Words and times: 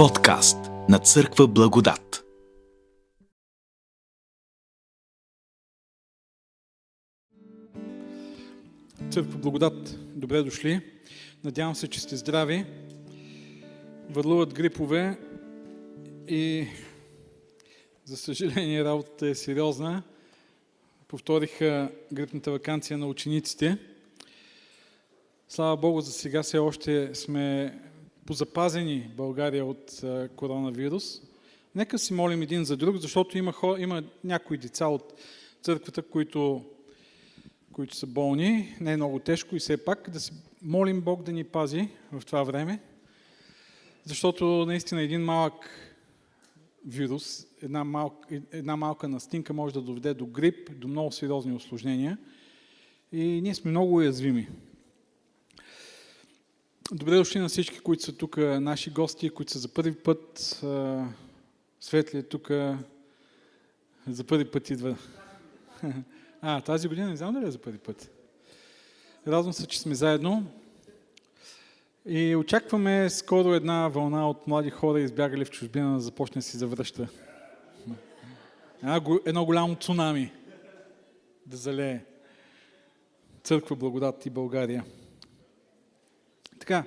Подкаст 0.00 0.56
на 0.88 0.98
Църква 0.98 1.46
Благодат. 1.48 2.24
Църква 9.10 9.38
Благодат, 9.38 9.98
добре 10.18 10.42
дошли. 10.42 10.80
Надявам 11.44 11.74
се, 11.74 11.88
че 11.88 12.00
сте 12.00 12.16
здрави. 12.16 12.66
Върлуват 14.10 14.54
грипове 14.54 15.18
и 16.28 16.66
за 18.04 18.16
съжаление 18.16 18.84
работата 18.84 19.26
е 19.26 19.34
сериозна. 19.34 20.02
Повториха 21.08 21.90
грипната 22.12 22.50
вакансия 22.50 22.98
на 22.98 23.06
учениците. 23.06 23.78
Слава 25.48 25.76
Богу, 25.76 26.00
за 26.00 26.12
сега 26.12 26.42
все 26.42 26.58
още 26.58 27.14
сме 27.14 27.78
позапазени 28.30 29.10
България 29.16 29.64
от 29.64 30.00
коронавирус. 30.36 31.22
Нека 31.74 31.98
си 31.98 32.14
молим 32.14 32.42
един 32.42 32.64
за 32.64 32.76
друг, 32.76 32.96
защото 32.96 33.38
има, 33.38 33.54
има 33.78 34.02
някои 34.24 34.58
деца 34.58 34.86
от 34.86 35.12
църквата, 35.62 36.02
които, 36.02 36.64
които 37.72 37.96
са 37.96 38.06
болни, 38.06 38.76
не 38.80 38.92
е 38.92 38.96
много 38.96 39.18
тежко 39.18 39.56
и 39.56 39.58
все 39.58 39.84
пак 39.84 40.10
да 40.10 40.20
си 40.20 40.32
молим 40.62 41.00
Бог 41.00 41.22
да 41.22 41.32
ни 41.32 41.44
пази 41.44 41.88
в 42.12 42.26
това 42.26 42.42
време, 42.42 42.80
защото 44.04 44.44
наистина 44.66 45.02
един 45.02 45.20
малък 45.20 45.70
вирус, 46.86 47.46
една 47.62 47.84
малка, 47.84 48.40
една 48.52 48.76
малка 48.76 49.08
настинка 49.08 49.52
може 49.52 49.74
да 49.74 49.80
доведе 49.80 50.14
до 50.14 50.26
грип, 50.26 50.70
до 50.76 50.88
много 50.88 51.12
сериозни 51.12 51.52
осложнения 51.52 52.18
и 53.12 53.40
ние 53.42 53.54
сме 53.54 53.70
много 53.70 53.94
уязвими. 53.94 54.48
Добре 56.92 57.16
дошли 57.16 57.38
на 57.38 57.48
всички, 57.48 57.80
които 57.80 58.02
са 58.02 58.12
тук, 58.12 58.36
наши 58.36 58.90
гости, 58.90 59.30
които 59.30 59.52
са 59.52 59.58
за 59.58 59.68
първи 59.68 59.94
път. 59.94 60.38
Светли 61.80 62.18
е 62.18 62.22
тук, 62.22 62.50
за 64.08 64.24
първи 64.24 64.44
път 64.44 64.70
идва. 64.70 64.96
А, 66.42 66.60
тази 66.60 66.88
година 66.88 67.08
не 67.08 67.16
знам 67.16 67.34
дали 67.34 67.46
е 67.46 67.50
за 67.50 67.58
първи 67.58 67.78
път. 67.78 68.10
Радвам 69.26 69.52
се, 69.52 69.66
че 69.66 69.80
сме 69.80 69.94
заедно. 69.94 70.46
И 72.06 72.36
очакваме 72.36 73.10
скоро 73.10 73.54
една 73.54 73.88
вълна 73.88 74.30
от 74.30 74.46
млади 74.46 74.70
хора, 74.70 75.00
избягали 75.00 75.44
в 75.44 75.50
чужбина, 75.50 75.94
да 75.94 76.00
започне 76.00 76.38
да 76.38 76.42
си 76.42 76.56
завръща. 76.56 77.08
Едно 79.26 79.44
голямо 79.44 79.74
цунами 79.74 80.32
да 81.46 81.56
залее 81.56 82.04
църква 83.42 83.76
Благодат 83.76 84.26
и 84.26 84.30
България. 84.30 84.84
Така, 86.60 86.84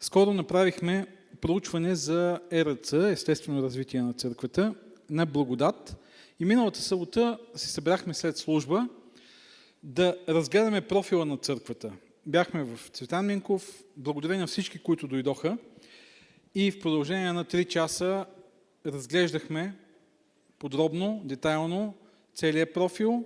скоро 0.00 0.32
направихме 0.32 1.06
проучване 1.40 1.94
за 1.94 2.40
ЕРЦ, 2.50 2.92
естествено 2.92 3.62
развитие 3.62 4.02
на 4.02 4.12
църквата, 4.12 4.74
на 5.10 5.26
благодат. 5.26 5.96
И 6.40 6.44
миналата 6.44 6.80
събота 6.80 7.38
се 7.54 7.68
събрахме 7.68 8.14
след 8.14 8.36
служба 8.36 8.88
да 9.82 10.16
разгледаме 10.28 10.80
профила 10.80 11.24
на 11.24 11.36
църквата. 11.36 11.92
Бяхме 12.26 12.64
в 12.64 12.88
Цветан 12.88 13.26
Минков, 13.26 13.82
благодаря 13.96 14.38
на 14.38 14.46
всички, 14.46 14.78
които 14.78 15.08
дойдоха. 15.08 15.58
И 16.54 16.70
в 16.70 16.80
продължение 16.80 17.32
на 17.32 17.44
3 17.44 17.68
часа 17.68 18.26
разглеждахме 18.86 19.74
подробно, 20.58 21.22
детайлно 21.24 21.94
целият 22.34 22.74
профил, 22.74 23.24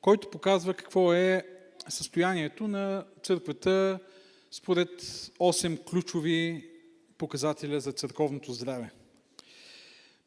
който 0.00 0.30
показва 0.30 0.74
какво 0.74 1.12
е 1.12 1.46
състоянието 1.88 2.68
на 2.68 3.04
църквата 3.22 3.98
според 4.50 5.00
8 5.00 5.84
ключови 5.84 6.70
показателя 7.18 7.80
за 7.80 7.92
църковното 7.92 8.52
здраве. 8.52 8.90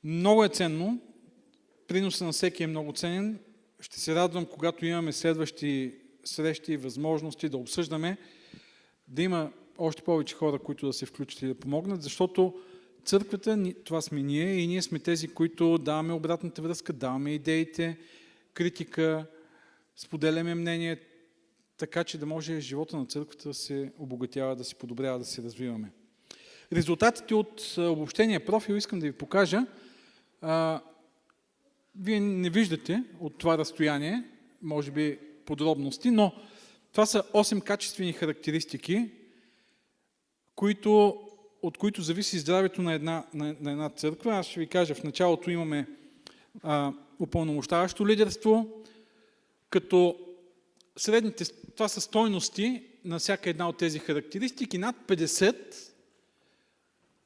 Много 0.04 0.44
е 0.44 0.50
ценно, 0.50 1.00
приноса 1.88 2.26
на 2.26 2.32
всеки 2.32 2.64
е 2.64 2.68
много 2.68 2.94
ценен. 2.94 3.40
Ще 3.80 4.00
се 4.00 4.16
радвам, 4.16 4.46
когато 4.46 4.86
имаме 4.86 5.14
следващи 5.14 5.94
срещи 6.24 6.74
и 6.74 6.78
възможности 6.78 7.50
да 7.50 7.58
обсъждаме, 7.58 8.18
да 9.08 9.22
има 9.22 9.52
още 9.78 10.02
повече 10.02 10.36
хора, 10.36 10.60
които 10.60 10.86
да 10.86 10.94
се 10.94 11.06
включат 11.06 11.42
и 11.42 11.48
да 11.48 11.56
помогнат, 11.56 12.04
защото 12.04 12.60
църквата, 13.06 13.74
това 13.84 14.02
сме 14.02 14.22
ние 14.22 14.54
и 14.54 14.68
ние 14.68 14.82
сме 14.82 15.00
тези, 15.00 15.28
които 15.28 15.78
даваме 15.78 16.14
обратната 16.14 16.62
връзка, 16.62 16.94
даваме 16.94 17.34
идеите, 17.34 17.98
критика, 18.54 19.26
споделяме 19.96 20.56
мнение, 20.56 21.00
така 21.78 22.04
че 22.04 22.18
да 22.18 22.26
може 22.26 22.60
живота 22.60 22.98
на 22.98 23.06
църквата 23.06 23.48
да 23.48 23.54
се 23.54 23.92
обогатява, 23.98 24.56
да 24.56 24.64
се 24.64 24.76
подобрява, 24.76 25.20
да 25.20 25.26
се 25.26 25.42
развиваме. 25.42 25.92
Резултатите 26.74 27.36
от 27.36 27.76
обобщения 27.78 28.46
профил 28.46 28.74
искам 28.74 29.00
да 29.00 29.06
ви 29.06 29.12
покажа. 29.12 29.66
вие 31.96 32.20
не 32.20 32.50
виждате 32.50 33.04
от 33.20 33.38
това 33.38 33.58
разстояние, 33.58 34.24
може 34.62 34.92
би 34.92 35.20
подробности, 35.46 36.12
но 36.12 36.34
това 36.92 37.06
са 37.06 37.24
8 37.24 37.64
качествени 37.64 38.14
характеристики, 38.14 39.12
които, 40.56 41.20
от 41.62 41.78
които 41.78 42.02
зависи 42.02 42.40
здравето 42.40 42.82
на 42.82 42.94
една, 42.94 43.26
на, 43.34 43.56
на 43.60 43.72
една 43.72 43.90
църква. 43.90 44.38
Аз 44.38 44.46
ще 44.46 44.60
ви 44.60 44.68
кажа, 44.68 44.96
в 44.96 45.04
началото 45.04 45.52
имаме 45.52 45.88
а, 46.64 46.94
упълномощаващо 47.20 48.08
лидерство, 48.08 48.84
като 49.70 50.18
средните, 50.98 51.46
това 51.46 51.88
са 51.88 52.02
стойности 52.02 52.84
на 53.06 53.20
всяка 53.20 53.50
една 53.50 53.70
от 53.70 53.78
тези 53.78 54.00
характеристики, 54.00 54.78
над 54.78 54.96
50, 55.08 55.56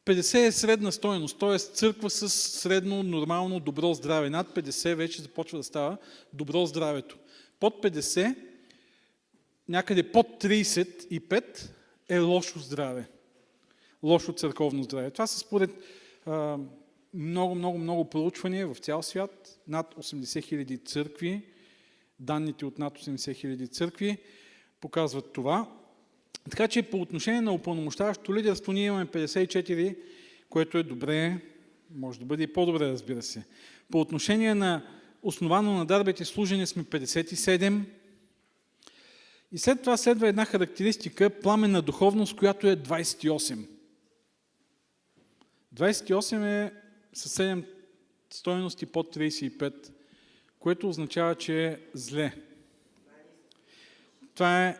50 0.06 0.48
е 0.48 0.52
средна 0.52 0.92
стойност, 0.92 1.40
т.е. 1.40 1.60
църква 1.60 2.10
с 2.10 2.30
средно, 2.30 3.04
нормално, 3.04 3.60
добро 3.60 3.94
здраве. 3.94 4.30
Над 4.30 4.48
50 4.56 4.96
вече 4.96 5.22
започва 5.22 5.58
да 5.58 5.64
става 5.64 5.98
добро 6.34 6.66
здравето. 6.66 7.18
Под 7.60 7.84
50, 7.84 8.36
някъде 9.70 10.12
под 10.12 10.28
35 10.44 11.70
е 12.10 12.20
лошо 12.20 12.60
здраве. 12.60 13.08
Лошо 14.04 14.34
църковно 14.34 14.84
здраве. 14.84 15.12
Това 15.12 15.28
са 15.28 15.40
според 15.40 15.70
много, 17.14 17.56
много, 17.56 17.78
много 17.78 18.10
проучвания 18.10 18.68
в 18.68 18.78
цял 18.78 19.04
свят. 19.04 19.60
Над 19.68 19.96
80 19.96 20.66
000 20.66 20.86
църкви 20.86 21.42
данните 22.20 22.66
от 22.66 22.80
над 22.80 22.98
80 22.98 23.16
000 23.16 23.72
църкви 23.72 24.18
показват 24.82 25.34
това. 25.34 25.72
Така 26.50 26.68
че 26.68 26.84
по 26.84 27.02
отношение 27.02 27.42
на 27.42 27.54
упълномощаващото 27.54 28.36
лидерство 28.36 28.72
ние 28.72 28.86
имаме 28.86 29.06
54, 29.06 29.96
което 30.50 30.78
е 30.78 30.84
добре, 30.84 31.42
може 31.96 32.20
да 32.20 32.26
бъде 32.26 32.44
и 32.44 32.54
по-добре, 32.54 32.86
разбира 32.92 33.22
се. 33.22 33.46
По 33.92 34.00
отношение 34.00 34.56
на 34.56 34.84
основано 35.24 35.74
на 35.78 35.86
дарбите 35.86 36.26
служене 36.26 36.66
сме 36.66 36.84
57. 36.84 37.82
И 39.52 39.58
след 39.58 39.80
това 39.80 39.98
следва 39.98 40.28
една 40.28 40.46
характеристика, 40.46 41.30
пламенна 41.30 41.82
духовност, 41.82 42.36
която 42.36 42.68
е 42.68 42.76
28. 42.76 43.68
28 45.76 46.66
е 46.66 46.74
със 47.14 47.38
7 47.38 47.66
стоености 48.30 48.86
под 48.86 49.16
35 49.16 49.92
което 50.68 50.90
означава, 50.90 51.36
че 51.36 51.66
е 51.66 51.78
зле. 51.94 52.34
Това 54.36 54.68
е 54.68 54.78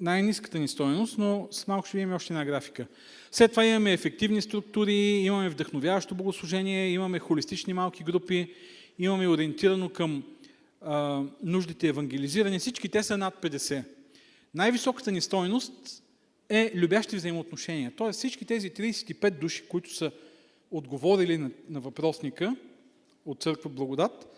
най-низката 0.00 0.58
ни 0.58 0.68
стоеност, 0.68 1.18
но 1.18 1.48
с 1.50 1.66
малко 1.66 1.86
ще 1.86 1.96
видим 1.96 2.12
още 2.12 2.32
една 2.32 2.44
графика. 2.44 2.86
След 3.32 3.50
това 3.50 3.66
имаме 3.66 3.92
ефективни 3.92 4.42
структури, 4.42 4.94
имаме 4.94 5.48
вдъхновяващо 5.48 6.14
богослужение, 6.14 6.88
имаме 6.88 7.18
холистични 7.18 7.72
малки 7.72 8.04
групи, 8.04 8.54
имаме 8.98 9.28
ориентирано 9.28 9.88
към 9.88 10.24
а, 10.80 11.22
нуждите 11.42 11.88
евангелизиране. 11.88 12.58
Всички 12.58 12.88
те 12.88 13.02
са 13.02 13.18
над 13.18 13.34
50. 13.42 13.84
Най-високата 14.54 15.12
ни 15.12 15.20
стоеност 15.20 16.02
е 16.48 16.72
любящи 16.74 17.16
взаимоотношения. 17.16 17.92
Тоест 17.96 18.18
всички 18.18 18.44
тези 18.44 18.70
35 18.70 19.30
души, 19.30 19.62
които 19.68 19.94
са 19.94 20.12
отговорили 20.70 21.38
на, 21.38 21.50
на 21.68 21.80
въпросника 21.80 22.56
от 23.26 23.42
църква 23.42 23.70
Благодат, 23.70 24.28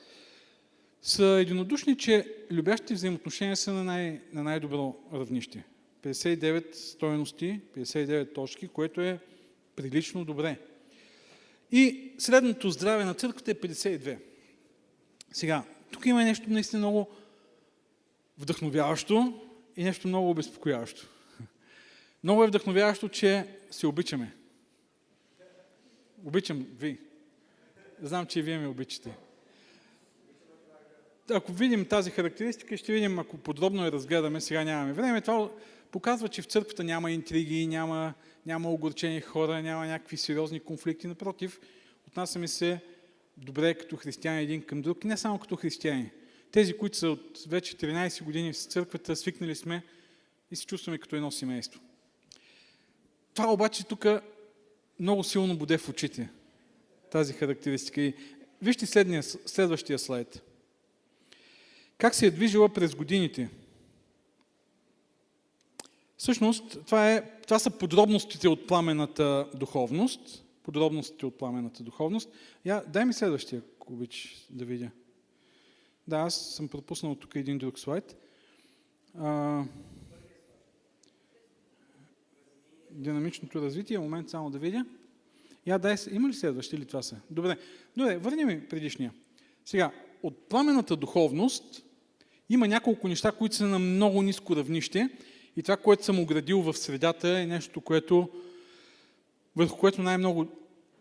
са 1.05 1.25
единодушни, 1.25 1.97
че 1.97 2.35
любящите 2.51 2.95
взаимоотношения 2.95 3.57
са 3.57 3.73
на, 3.73 3.85
най- 3.85 4.21
на 4.33 4.43
най-добро 4.43 4.97
равнище. 5.13 5.65
59 6.03 6.75
стоености, 6.75 7.61
59 7.77 8.35
точки, 8.35 8.69
което 8.69 9.01
е 9.01 9.19
прилично 9.77 10.25
добре. 10.25 10.59
И 11.73 12.13
средното 12.19 12.71
здраве 12.71 13.05
на 13.05 13.15
църквата 13.15 13.51
е 13.51 13.55
52. 13.55 14.19
Сега, 15.33 15.65
тук 15.91 16.07
има 16.07 16.25
нещо 16.25 16.51
наистина 16.51 16.79
много 16.79 17.09
вдъхновяващо 18.39 19.41
и 19.77 19.85
нещо 19.85 20.09
много 20.09 20.31
обезпокояващо. 20.31 21.09
Много 22.25 22.45
е 22.45 22.47
вдъхновяващо, 22.47 23.09
че 23.09 23.47
се 23.71 23.87
обичаме. 23.87 24.35
Обичам 26.25 26.67
ви. 26.79 26.99
Знам, 28.03 28.27
че 28.27 28.39
и 28.39 28.43
вие 28.43 28.59
ме 28.59 28.67
обичате. 28.67 29.17
Ако 31.31 31.53
видим 31.53 31.87
тази 31.87 32.11
характеристика, 32.11 32.77
ще 32.77 32.93
видим, 32.93 33.19
ако 33.19 33.37
подробно 33.37 33.85
я 33.85 33.93
разгледаме, 33.93 34.41
сега 34.41 34.65
нямаме 34.65 34.93
време, 34.93 35.21
това 35.21 35.51
показва, 35.91 36.29
че 36.29 36.43
в 36.43 36.47
църквата 36.47 36.85
няма 36.85 37.11
интриги, 37.11 37.67
няма, 37.67 38.15
няма 38.47 38.71
огорчени 38.71 39.21
хора, 39.21 39.63
няма 39.63 39.87
някакви 39.87 40.17
сериозни 40.17 40.61
конфликти. 40.61 41.07
Напротив, 41.07 41.61
отнасяме 42.09 42.49
се 42.49 42.81
добре 43.37 43.75
като 43.75 43.97
християни 43.97 44.43
един 44.43 44.63
към 44.63 44.83
друг, 44.83 45.05
не 45.05 45.17
само 45.17 45.39
като 45.39 45.57
християни. 45.57 46.11
Тези, 46.53 46.77
които 46.77 46.97
са 46.97 47.09
от 47.09 47.39
вече 47.49 47.77
13 47.77 48.23
години 48.23 48.53
в 48.53 48.57
църквата, 48.57 49.17
свикнали 49.17 49.55
сме 49.55 49.83
и 50.51 50.57
се 50.57 50.67
чувстваме 50.67 50.99
като 50.99 51.17
едно 51.17 51.31
семейство. 51.31 51.81
Това 53.35 53.53
обаче 53.53 53.85
тук 53.85 54.07
много 55.01 55.25
силно 55.25 55.57
буде 55.57 55.79
в 55.79 55.89
очите, 55.89 56.29
тази 57.11 57.33
характеристика. 57.33 58.01
И 58.01 58.15
вижте 58.63 58.87
следния, 58.87 59.23
следващия 59.23 59.99
слайд. 59.99 60.44
Как 62.05 62.15
се 62.15 62.27
е 62.27 62.31
движила 62.31 62.69
през 62.69 62.95
годините? 62.95 63.51
Всъщност, 66.17 66.79
това, 66.87 67.13
е, 67.13 67.41
това 67.43 67.59
са 67.59 67.71
подробностите 67.71 68.49
от 68.49 68.67
пламената 68.67 69.49
духовност. 69.55 70.45
Подробностите 70.63 71.27
от 71.27 71.39
пламената 71.39 71.83
духовност. 71.83 72.31
Я, 72.65 72.85
дай 72.89 73.05
ми 73.05 73.13
следващия, 73.13 73.63
ако 73.77 73.93
обичаш 73.93 74.47
да 74.51 74.65
видя. 74.65 74.91
Да, 76.09 76.17
аз 76.17 76.55
съм 76.55 76.69
пропуснал 76.69 77.15
тук 77.15 77.35
един 77.35 77.59
друг 77.59 77.79
слайд. 77.79 78.17
А, 79.19 79.63
динамичното 82.91 83.63
развитие, 83.63 83.99
момент 83.99 84.31
само 84.31 84.51
да 84.51 84.59
видя. 84.59 84.85
Я 85.67 85.79
дай, 85.79 85.97
има 86.11 86.29
ли 86.29 86.35
следващи 86.35 86.77
или 86.77 86.87
това 86.87 87.03
са? 87.03 87.17
Добре, 87.31 87.59
добре, 87.97 88.19
върни 88.19 88.45
ми 88.45 88.69
предишния. 88.69 89.13
Сега, 89.65 89.93
от 90.23 90.49
пламената 90.49 90.97
духовност 90.97 91.84
има 92.55 92.69
няколко 92.69 93.09
неща, 93.09 93.33
които 93.33 93.57
са 93.57 93.67
на 93.67 93.79
много 93.79 94.23
ниско 94.23 94.57
равнище 94.57 95.09
и 95.57 95.63
това, 95.63 95.77
което 95.77 96.05
съм 96.05 96.21
оградил 96.21 96.63
в 96.63 96.75
средата 96.75 97.39
е 97.39 97.47
нещо, 97.47 97.81
което, 97.81 98.31
върху 99.57 99.79
което 99.79 100.03
най-много 100.03 100.47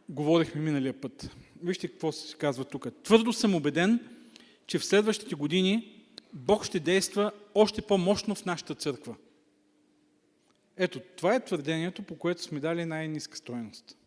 говорихме 0.09 0.61
миналия 0.61 0.93
път. 0.93 1.29
Вижте 1.63 1.87
какво 1.87 2.11
се 2.11 2.37
казва 2.37 2.65
тук. 2.65 2.87
Твърдо 3.03 3.33
съм 3.33 3.55
убеден, 3.55 3.99
че 4.67 4.79
в 4.79 4.85
следващите 4.85 5.35
години 5.35 6.03
Бог 6.33 6.65
ще 6.65 6.79
действа 6.79 7.31
още 7.55 7.81
по-мощно 7.81 8.35
в 8.35 8.45
нашата 8.45 8.75
църква. 8.75 9.15
Ето, 10.77 10.99
това 11.17 11.35
е 11.35 11.45
твърдението, 11.45 12.03
по 12.03 12.15
което 12.15 12.43
сме 12.43 12.59
дали 12.59 12.85
най-низка 12.85 13.37
стоеност. 13.37 13.97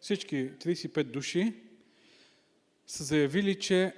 Всички 0.00 0.50
35 0.50 1.02
души 1.02 1.52
са 2.86 3.04
заявили, 3.04 3.54
че 3.54 3.92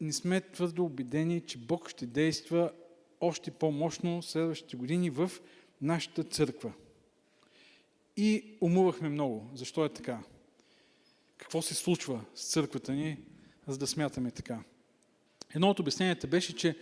не 0.00 0.12
сме 0.12 0.40
твърдо 0.40 0.84
убедени, 0.84 1.40
че 1.40 1.58
Бог 1.58 1.90
ще 1.90 2.06
действа 2.06 2.72
още 3.20 3.50
по-мощно 3.50 4.22
следващите 4.22 4.76
години 4.76 5.10
в 5.10 5.30
нашата 5.82 6.24
църква. 6.24 6.72
И 8.16 8.44
умувахме 8.60 9.08
много. 9.08 9.50
Защо 9.54 9.84
е 9.84 9.88
така? 9.88 10.22
Какво 11.38 11.62
се 11.62 11.74
случва 11.74 12.24
с 12.34 12.48
църквата 12.48 12.92
ни, 12.92 13.18
за 13.66 13.78
да 13.78 13.86
смятаме 13.86 14.30
така? 14.30 14.62
Едно 15.54 15.70
от 15.70 15.80
обясненията 15.80 16.26
беше, 16.26 16.56
че 16.56 16.76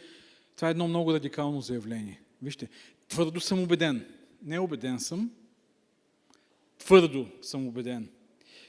това 0.56 0.68
е 0.68 0.70
едно 0.70 0.88
много 0.88 1.12
радикално 1.12 1.60
заявление. 1.60 2.20
Вижте, 2.42 2.68
твърдо 3.08 3.40
съм 3.40 3.62
убеден. 3.62 4.06
Не 4.42 4.58
убеден 4.58 5.00
съм, 5.00 5.30
твърдо 6.78 7.28
съм 7.42 7.66
убеден. 7.66 8.08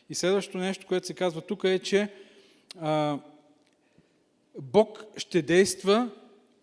И 0.10 0.16
следващото 0.16 0.58
нещо, 0.58 0.88
което 0.88 1.08
се 1.08 1.14
казва 1.14 1.42
тук 1.42 1.64
е, 1.64 1.80
че 1.80 2.14
а, 2.80 3.20
Бог 4.62 5.04
ще 5.18 5.42
действа 5.42 6.10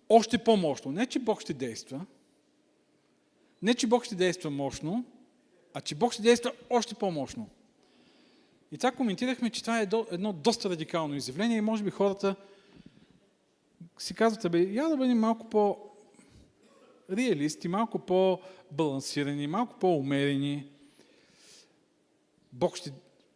още 0.08 0.38
по-мощно. 0.38 0.92
Не, 0.92 1.06
че 1.06 1.18
Бог 1.18 1.40
ще 1.40 1.52
действа, 1.52 2.06
не, 3.62 3.74
че 3.74 3.86
Бог 3.86 4.04
ще 4.04 4.14
действа 4.14 4.50
мощно, 4.50 5.04
а 5.74 5.80
че 5.80 5.94
Бог 5.94 6.12
ще 6.12 6.22
действа 6.22 6.52
още 6.70 6.94
по-мощно. 6.94 7.48
И 8.72 8.78
така 8.78 8.96
коментирахме, 8.96 9.50
че 9.50 9.60
това 9.60 9.80
е 9.80 9.88
едно 10.10 10.32
доста 10.32 10.70
радикално 10.70 11.14
изявление 11.14 11.56
и 11.56 11.60
може 11.60 11.84
би 11.84 11.90
хората 11.90 12.36
си 13.98 14.14
казват, 14.14 14.52
бе, 14.52 14.62
я 14.62 14.88
да 14.88 14.96
бъдем 14.96 15.18
малко 15.18 15.50
по 15.50 15.78
реалисти, 17.10 17.68
малко 17.68 17.98
по-балансирани, 17.98 19.46
малко 19.46 19.78
по-умерени. 19.78 20.66
Бог 22.52 22.76
ще, 22.76 22.92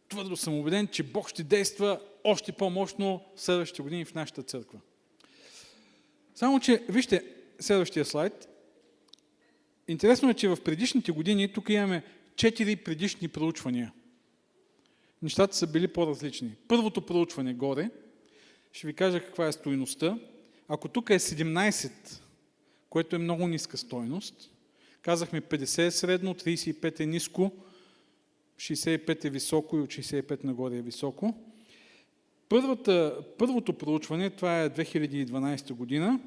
твърдо 0.09 0.37
съм 0.37 0.59
убеден, 0.59 0.89
че 0.89 1.03
Бог 1.03 1.29
ще 1.29 1.43
действа 1.43 2.01
още 2.25 2.53
по-мощно 2.53 3.25
в 3.37 3.41
следващите 3.41 3.83
години 3.83 4.05
в 4.05 4.15
нашата 4.15 4.43
църква. 4.43 4.79
Само, 6.35 6.61
че, 6.61 6.85
вижте 6.89 7.25
следващия 7.61 8.05
слайд. 8.05 8.49
Интересно 9.89 10.31
е, 10.31 10.35
че 10.35 10.49
в 10.49 10.65
предишните 10.65 11.13
години, 11.13 11.53
тук 11.53 11.69
имаме 11.69 12.03
четири 12.37 12.77
предишни 12.77 13.29
проучвания. 13.29 13.93
Нещата 15.23 15.57
са 15.57 15.67
били 15.67 15.89
по-различни. 15.89 16.55
Първото 16.69 17.07
проучване 17.07 17.55
горе, 17.55 17.91
ще 18.73 18.87
ви 18.87 18.95
кажа 18.95 19.21
каква 19.21 19.47
е 19.47 19.53
стоеността. 19.53 20.19
Ако 20.69 20.89
тук 20.89 21.11
е 21.11 21.19
17, 21.19 21.91
което 22.91 23.17
е 23.17 23.19
много 23.19 23.49
ниска 23.49 23.77
стойност, 23.77 24.51
казахме 25.03 25.41
50 25.41 25.87
е 25.87 25.91
средно, 25.91 26.35
35 26.35 27.01
е 27.01 27.07
ниско, 27.07 27.53
65 28.59 29.25
е 29.25 29.31
високо 29.31 29.77
и 29.77 29.81
от 29.81 29.91
65 29.91 30.45
нагоре 30.45 30.77
е 30.77 30.83
високо. 30.83 31.35
Първата, 32.49 33.19
първото 33.39 33.73
проучване, 33.73 34.31
това 34.31 34.63
е 34.63 34.71
2012 34.71 35.73
година, 35.73 36.21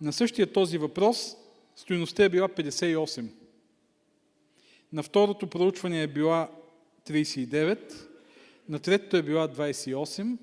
на 0.00 0.12
същия 0.12 0.52
този 0.52 0.78
въпрос 0.78 1.36
стоеността 1.76 2.24
е 2.24 2.28
била 2.28 2.48
58. 2.48 3.26
На 4.92 5.02
второто 5.02 5.46
проучване 5.46 6.02
е 6.02 6.06
била 6.06 6.50
39, 7.08 7.92
на 8.68 8.78
третото 8.78 9.16
е 9.16 9.22
била 9.22 9.48
28 9.48 10.38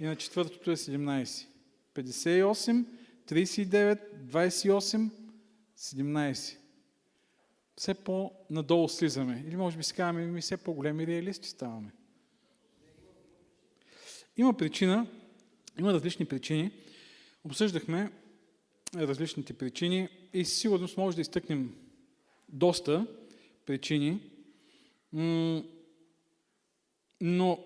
и 0.00 0.04
на 0.04 0.16
четвъртото 0.16 0.70
е 0.70 0.76
17. 0.76 1.46
58, 1.94 2.84
39, 3.28 3.98
28, 4.26 5.10
17. 5.78 6.56
Все 7.76 7.94
по-надолу 7.94 8.88
слизаме. 8.88 9.44
Или 9.46 9.56
може 9.56 9.76
би 9.76 9.82
си 9.82 9.94
казваме, 9.94 10.26
ми 10.26 10.40
все 10.40 10.56
по-големи 10.56 11.06
реалисти 11.06 11.48
ставаме. 11.48 11.92
Има 14.36 14.56
причина, 14.56 15.06
има 15.78 15.92
различни 15.92 16.26
причини. 16.26 16.70
Обсъждахме 17.44 18.12
различните 18.94 19.52
причини 19.52 20.08
и 20.32 20.44
сигурност 20.44 20.96
може 20.96 21.16
да 21.16 21.20
изтъкнем 21.20 21.74
доста 22.48 23.06
причини, 23.66 24.30
но 27.20 27.64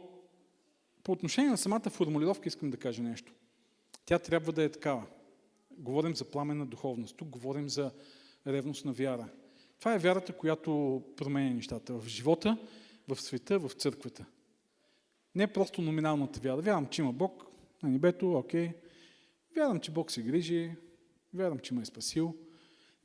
по 1.05 1.13
отношение 1.13 1.51
на 1.51 1.59
самата 1.59 1.91
формулировка 1.91 2.49
искам 2.49 2.71
да 2.71 2.77
кажа 2.77 3.03
нещо. 3.03 3.33
Тя 4.05 4.19
трябва 4.19 4.53
да 4.53 4.63
е 4.63 4.69
такава. 4.69 5.07
Говорим 5.71 6.17
за 6.17 6.25
пламена 6.25 6.67
духовност. 6.67 7.17
Тук 7.17 7.29
говорим 7.29 7.69
за 7.69 7.91
ревност 8.47 8.85
на 8.85 8.93
вяра. 8.93 9.29
Това 9.81 9.95
е 9.95 9.99
вярата, 9.99 10.33
която 10.33 11.03
променя 11.17 11.55
нещата 11.55 11.95
в 11.95 12.09
живота, 12.09 12.59
в 13.09 13.21
света, 13.21 13.59
в 13.59 13.71
църквата. 13.71 14.27
Не 15.35 15.53
просто 15.53 15.83
номиналната 15.83 16.41
вяра. 16.41 16.61
Вярвам, 16.61 16.87
че 16.87 17.03
има 17.03 17.13
Бог 17.13 17.47
на 17.83 17.89
небето, 17.89 18.33
окей. 18.33 18.71
Вярвам, 19.57 19.81
че 19.81 19.91
Бог 19.91 20.11
се 20.11 20.23
грижи. 20.23 20.73
Вярвам, 21.35 21.59
че 21.59 21.75
ме 21.75 21.83
е 21.83 21.85
спасил. 21.85 22.35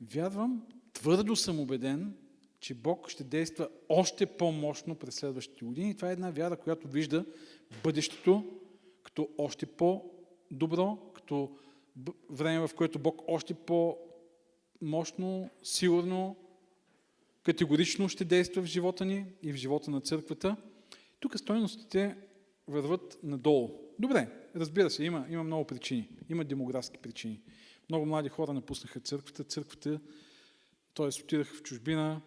Вярвам, 0.00 0.66
твърдо 0.92 1.36
съм 1.36 1.60
убеден, 1.60 2.16
че 2.60 2.74
Бог 2.74 3.10
ще 3.10 3.24
действа 3.24 3.68
още 3.88 4.26
по-мощно 4.26 4.94
през 4.94 5.14
следващите 5.14 5.64
години. 5.64 5.96
Това 5.96 6.08
е 6.08 6.12
една 6.12 6.30
вяра, 6.30 6.56
която 6.56 6.88
вижда 6.88 7.24
бъдещето 7.82 8.44
като 9.02 9.28
още 9.38 9.66
по-добро, 9.66 10.96
като 11.14 11.56
време, 12.30 12.68
в 12.68 12.74
което 12.76 12.98
Бог 12.98 13.22
още 13.28 13.54
по-мощно, 13.54 15.50
сигурно, 15.62 16.36
категорично 17.46 18.08
ще 18.08 18.24
действа 18.24 18.62
в 18.62 18.66
живота 18.66 19.04
ни 19.04 19.24
и 19.42 19.52
в 19.52 19.56
живота 19.56 19.90
на 19.90 20.00
църквата. 20.00 20.56
Тук 21.20 21.38
стойностите 21.38 22.16
върват 22.68 23.18
надолу. 23.22 23.70
Добре, 23.98 24.28
разбира 24.56 24.90
се, 24.90 25.04
има, 25.04 25.26
има 25.30 25.44
много 25.44 25.66
причини. 25.66 26.08
Има 26.28 26.44
демографски 26.44 26.98
причини. 26.98 27.40
Много 27.88 28.06
млади 28.06 28.28
хора 28.28 28.52
напуснаха 28.52 29.00
църквата. 29.00 29.44
Църквата, 29.44 30.00
т.е. 30.94 31.06
отидаха 31.06 31.54
в 31.54 31.62
чужбина. 31.62 32.20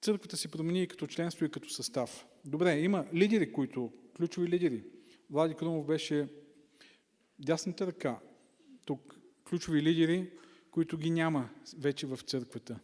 Църквата 0.00 0.36
се 0.36 0.50
промени 0.50 0.82
и 0.82 0.88
като 0.88 1.06
членство, 1.06 1.44
и 1.44 1.50
като 1.50 1.68
състав. 1.68 2.26
Добре, 2.44 2.80
има 2.80 3.06
лидери, 3.14 3.52
които, 3.52 3.92
ключови 4.16 4.48
лидери. 4.48 4.84
Влади 5.30 5.54
Крумов 5.54 5.86
беше 5.86 6.28
дясната 7.38 7.86
ръка. 7.86 8.20
Тук 8.84 9.20
ключови 9.48 9.82
лидери, 9.82 10.30
които 10.70 10.98
ги 10.98 11.10
няма 11.10 11.50
вече 11.78 12.06
в 12.06 12.18
църквата. 12.26 12.80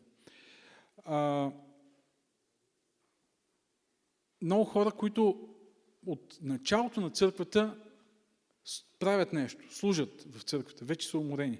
А, 1.10 1.50
много 4.42 4.64
хора, 4.64 4.90
които 4.90 5.48
от 6.06 6.38
началото 6.42 7.00
на 7.00 7.10
църквата 7.10 7.76
правят 8.98 9.32
нещо, 9.32 9.74
служат 9.74 10.34
в 10.34 10.42
църквата, 10.42 10.84
вече 10.84 11.08
са 11.08 11.18
уморени. 11.18 11.58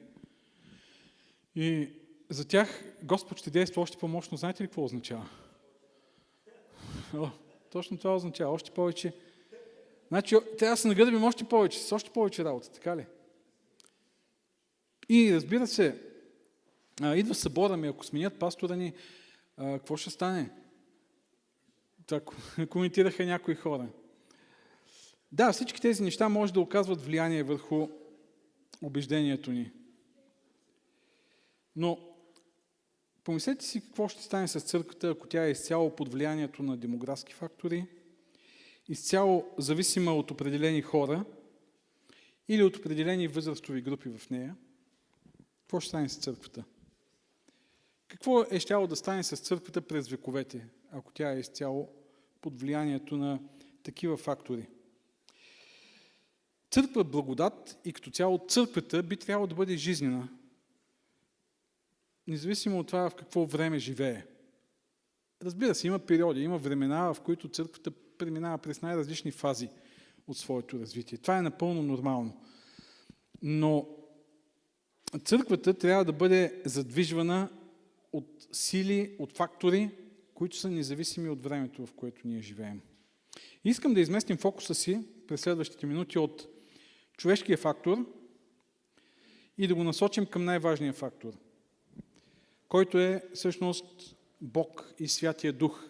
И 1.55 1.89
за 2.31 2.49
тях 2.49 2.85
Господ 3.03 3.39
ще 3.39 3.51
действа 3.51 3.83
още 3.83 3.99
по-мощно. 3.99 4.39
Знаете 4.39 4.63
ли 4.63 4.67
какво 4.67 4.85
означава? 4.85 5.29
О, 7.15 7.29
точно 7.73 7.99
това 7.99 8.17
означава. 8.17 8.53
Още 8.53 8.71
повече. 8.71 9.13
Значи, 10.09 10.37
трябва 10.59 10.73
да 10.73 10.77
се 10.77 10.89
нагърбим 10.89 11.25
още 11.25 11.45
повече, 11.45 11.79
с 11.79 11.93
още 11.93 12.11
повече 12.11 12.45
работа, 12.45 12.73
така 12.73 12.97
ли? 12.97 13.07
И 15.09 15.35
разбира 15.35 15.67
се, 15.67 16.03
идва 17.03 17.35
събора 17.35 17.77
ми, 17.77 17.89
ако 17.89 18.05
сменят 18.05 18.39
пастора 18.39 18.77
ни, 18.77 18.95
какво 19.59 19.97
ще 19.97 20.11
стане? 20.11 20.51
Това 22.07 22.21
коментираха 22.71 23.25
някои 23.25 23.55
хора. 23.55 23.89
Да, 25.33 25.53
всички 25.53 25.81
тези 25.81 26.03
неща 26.03 26.29
може 26.29 26.53
да 26.53 26.61
оказват 26.61 27.03
влияние 27.03 27.43
върху 27.43 27.89
убеждението 28.83 29.51
ни. 29.51 29.73
Но 31.77 31.99
помислете 33.25 33.65
си 33.65 33.81
какво 33.81 34.09
ще 34.09 34.23
стане 34.23 34.49
с 34.49 34.61
църквата, 34.61 35.09
ако 35.09 35.27
тя 35.27 35.47
е 35.47 35.51
изцяло 35.51 35.97
под 35.97 36.13
влиянието 36.13 36.63
на 36.63 36.77
демографски 36.77 37.35
фактори, 37.35 37.87
изцяло 38.89 39.47
зависима 39.59 40.15
от 40.15 40.31
определени 40.31 40.83
хора 40.83 41.25
или 42.49 42.63
от 42.63 42.77
определени 42.77 43.29
възрастови 43.29 43.81
групи 43.81 44.09
в 44.09 44.31
нея. 44.31 44.57
Какво 45.61 45.81
ще 45.81 45.89
стане 45.89 46.09
с 46.09 46.19
църквата? 46.19 46.65
Какво 48.09 48.45
е 48.51 48.61
щяло 48.61 48.87
да 48.87 48.97
стане 48.97 49.23
с 49.23 49.37
църквата 49.37 49.81
през 49.81 50.09
вековете, 50.09 50.67
ако 50.91 51.13
тя 51.13 51.33
е 51.33 51.39
изцяло 51.39 51.89
под 52.41 52.61
влиянието 52.61 53.17
на 53.17 53.41
такива 53.83 54.17
фактори? 54.17 54.69
Църква 56.71 57.05
благодат 57.05 57.79
и 57.85 57.93
като 57.93 58.11
цяло 58.11 58.47
църквата 58.49 59.03
би 59.03 59.17
трябвало 59.17 59.47
да 59.47 59.55
бъде 59.55 59.77
жизнена, 59.77 60.29
независимо 62.27 62.79
от 62.79 62.87
това 62.87 63.11
в 63.11 63.15
какво 63.15 63.47
време 63.47 63.79
живее. 63.79 64.25
Разбира 65.43 65.75
се, 65.75 65.87
има 65.87 65.99
периоди, 65.99 66.41
има 66.41 66.59
времена, 66.59 67.15
в 67.15 67.21
които 67.21 67.49
църквата 67.49 67.91
преминава 67.91 68.59
през 68.59 68.83
най-различни 68.83 69.31
фази 69.31 69.69
от 70.27 70.39
своето 70.39 70.79
развитие. 70.79 71.19
Това 71.19 71.39
е 71.39 71.43
напълно 71.43 71.83
нормално. 71.83 72.41
Но 73.43 73.89
църквата 75.25 75.75
трябва 75.75 76.05
да 76.05 76.13
бъде 76.13 76.63
задвижвана 76.65 77.49
от 78.13 78.47
сили, 78.53 79.17
от 79.19 79.37
фактори, 79.37 79.91
които 80.35 80.57
са 80.57 80.71
независими 80.71 81.29
от 81.29 81.43
времето, 81.43 81.87
в 81.87 81.93
което 81.93 82.29
ние 82.29 82.41
живеем. 82.41 82.81
Искам 83.65 83.95
да 83.95 84.01
изместим 84.01 84.37
фокуса 84.37 84.75
си 84.75 85.01
през 85.27 85.41
следващите 85.41 85.87
минути 85.87 86.19
от 86.19 86.49
човешкия 87.17 87.59
фактор 87.59 88.07
и 89.59 89.67
да 89.67 89.75
го 89.75 89.85
насочим 89.85 90.27
към 90.27 90.45
най-важния 90.45 90.93
фактор, 90.93 91.33
който 92.69 92.99
е 92.99 93.25
всъщност 93.35 94.17
Бог 94.41 94.95
и 94.99 95.09
Святия 95.09 95.53
Дух. 95.53 95.85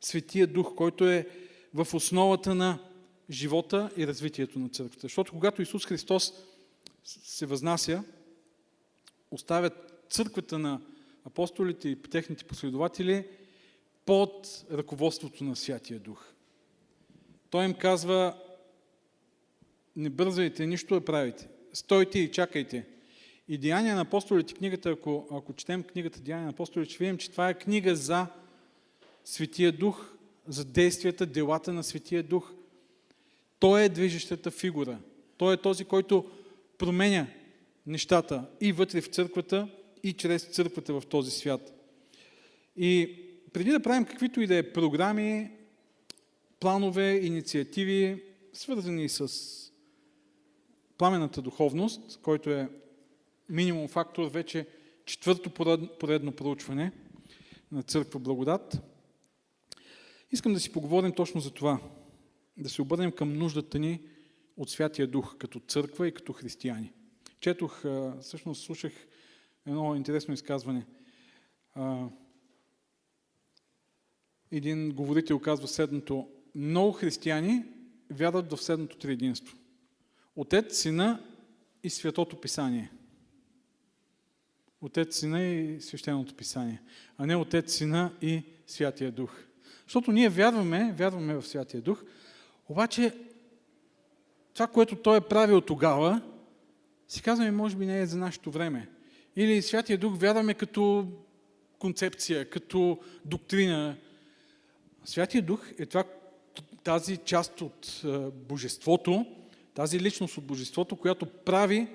Светия 0.00 0.46
Дух, 0.46 0.74
който 0.74 1.08
е 1.08 1.28
в 1.74 1.94
основата 1.94 2.54
на 2.54 2.88
живота 3.30 3.90
и 3.96 4.06
развитието 4.06 4.58
на 4.58 4.68
църквата. 4.68 5.00
Защото 5.02 5.32
когато 5.32 5.62
Исус 5.62 5.86
Христос 5.86 6.32
се 7.04 7.46
възнася, 7.46 8.04
оставят 9.30 10.04
църквата 10.10 10.58
на 10.58 10.80
апостолите 11.24 11.88
и 11.88 12.02
техните 12.02 12.44
последователи 12.44 13.26
под 14.06 14.64
ръководството 14.72 15.44
на 15.44 15.56
Святия 15.56 16.00
Дух. 16.00 16.32
Той 17.50 17.64
им 17.64 17.74
казва, 17.74 18.36
не 19.96 20.10
бързайте, 20.10 20.66
нищо 20.66 20.94
да 20.94 21.04
правите. 21.04 21.48
Стойте 21.72 22.18
и 22.18 22.30
чакайте. 22.30 22.86
И 23.48 23.58
Деяния 23.58 23.94
на 23.94 24.00
апостолите, 24.00 24.54
книгата, 24.54 24.90
ако, 24.90 25.28
ако 25.30 25.52
четем 25.52 25.82
книгата 25.82 26.20
Деяния 26.20 26.44
на 26.44 26.52
апостолите, 26.52 26.92
ще 26.92 27.04
видим, 27.04 27.18
че 27.18 27.30
това 27.30 27.48
е 27.48 27.58
книга 27.58 27.96
за 27.96 28.26
Светия 29.24 29.72
Дух, 29.72 30.14
за 30.46 30.64
действията, 30.64 31.26
делата 31.26 31.72
на 31.72 31.84
Светия 31.84 32.22
Дух. 32.22 32.52
Той 33.58 33.82
е 33.82 33.88
движещата 33.88 34.50
фигура. 34.50 34.98
Той 35.36 35.54
е 35.54 35.60
този, 35.60 35.84
който 35.84 36.30
променя 36.78 37.26
нещата 37.86 38.50
и 38.60 38.72
вътре 38.72 39.00
в 39.00 39.06
църквата, 39.06 39.68
и 40.02 40.12
чрез 40.12 40.44
църквата 40.44 41.00
в 41.00 41.06
този 41.06 41.30
свят. 41.30 41.72
И 42.76 43.18
преди 43.52 43.70
да 43.70 43.82
правим 43.82 44.04
каквито 44.04 44.40
и 44.40 44.46
да 44.46 44.56
е 44.56 44.72
програми, 44.72 45.50
планове, 46.60 47.20
инициативи, 47.22 48.22
свързани 48.52 49.08
с 49.08 49.28
пламената 50.98 51.42
духовност, 51.42 52.20
който 52.22 52.50
е 52.50 52.68
минимум 53.48 53.88
фактор 53.88 54.30
вече 54.30 54.66
четвърто 55.04 55.50
поредно 55.98 56.32
проучване 56.32 56.92
на 57.72 57.82
Църква 57.82 58.20
Благодат, 58.20 58.78
искам 60.30 60.54
да 60.54 60.60
си 60.60 60.72
поговорим 60.72 61.12
точно 61.12 61.40
за 61.40 61.50
това. 61.50 61.80
Да 62.56 62.68
се 62.68 62.82
обърнем 62.82 63.12
към 63.12 63.32
нуждата 63.32 63.78
ни 63.78 64.00
от 64.56 64.70
Святия 64.70 65.06
Дух 65.06 65.36
като 65.38 65.60
църква 65.60 66.08
и 66.08 66.14
като 66.14 66.32
християни. 66.32 66.92
Четох, 67.40 67.84
всъщност 68.20 68.64
слушах 68.64 68.92
едно 69.66 69.94
интересно 69.94 70.34
изказване. 70.34 70.86
Един 74.50 74.92
говорител 74.92 75.38
казва 75.38 75.68
следното. 75.68 76.28
Много 76.54 76.92
християни 76.92 77.64
вярват 78.10 78.52
в 78.52 78.62
следното 78.62 78.96
триединство. 78.98 79.56
Отец, 80.36 80.78
Сина 80.78 81.24
и 81.82 81.90
Святото 81.90 82.40
Писание. 82.40 82.90
Отец, 84.80 85.18
Сина 85.18 85.42
и 85.42 85.80
Свещеното 85.80 86.34
Писание. 86.34 86.82
А 87.18 87.26
не 87.26 87.36
Отец, 87.36 87.72
Сина 87.72 88.12
и 88.22 88.42
Святия 88.66 89.12
Дух. 89.12 89.32
Защото 89.82 90.12
ние 90.12 90.28
вярваме, 90.28 90.94
вярваме 90.98 91.34
в 91.34 91.46
Святия 91.46 91.80
Дух, 91.80 92.04
обаче 92.68 93.14
това, 94.54 94.66
което 94.66 94.96
Той 94.96 95.16
е 95.16 95.28
правил 95.28 95.60
тогава, 95.60 96.22
си 97.08 97.22
казваме, 97.22 97.50
може 97.50 97.76
би 97.76 97.86
не 97.86 98.00
е 98.00 98.06
за 98.06 98.18
нашето 98.18 98.50
време. 98.50 98.88
Или 99.36 99.62
Святия 99.62 99.98
Дух 99.98 100.18
вярваме 100.18 100.54
като 100.54 101.06
концепция, 101.78 102.50
като 102.50 102.98
доктрина. 103.24 103.96
Святия 105.04 105.42
Дух 105.42 105.66
е 105.78 105.86
това, 105.86 106.04
тази 106.84 107.16
част 107.16 107.60
от 107.60 108.02
Божеството, 108.34 109.26
тази 109.74 110.00
личност 110.00 110.38
от 110.38 110.44
Божеството, 110.44 110.96
която 110.96 111.26
прави 111.26 111.88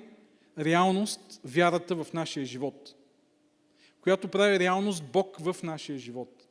реалност 0.58 1.40
вярата 1.44 2.04
в 2.04 2.12
нашия 2.12 2.46
живот. 2.46 2.94
Която 4.00 4.28
прави 4.28 4.58
реалност 4.58 5.04
Бог 5.04 5.36
в 5.40 5.56
нашия 5.62 5.98
живот. 5.98 6.48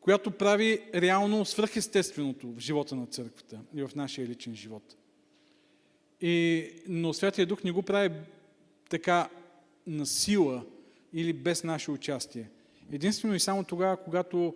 Която 0.00 0.30
прави 0.30 0.82
реално 0.94 1.44
свръхестественото 1.44 2.52
в 2.52 2.58
живота 2.58 2.96
на 2.96 3.06
църквата 3.06 3.60
и 3.74 3.82
в 3.82 3.90
нашия 3.94 4.26
личен 4.26 4.54
живот. 4.54 4.96
И, 6.20 6.66
но 6.88 7.12
Святия 7.12 7.46
Дух 7.46 7.64
не 7.64 7.70
го 7.70 7.82
прави 7.82 8.14
така 8.88 9.28
на 9.88 10.06
сила 10.06 10.64
или 11.12 11.32
без 11.32 11.64
наше 11.64 11.90
участие. 11.90 12.50
Единствено 12.92 13.34
и 13.34 13.40
само 13.40 13.64
тогава, 13.64 13.96
когато 13.96 14.54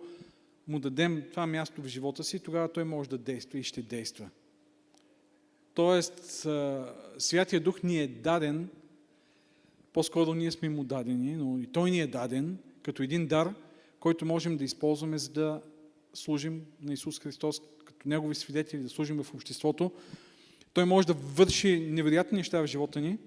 му 0.67 0.79
дадем 0.79 1.23
това 1.31 1.47
място 1.47 1.81
в 1.81 1.87
живота 1.87 2.23
си, 2.23 2.39
тогава 2.39 2.71
той 2.71 2.83
може 2.83 3.09
да 3.09 3.17
действа 3.17 3.59
и 3.59 3.63
ще 3.63 3.81
действа. 3.81 4.29
Тоест, 5.73 6.47
Святия 7.17 7.61
Дух 7.61 7.83
ни 7.83 7.99
е 7.99 8.07
даден, 8.07 8.69
по-скоро 9.93 10.33
ние 10.33 10.51
сме 10.51 10.69
му 10.69 10.83
дадени, 10.83 11.35
но 11.35 11.59
и 11.59 11.67
той 11.67 11.91
ни 11.91 11.99
е 11.99 12.07
даден 12.07 12.57
като 12.83 13.03
един 13.03 13.27
дар, 13.27 13.53
който 13.99 14.25
можем 14.25 14.57
да 14.57 14.63
използваме, 14.63 15.17
за 15.17 15.31
да 15.31 15.61
служим 16.13 16.65
на 16.81 16.93
Исус 16.93 17.19
Христос 17.19 17.61
като 17.85 18.09
Негови 18.09 18.35
свидетели, 18.35 18.81
да 18.81 18.89
служим 18.89 19.23
в 19.23 19.33
обществото. 19.33 19.91
Той 20.73 20.85
може 20.85 21.07
да 21.07 21.13
върши 21.13 21.79
невероятни 21.79 22.37
неща 22.37 22.61
в 22.61 22.67
живота 22.67 23.01
ни, 23.01 23.17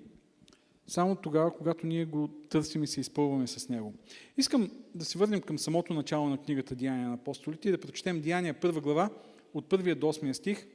само 0.87 1.17
тогава, 1.17 1.57
когато 1.57 1.87
ние 1.87 2.05
го 2.05 2.29
търсим 2.29 2.85
и 2.85 2.87
се 2.87 3.01
изпълваме 3.01 3.47
с 3.47 3.69
него. 3.69 3.95
Искам 4.37 4.71
да 4.95 5.05
се 5.05 5.19
върнем 5.19 5.41
към 5.41 5.59
самото 5.59 5.95
начало 5.95 6.29
на 6.29 6.39
книгата 6.39 6.75
Деяния 6.75 7.09
на 7.09 7.15
апостолите 7.15 7.69
и 7.69 7.73
да 7.73 7.79
прочетем 7.79 8.21
Деяния 8.21 8.61
първа 8.61 8.81
глава 8.81 9.11
от 9.55 9.69
първия 9.69 9.97
до 9.97 10.07
8 10.07 10.33
стих, 10.33 10.67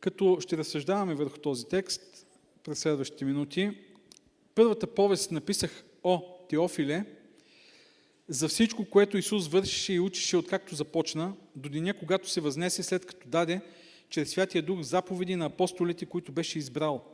като 0.00 0.40
ще 0.40 0.56
разсъждаваме 0.56 1.14
върху 1.14 1.38
този 1.38 1.68
текст 1.68 2.26
през 2.64 2.78
следващите 2.78 3.24
минути. 3.24 3.78
Първата 4.54 4.86
повест 4.86 5.30
написах 5.30 5.84
о 6.02 6.22
Теофиле, 6.48 7.04
за 8.28 8.48
всичко, 8.48 8.84
което 8.84 9.18
Исус 9.18 9.48
вършише 9.48 9.92
и 9.92 10.00
учише 10.00 10.36
откакто 10.36 10.74
започна, 10.74 11.34
до 11.56 11.68
деня, 11.68 11.94
когато 11.98 12.30
се 12.30 12.40
възнесе, 12.40 12.82
след 12.82 13.06
като 13.06 13.28
даде 13.28 13.60
чрез 14.08 14.30
Святия 14.30 14.62
Дух 14.62 14.80
заповеди 14.80 15.36
на 15.36 15.46
апостолите, 15.46 16.06
които 16.06 16.32
беше 16.32 16.58
избрал, 16.58 17.13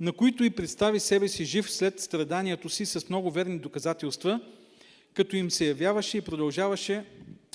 на 0.00 0.12
които 0.12 0.44
и 0.44 0.50
представи 0.50 1.00
себе 1.00 1.28
си 1.28 1.44
жив 1.44 1.70
след 1.70 2.00
страданието 2.00 2.68
си 2.68 2.86
с 2.86 3.08
много 3.08 3.30
верни 3.30 3.58
доказателства, 3.58 4.40
като 5.14 5.36
им 5.36 5.50
се 5.50 5.66
явяваше 5.66 6.18
и 6.18 6.20
продължаваше, 6.20 7.04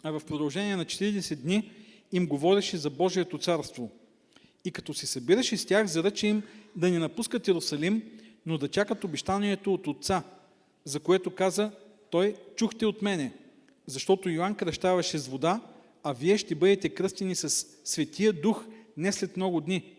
а 0.03 0.11
в 0.11 0.21
продължение 0.25 0.75
на 0.75 0.85
40 0.85 1.35
дни 1.35 1.71
им 2.11 2.27
говореше 2.27 2.77
за 2.77 2.89
Божието 2.89 3.37
царство. 3.37 3.91
И 4.65 4.71
като 4.71 4.93
се 4.93 5.05
събираше 5.05 5.57
с 5.57 5.65
тях, 5.65 5.87
заръча 5.87 6.27
им 6.27 6.43
да 6.75 6.91
не 6.91 6.99
напускат 6.99 7.47
Иерусалим, 7.47 8.03
но 8.45 8.57
да 8.57 8.67
чакат 8.67 9.03
обещанието 9.03 9.73
от 9.73 9.87
Отца, 9.87 10.23
за 10.85 10.99
което 10.99 11.35
каза, 11.35 11.71
той 12.09 12.35
чухте 12.55 12.85
от 12.85 13.01
мене, 13.01 13.33
защото 13.85 14.29
Йоанн 14.29 14.55
кръщаваше 14.55 15.17
с 15.17 15.27
вода, 15.27 15.61
а 16.03 16.13
вие 16.13 16.37
ще 16.37 16.55
бъдете 16.55 16.89
кръстени 16.89 17.35
с 17.35 17.67
Светия 17.83 18.33
Дух 18.33 18.65
не 18.97 19.11
след 19.11 19.37
много 19.37 19.61
дни. 19.61 19.94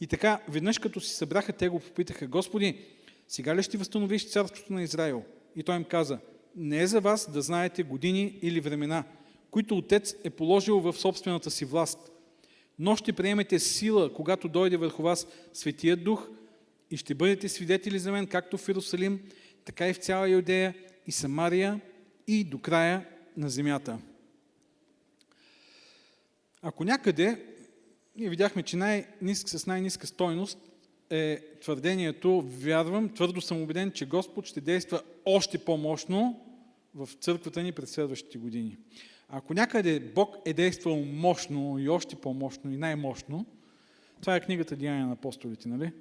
И 0.00 0.06
така, 0.06 0.40
веднъж 0.48 0.78
като 0.78 1.00
си 1.00 1.14
събраха, 1.14 1.52
те 1.52 1.68
го 1.68 1.80
попитаха, 1.80 2.26
Господи, 2.26 2.78
сега 3.28 3.56
ли 3.56 3.62
ще 3.62 3.78
възстановиш 3.78 4.30
царството 4.30 4.72
на 4.72 4.82
Израил? 4.82 5.24
И 5.56 5.62
той 5.62 5.76
им 5.76 5.84
каза, 5.84 6.18
не 6.56 6.82
е 6.82 6.86
за 6.86 7.00
вас 7.00 7.30
да 7.30 7.42
знаете 7.42 7.82
години 7.82 8.38
или 8.42 8.60
времена, 8.60 9.04
които 9.50 9.76
Отец 9.76 10.14
е 10.24 10.30
положил 10.30 10.80
в 10.80 10.92
собствената 10.92 11.50
си 11.50 11.64
власт. 11.64 12.12
Но 12.78 12.96
ще 12.96 13.12
приемете 13.12 13.58
сила, 13.58 14.14
когато 14.14 14.48
дойде 14.48 14.76
върху 14.76 15.02
вас 15.02 15.26
Светия 15.52 15.96
Дух 15.96 16.28
и 16.90 16.96
ще 16.96 17.14
бъдете 17.14 17.48
свидетели 17.48 17.98
за 17.98 18.12
мен, 18.12 18.26
както 18.26 18.58
в 18.58 18.68
Иерусалим, 18.68 19.20
така 19.64 19.88
и 19.88 19.92
в 19.92 19.98
цяла 19.98 20.28
Юдея 20.28 20.74
и 21.06 21.12
Самария 21.12 21.80
и 22.26 22.44
до 22.44 22.58
края 22.58 23.06
на 23.36 23.50
земята. 23.50 23.98
Ако 26.62 26.84
някъде, 26.84 27.49
ние 28.16 28.28
видяхме, 28.28 28.62
че 28.62 28.76
най 28.76 29.06
с 29.34 29.66
най-низка 29.66 30.06
стойност 30.06 30.58
е 31.10 31.40
твърдението, 31.60 32.40
вярвам, 32.40 33.08
твърдо 33.08 33.40
съм 33.40 33.62
убеден, 33.62 33.90
че 33.90 34.06
Господ 34.06 34.46
ще 34.46 34.60
действа 34.60 35.02
още 35.24 35.58
по-мощно 35.58 36.46
в 36.94 37.08
църквата 37.20 37.62
ни 37.62 37.72
през 37.72 37.90
следващите 37.90 38.38
години. 38.38 38.76
Ако 39.28 39.54
някъде 39.54 40.00
Бог 40.00 40.36
е 40.44 40.52
действал 40.52 40.96
мощно 40.96 41.78
и 41.78 41.88
още 41.88 42.16
по-мощно 42.16 42.72
и 42.72 42.76
най-мощно, 42.76 43.46
това 44.20 44.36
е 44.36 44.40
книгата 44.40 44.76
Деяния 44.76 45.06
на 45.06 45.12
апостолите, 45.12 45.68
нали? 45.68 45.92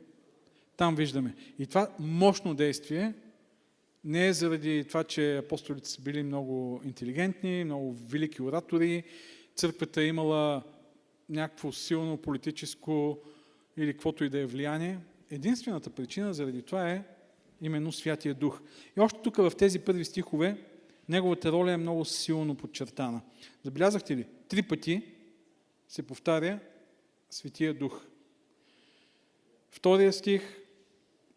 Там 0.78 0.96
виждаме. 0.96 1.36
И 1.60 1.66
това 1.66 1.90
мощно 2.00 2.54
действие 2.54 3.14
не 4.04 4.28
е 4.28 4.34
заради 4.34 4.86
това, 4.88 5.04
че 5.04 5.38
апостолите 5.38 5.90
са 5.90 6.02
били 6.02 6.24
много 6.24 6.82
интелигентни, 6.86 7.64
много 7.64 7.94
велики 7.94 8.42
оратори, 8.42 9.04
църквата 9.56 10.02
е 10.02 10.06
имала 10.06 10.64
някакво 11.30 11.72
силно 11.72 12.18
политическо 12.18 13.18
или 13.78 13.94
каквото 13.94 14.24
и 14.24 14.30
да 14.30 14.40
е 14.40 14.46
влияние. 14.46 15.00
Единствената 15.32 15.90
причина 15.90 16.34
заради 16.34 16.62
това 16.62 16.92
е 16.92 17.04
именно 17.62 17.92
Святия 17.92 18.34
Дух. 18.34 18.62
И 18.98 19.00
още 19.00 19.20
тук 19.24 19.36
в 19.36 19.52
тези 19.58 19.80
първи 19.80 20.06
стихове 20.06 20.58
неговата 21.10 21.52
роля 21.52 21.72
е 21.72 21.78
много 21.78 22.06
силно 22.06 22.56
подчертана. 22.56 23.22
Забелязахте 23.64 24.18
ли? 24.18 24.26
Три 24.48 24.62
пъти 24.62 25.04
се 25.88 26.08
повтаря 26.08 26.60
Светия 27.30 27.74
Дух. 27.74 28.06
Втория 29.70 30.14
стих, 30.14 30.42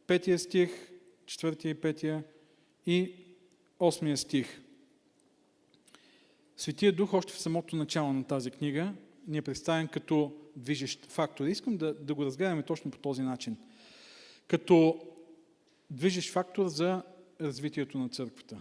петия 0.06 0.38
стих, 0.38 0.70
четвъртия 1.26 1.70
и 1.70 1.74
петия 1.74 2.24
и 2.86 3.14
осмия 3.80 4.16
стих. 4.16 4.60
Светия 6.56 6.92
Дух 6.92 7.14
още 7.14 7.32
в 7.32 7.40
самото 7.40 7.76
начало 7.76 8.12
на 8.12 8.24
тази 8.24 8.50
книга 8.50 8.94
ни 9.26 9.38
е 9.38 9.42
представен 9.42 9.88
като 9.88 10.32
движещ 10.56 11.06
фактор. 11.06 11.46
Искам 11.46 11.76
да, 11.76 11.94
да 11.94 12.14
го 12.14 12.24
разгледаме 12.24 12.62
точно 12.62 12.90
по 12.90 12.98
този 12.98 13.22
начин. 13.22 13.56
Като 14.46 15.06
движещ 15.90 16.32
фактор 16.32 16.68
за 16.68 17.02
развитието 17.40 17.98
на 17.98 18.08
църквата, 18.08 18.60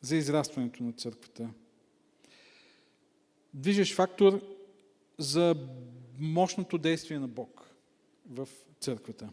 за 0.00 0.16
израстването 0.16 0.82
на 0.82 0.92
църквата. 0.92 1.50
Движещ 3.54 3.94
фактор 3.94 4.40
за 5.18 5.56
мощното 6.18 6.78
действие 6.78 7.18
на 7.18 7.28
Бог 7.28 7.70
в 8.30 8.48
църквата. 8.80 9.30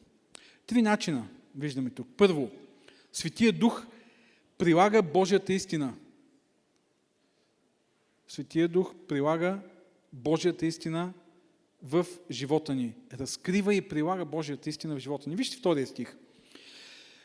Три 0.68 0.82
начина 0.82 1.30
виждаме 1.56 1.90
тук. 1.90 2.08
Първо, 2.18 2.52
Светия 3.14 3.54
Дух 3.54 3.88
прилага 4.58 5.02
Божията 5.02 5.54
истина. 5.54 5.98
Светия 8.28 8.68
Дух 8.68 8.96
прилага 9.08 9.62
Божията 10.14 10.66
истина 10.66 11.14
в 11.84 12.06
живота 12.32 12.76
ни. 12.76 12.96
Разкрива 13.14 13.76
и 13.76 13.82
прилага 13.82 14.26
Божията 14.26 14.70
истина 14.70 14.96
в 14.96 15.00
живота 15.00 15.30
ни. 15.30 15.36
Вижте 15.36 15.58
втория 15.58 15.88
стих. 15.88 16.18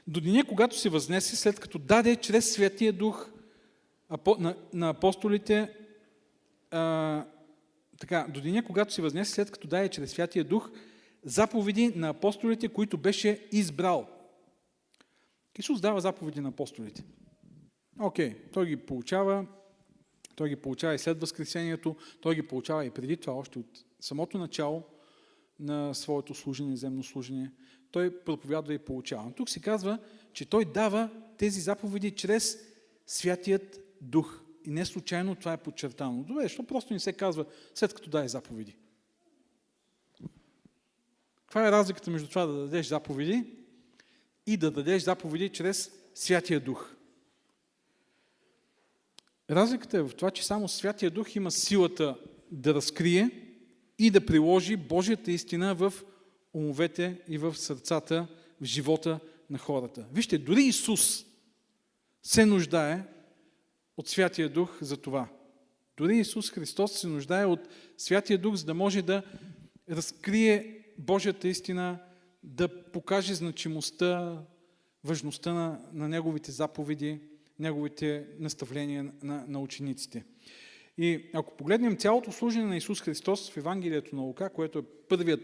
До 0.07 0.21
деня, 0.21 0.45
когато 0.45 0.79
се 0.79 0.89
възнесе, 0.89 1.37
след 1.37 1.61
като 1.61 1.79
даде 1.79 2.17
чрез 2.17 2.53
Святия 2.53 2.93
Дух 2.93 3.31
на 4.73 4.89
апостолите, 4.89 5.71
а, 6.71 7.25
така, 8.01 8.27
до 8.29 8.41
деня, 8.41 8.65
когато 8.65 8.93
се 8.93 9.03
възнесе, 9.03 9.33
след 9.33 9.51
като 9.51 9.69
даде 9.69 9.89
чрез 9.89 10.11
Святия 10.11 10.45
Дух, 10.45 10.71
заповеди 11.25 11.93
на 11.97 12.09
апостолите, 12.09 12.69
които 12.69 12.99
беше 12.99 13.49
избрал. 13.53 14.09
Исус 15.59 15.81
дава 15.81 16.01
заповеди 16.01 16.41
на 16.41 16.49
апостолите. 16.49 17.05
Окей, 18.01 18.31
okay, 18.31 18.53
той 18.53 18.67
ги 18.67 18.77
получава, 18.77 19.47
той 20.37 20.49
ги 20.49 20.57
получава 20.57 20.95
и 20.95 20.99
след 20.99 21.21
Възкресението, 21.21 21.97
той 22.21 22.35
ги 22.35 22.43
получава 22.43 22.85
и 22.85 22.91
преди 22.91 23.17
това, 23.17 23.35
още 23.35 23.59
от 23.59 23.85
самото 24.01 24.39
начало 24.39 24.83
на 25.61 25.95
своето 25.95 26.35
служение, 26.35 26.77
земно 26.77 27.03
служение. 27.03 27.51
Той 27.91 28.25
проповядва 28.25 28.75
и 28.75 28.79
получава. 28.79 29.33
тук 29.33 29.51
се 29.51 29.61
казва, 29.61 29.99
че 30.33 30.45
той 30.45 30.65
дава 30.65 31.11
тези 31.39 31.61
заповеди 31.61 32.11
чрез 32.11 32.59
Святият 33.07 33.81
Дух. 34.01 34.41
И 34.67 34.71
не 34.71 34.85
случайно 34.85 35.35
това 35.35 35.53
е 35.53 35.57
подчертано. 35.57 36.23
Добре, 36.23 36.43
защо 36.43 36.63
просто 36.63 36.93
не 36.93 37.01
се 37.01 37.13
казва 37.13 37.45
след 37.75 37.95
като 37.95 38.11
дай 38.11 38.29
заповеди? 38.29 38.77
Каква 41.37 41.69
е 41.69 41.73
разликата 41.73 42.11
между 42.11 42.29
това 42.29 42.47
да 42.47 42.53
дадеш 42.53 42.87
заповеди 42.87 43.45
и 44.47 44.57
да 44.57 44.71
дадеш 44.71 45.03
заповеди 45.03 45.49
чрез 45.49 45.93
Святия 46.15 46.61
Дух? 46.61 46.95
Разликата 49.53 49.99
е 49.99 50.03
в 50.03 50.15
това, 50.17 50.31
че 50.31 50.47
само 50.47 50.69
Святия 50.69 51.11
Дух 51.11 51.37
има 51.37 51.51
силата 51.51 52.17
да 52.51 52.75
разкрие 52.75 53.31
и 53.99 54.11
да 54.11 54.27
приложи 54.27 54.77
Божията 54.77 55.33
истина 55.33 55.75
в 55.75 55.93
умовете 56.55 57.21
и 57.29 57.39
в 57.39 57.55
сърцата, 57.59 58.27
в 58.61 58.65
живота 58.65 59.21
на 59.51 59.59
хората. 59.59 60.07
Вижте, 60.13 60.39
дори 60.39 60.63
Исус 60.63 61.25
се 62.23 62.47
нуждае 62.47 63.03
от 63.97 64.09
Святия 64.09 64.49
Дух 64.49 64.79
за 64.81 64.97
това. 64.97 65.29
Дори 65.97 66.17
Исус 66.17 66.51
Христос 66.51 66.93
се 66.93 67.07
нуждае 67.07 67.47
от 67.47 67.61
Святия 67.99 68.39
Дух, 68.39 68.55
за 68.55 68.65
да 68.65 68.75
може 68.75 69.03
да 69.03 69.23
разкрие 69.91 70.85
Божията 70.99 71.49
истина, 71.49 71.99
да 72.43 72.83
покаже 72.93 73.35
значимостта, 73.35 74.43
важността 75.05 75.53
на, 75.53 75.81
на 75.93 76.09
Неговите 76.09 76.53
заповеди, 76.53 77.21
неговите 77.63 78.27
наставления 78.39 79.13
на, 79.23 79.45
на 79.49 79.61
учениците. 79.61 80.25
И 80.99 81.31
ако 81.35 81.57
погледнем 81.57 81.97
цялото 81.97 82.33
служение 82.33 82.69
на 82.69 82.77
Исус 82.77 83.01
Христос 83.03 83.51
в 83.51 83.57
Евангелието 83.57 84.17
на 84.17 84.23
Лука, 84.23 84.51
което 84.51 84.79
е 84.79 84.83
първият, 85.09 85.41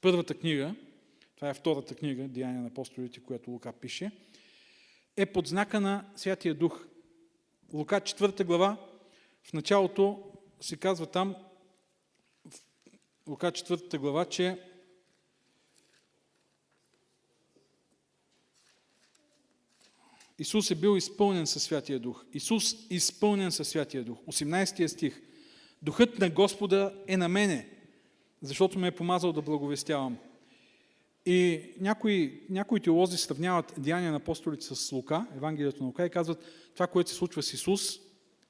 първата 0.00 0.34
книга, 0.34 0.74
това 1.36 1.50
е 1.50 1.54
втората 1.54 1.94
книга, 1.94 2.28
Деяния 2.28 2.60
на 2.60 2.66
апостолите, 2.66 3.20
която 3.20 3.50
Лука 3.50 3.72
пише, 3.72 4.10
е 5.16 5.26
под 5.26 5.46
знака 5.46 5.80
на 5.80 6.04
Святия 6.16 6.54
Дух. 6.54 6.86
Лука 7.72 8.00
4 8.00 8.44
глава, 8.44 8.76
в 9.42 9.52
началото 9.52 10.22
се 10.60 10.76
казва 10.76 11.06
там, 11.06 11.36
в 12.46 12.60
Лука 13.28 13.52
4 13.52 13.98
глава, 13.98 14.24
че 14.24 14.58
Исус 20.42 20.70
е 20.70 20.74
бил 20.74 20.96
изпълнен 20.96 21.46
със 21.46 21.62
Святия 21.62 21.98
Дух. 21.98 22.24
Исус 22.34 22.76
изпълнен 22.90 23.52
със 23.52 23.68
Святия 23.68 24.04
Дух. 24.04 24.18
18 24.18 24.86
стих. 24.86 25.22
Духът 25.82 26.18
на 26.18 26.30
Господа 26.30 26.94
е 27.06 27.16
на 27.16 27.28
мене, 27.28 27.68
защото 28.40 28.78
ме 28.78 28.86
е 28.86 28.90
помазал 28.90 29.32
да 29.32 29.42
благовестявам. 29.42 30.18
И 31.26 31.60
някои, 31.80 32.40
някои 32.50 32.80
теолози 32.80 33.16
сравняват 33.16 33.74
Деяния 33.78 34.10
на 34.10 34.16
апостолите 34.16 34.64
с 34.64 34.92
Лука, 34.92 35.26
Евангелието 35.36 35.82
на 35.82 35.86
Лука, 35.86 36.06
и 36.06 36.10
казват 36.10 36.44
това, 36.74 36.86
което 36.86 37.10
се 37.10 37.16
случва 37.16 37.42
с 37.42 37.52
Исус, 37.52 37.98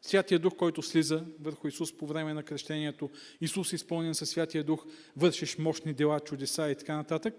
Святия 0.02 0.38
Дух, 0.38 0.56
който 0.56 0.82
слиза 0.82 1.24
върху 1.40 1.68
Исус 1.68 1.96
по 1.96 2.06
време 2.06 2.34
на 2.34 2.42
кръщението, 2.42 3.10
Исус 3.40 3.72
е 3.72 3.76
изпълнен 3.76 4.14
със 4.14 4.30
Святия 4.30 4.64
Дух, 4.64 4.86
вършиш 5.16 5.58
мощни 5.58 5.92
дела, 5.92 6.20
чудеса 6.20 6.70
и 6.70 6.74
така 6.74 6.96
нататък. 6.96 7.34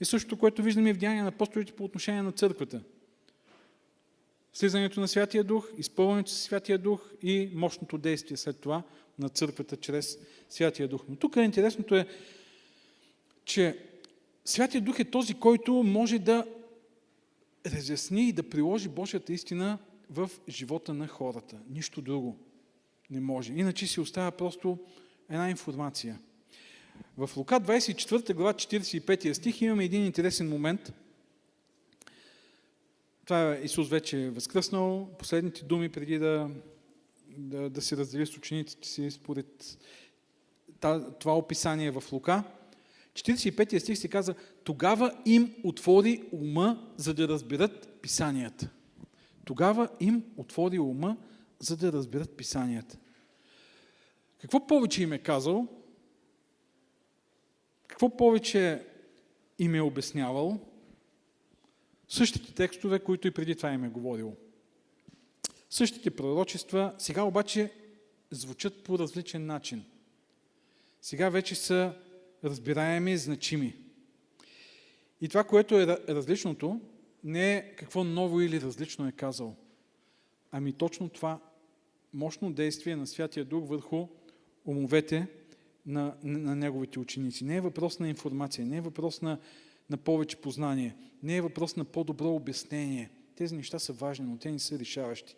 И 0.00 0.04
същото, 0.04 0.36
което 0.36 0.62
виждаме 0.62 0.94
в 0.94 0.98
Деяния 0.98 1.22
на 1.22 1.28
апостолите 1.28 1.72
по 1.72 1.84
отношение 1.84 2.22
на 2.22 2.32
църквата– 2.32 2.82
слизането 4.56 5.00
на 5.00 5.08
Святия 5.08 5.44
Дух, 5.44 5.68
изпълнението 5.78 6.30
с 6.30 6.34
Святия 6.34 6.78
Дух 6.78 7.10
и 7.22 7.50
мощното 7.54 7.98
действие 7.98 8.36
след 8.36 8.60
това 8.60 8.82
на 9.18 9.28
църквата 9.28 9.76
чрез 9.76 10.18
Святия 10.48 10.88
Дух. 10.88 11.04
Но 11.08 11.16
тук 11.16 11.36
интересното 11.36 11.94
е, 11.94 12.06
че 13.44 13.78
Святия 14.44 14.80
Дух 14.80 14.98
е 14.98 15.04
този, 15.04 15.34
който 15.34 15.72
може 15.72 16.18
да 16.18 16.46
разясни 17.66 18.28
и 18.28 18.32
да 18.32 18.50
приложи 18.50 18.88
Божията 18.88 19.32
истина 19.32 19.78
в 20.10 20.30
живота 20.48 20.94
на 20.94 21.08
хората. 21.08 21.56
Нищо 21.70 22.02
друго. 22.02 22.36
Не 23.10 23.20
може. 23.20 23.52
Иначе 23.52 23.86
си 23.86 24.00
остава 24.00 24.30
просто 24.30 24.78
една 25.30 25.50
информация. 25.50 26.18
В 27.16 27.30
Лука 27.36 27.60
24 27.60 28.34
глава 28.34 28.54
45 28.54 29.32
стих 29.32 29.60
имаме 29.60 29.84
един 29.84 30.06
интересен 30.06 30.48
момент. 30.48 30.92
Това 33.26 33.54
е 33.54 33.60
Исус 33.64 33.88
вече 33.88 34.22
е 34.22 34.30
възкръснал. 34.30 35.08
Последните 35.18 35.64
думи 35.64 35.88
преди 35.88 36.18
да, 36.18 36.50
да, 37.28 37.70
да 37.70 37.82
се 37.82 37.96
раздели 37.96 38.26
с 38.26 38.36
учениците 38.36 38.88
си 38.88 39.10
според 39.10 39.78
това 41.18 41.36
описание 41.36 41.90
в 41.90 42.04
Лука. 42.12 42.44
45 43.12 43.78
стих 43.78 43.98
се 43.98 44.08
каза, 44.08 44.34
тогава 44.64 45.16
им 45.24 45.54
отвори 45.64 46.22
ума, 46.32 46.92
за 46.96 47.14
да 47.14 47.28
разберат 47.28 47.88
писанията. 48.02 48.70
Тогава 49.44 49.88
им 50.00 50.24
отвори 50.36 50.78
ума, 50.78 51.16
за 51.58 51.76
да 51.76 51.92
разберат 51.92 52.36
писанията. 52.36 52.98
Какво 54.40 54.66
повече 54.66 55.02
им 55.02 55.12
е 55.12 55.18
казал? 55.18 55.66
Какво 57.88 58.16
повече 58.16 58.86
им 59.58 59.74
е 59.74 59.80
обяснявал? 59.80 60.60
Същите 62.08 62.54
текстове, 62.54 62.98
които 62.98 63.28
и 63.28 63.30
преди 63.30 63.56
това 63.56 63.72
им 63.72 63.84
е 63.84 63.88
говорил. 63.88 64.36
Същите 65.70 66.10
пророчества, 66.10 66.94
сега 66.98 67.22
обаче 67.22 67.72
звучат 68.30 68.84
по 68.84 68.98
различен 68.98 69.46
начин. 69.46 69.84
Сега 71.02 71.28
вече 71.28 71.54
са 71.54 71.94
разбираеми, 72.44 73.16
значими. 73.16 73.74
И 75.20 75.28
това, 75.28 75.44
което 75.44 75.80
е 75.80 75.86
различното, 75.86 76.80
не 77.24 77.56
е 77.56 77.74
какво 77.76 78.04
ново 78.04 78.40
или 78.40 78.60
различно 78.60 79.08
е 79.08 79.12
казал, 79.12 79.56
ами 80.50 80.72
точно 80.72 81.08
това 81.08 81.40
мощно 82.14 82.52
действие 82.52 82.96
на 82.96 83.06
Святия 83.06 83.44
Дух 83.44 83.68
върху 83.68 84.06
умовете 84.64 85.26
на, 85.86 86.16
на 86.22 86.56
неговите 86.56 86.98
ученици. 86.98 87.44
Не 87.44 87.56
е 87.56 87.60
въпрос 87.60 87.98
на 87.98 88.08
информация, 88.08 88.66
не 88.66 88.76
е 88.76 88.80
въпрос 88.80 89.22
на, 89.22 89.38
на 89.90 89.96
повече 89.96 90.36
познание, 90.36 90.96
не 91.22 91.36
е 91.36 91.40
въпрос 91.40 91.76
на 91.76 91.84
по-добро 91.84 92.28
обяснение. 92.28 93.10
Тези 93.36 93.56
неща 93.56 93.78
са 93.78 93.92
важни, 93.92 94.26
но 94.26 94.38
те 94.38 94.50
не 94.50 94.58
са 94.58 94.78
решаващи. 94.78 95.36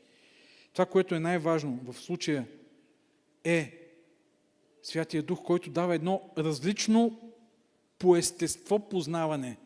Това, 0.73 0.87
което 0.87 1.15
е 1.15 1.21
най-важно 1.21 1.81
в 1.85 1.95
случая 1.95 2.47
е 3.45 3.89
Святия 4.83 5.23
Дух, 5.23 5.43
който 5.43 5.71
дава 5.71 5.95
едно 5.95 6.23
различно 6.39 7.21
по 7.99 8.17
естество 8.17 8.89
познаване, 8.89 9.57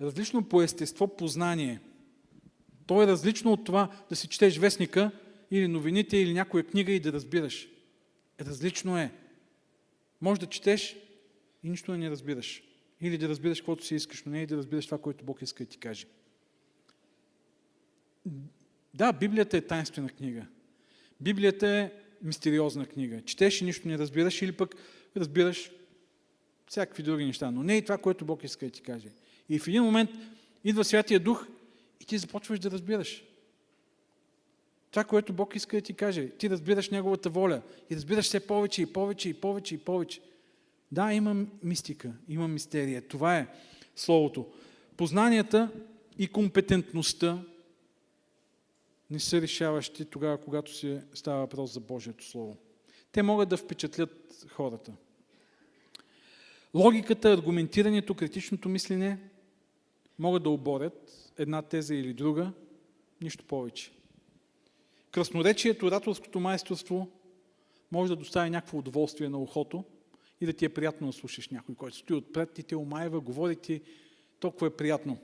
различно 0.00 0.44
по 0.44 0.62
естество 0.62 1.16
познание. 1.16 1.80
То 2.86 3.02
е 3.02 3.06
различно 3.06 3.52
от 3.52 3.64
това 3.64 3.90
да 4.08 4.16
си 4.16 4.28
четеш 4.28 4.58
вестника 4.58 5.10
или 5.50 5.68
новините 5.68 6.16
или 6.16 6.32
някоя 6.32 6.64
книга 6.64 6.92
и 6.92 7.00
да 7.00 7.12
разбираш. 7.12 7.68
Различно 8.40 8.98
е. 8.98 9.12
Може 10.20 10.40
да 10.40 10.46
четеш 10.46 10.96
и 11.62 11.70
нищо 11.70 11.92
да 11.92 11.98
не 11.98 12.10
разбираш. 12.10 12.62
Или 13.00 13.18
да 13.18 13.28
разбираш 13.28 13.60
каквото 13.60 13.84
си 13.84 13.94
искаш, 13.94 14.24
но 14.24 14.32
не 14.32 14.42
и 14.42 14.46
да 14.46 14.56
разбираш 14.56 14.84
това, 14.84 14.98
което 14.98 15.24
Бог 15.24 15.42
иска 15.42 15.64
да 15.64 15.70
ти 15.70 15.78
каже. 15.78 16.06
Да, 18.94 19.12
Библията 19.12 19.56
е 19.56 19.60
тайнствена 19.60 20.08
книга. 20.08 20.46
Библията 21.20 21.68
е 21.68 21.92
мистериозна 22.22 22.86
книга. 22.86 23.22
Четеш 23.22 23.60
и 23.60 23.64
нищо 23.64 23.88
не 23.88 23.98
разбираш 23.98 24.42
или 24.42 24.52
пък 24.52 24.74
разбираш 25.16 25.70
всякакви 26.66 27.02
други 27.02 27.24
неща, 27.24 27.50
но 27.50 27.62
не 27.62 27.76
и 27.76 27.82
това, 27.82 27.98
което 27.98 28.24
Бог 28.24 28.44
иска 28.44 28.66
да 28.66 28.72
ти 28.72 28.82
каже. 28.82 29.08
И 29.48 29.58
в 29.58 29.68
един 29.68 29.82
момент 29.82 30.10
идва 30.64 30.84
Святия 30.84 31.20
Дух 31.20 31.46
и 32.00 32.04
ти 32.04 32.18
започваш 32.18 32.58
да 32.58 32.70
разбираш. 32.70 33.24
Това, 34.90 35.04
което 35.04 35.32
Бог 35.32 35.56
иска 35.56 35.76
да 35.76 35.82
ти 35.82 35.94
каже. 35.94 36.30
Ти 36.30 36.50
разбираш 36.50 36.90
Неговата 36.90 37.30
воля 37.30 37.62
и 37.90 37.96
разбираш 37.96 38.24
все 38.24 38.46
повече 38.46 38.82
и 38.82 38.86
повече 38.86 39.28
и 39.28 39.34
повече 39.34 39.74
и 39.74 39.78
повече. 39.78 40.20
Да, 40.92 41.12
има 41.12 41.46
мистика, 41.62 42.12
има 42.28 42.48
мистерия. 42.48 43.08
Това 43.08 43.38
е 43.38 43.48
Словото. 43.96 44.46
Познанията 44.96 45.72
и 46.18 46.28
компетентността 46.28 47.42
не 49.10 49.20
са 49.20 49.40
решаващи 49.40 50.04
тогава, 50.04 50.38
когато 50.38 50.74
се 50.74 51.04
става 51.14 51.40
въпрос 51.40 51.72
за 51.72 51.80
Божието 51.80 52.24
Слово. 52.24 52.56
Те 53.12 53.22
могат 53.22 53.48
да 53.48 53.56
впечатлят 53.56 54.44
хората. 54.48 54.92
Логиката, 56.74 57.32
аргументирането, 57.32 58.14
критичното 58.14 58.68
мислене 58.68 59.18
могат 60.18 60.42
да 60.42 60.50
оборят 60.50 61.32
една 61.38 61.62
теза 61.62 61.94
или 61.94 62.14
друга, 62.14 62.52
нищо 63.20 63.44
повече. 63.44 63.92
Красноречието, 65.10 65.86
ораторското 65.86 66.40
майсторство 66.40 67.08
може 67.92 68.08
да 68.08 68.16
достави 68.16 68.50
някакво 68.50 68.78
удоволствие 68.78 69.28
на 69.28 69.38
ухото 69.38 69.84
и 70.40 70.46
да 70.46 70.52
ти 70.52 70.64
е 70.64 70.68
приятно 70.68 71.06
да 71.06 71.12
слушаш 71.12 71.48
някой, 71.48 71.74
който 71.74 71.96
стои 71.96 72.16
отпред 72.16 72.58
и 72.58 72.62
те 72.62 72.76
омаева, 72.76 73.20
говори 73.20 73.56
ти, 73.56 73.80
толкова 74.40 74.66
е 74.66 74.70
приятно. 74.70 75.18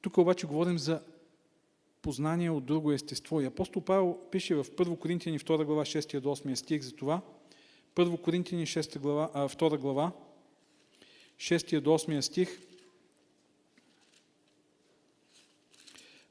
Тук 0.00 0.18
обаче 0.18 0.46
говорим 0.46 0.78
за 0.78 1.02
познание 2.02 2.50
от 2.50 2.64
друго 2.64 2.92
естество. 2.92 3.40
И 3.40 3.46
апостол 3.46 3.82
Павел 3.82 4.18
пише 4.30 4.54
в 4.54 4.64
1 4.64 4.98
Коринтияни 4.98 5.38
2 5.38 5.64
глава 5.64 5.84
6 5.84 6.20
до 6.20 6.28
8 6.28 6.54
стих 6.54 6.82
за 6.82 6.92
това. 6.92 7.20
1 7.94 8.20
Коринтияни 8.20 8.66
6 8.66 8.98
глава, 8.98 9.30
а, 9.34 9.48
2 9.48 9.78
глава 9.78 10.12
6 11.38 11.80
до 11.80 11.90
8 11.90 12.20
стих. 12.20 12.60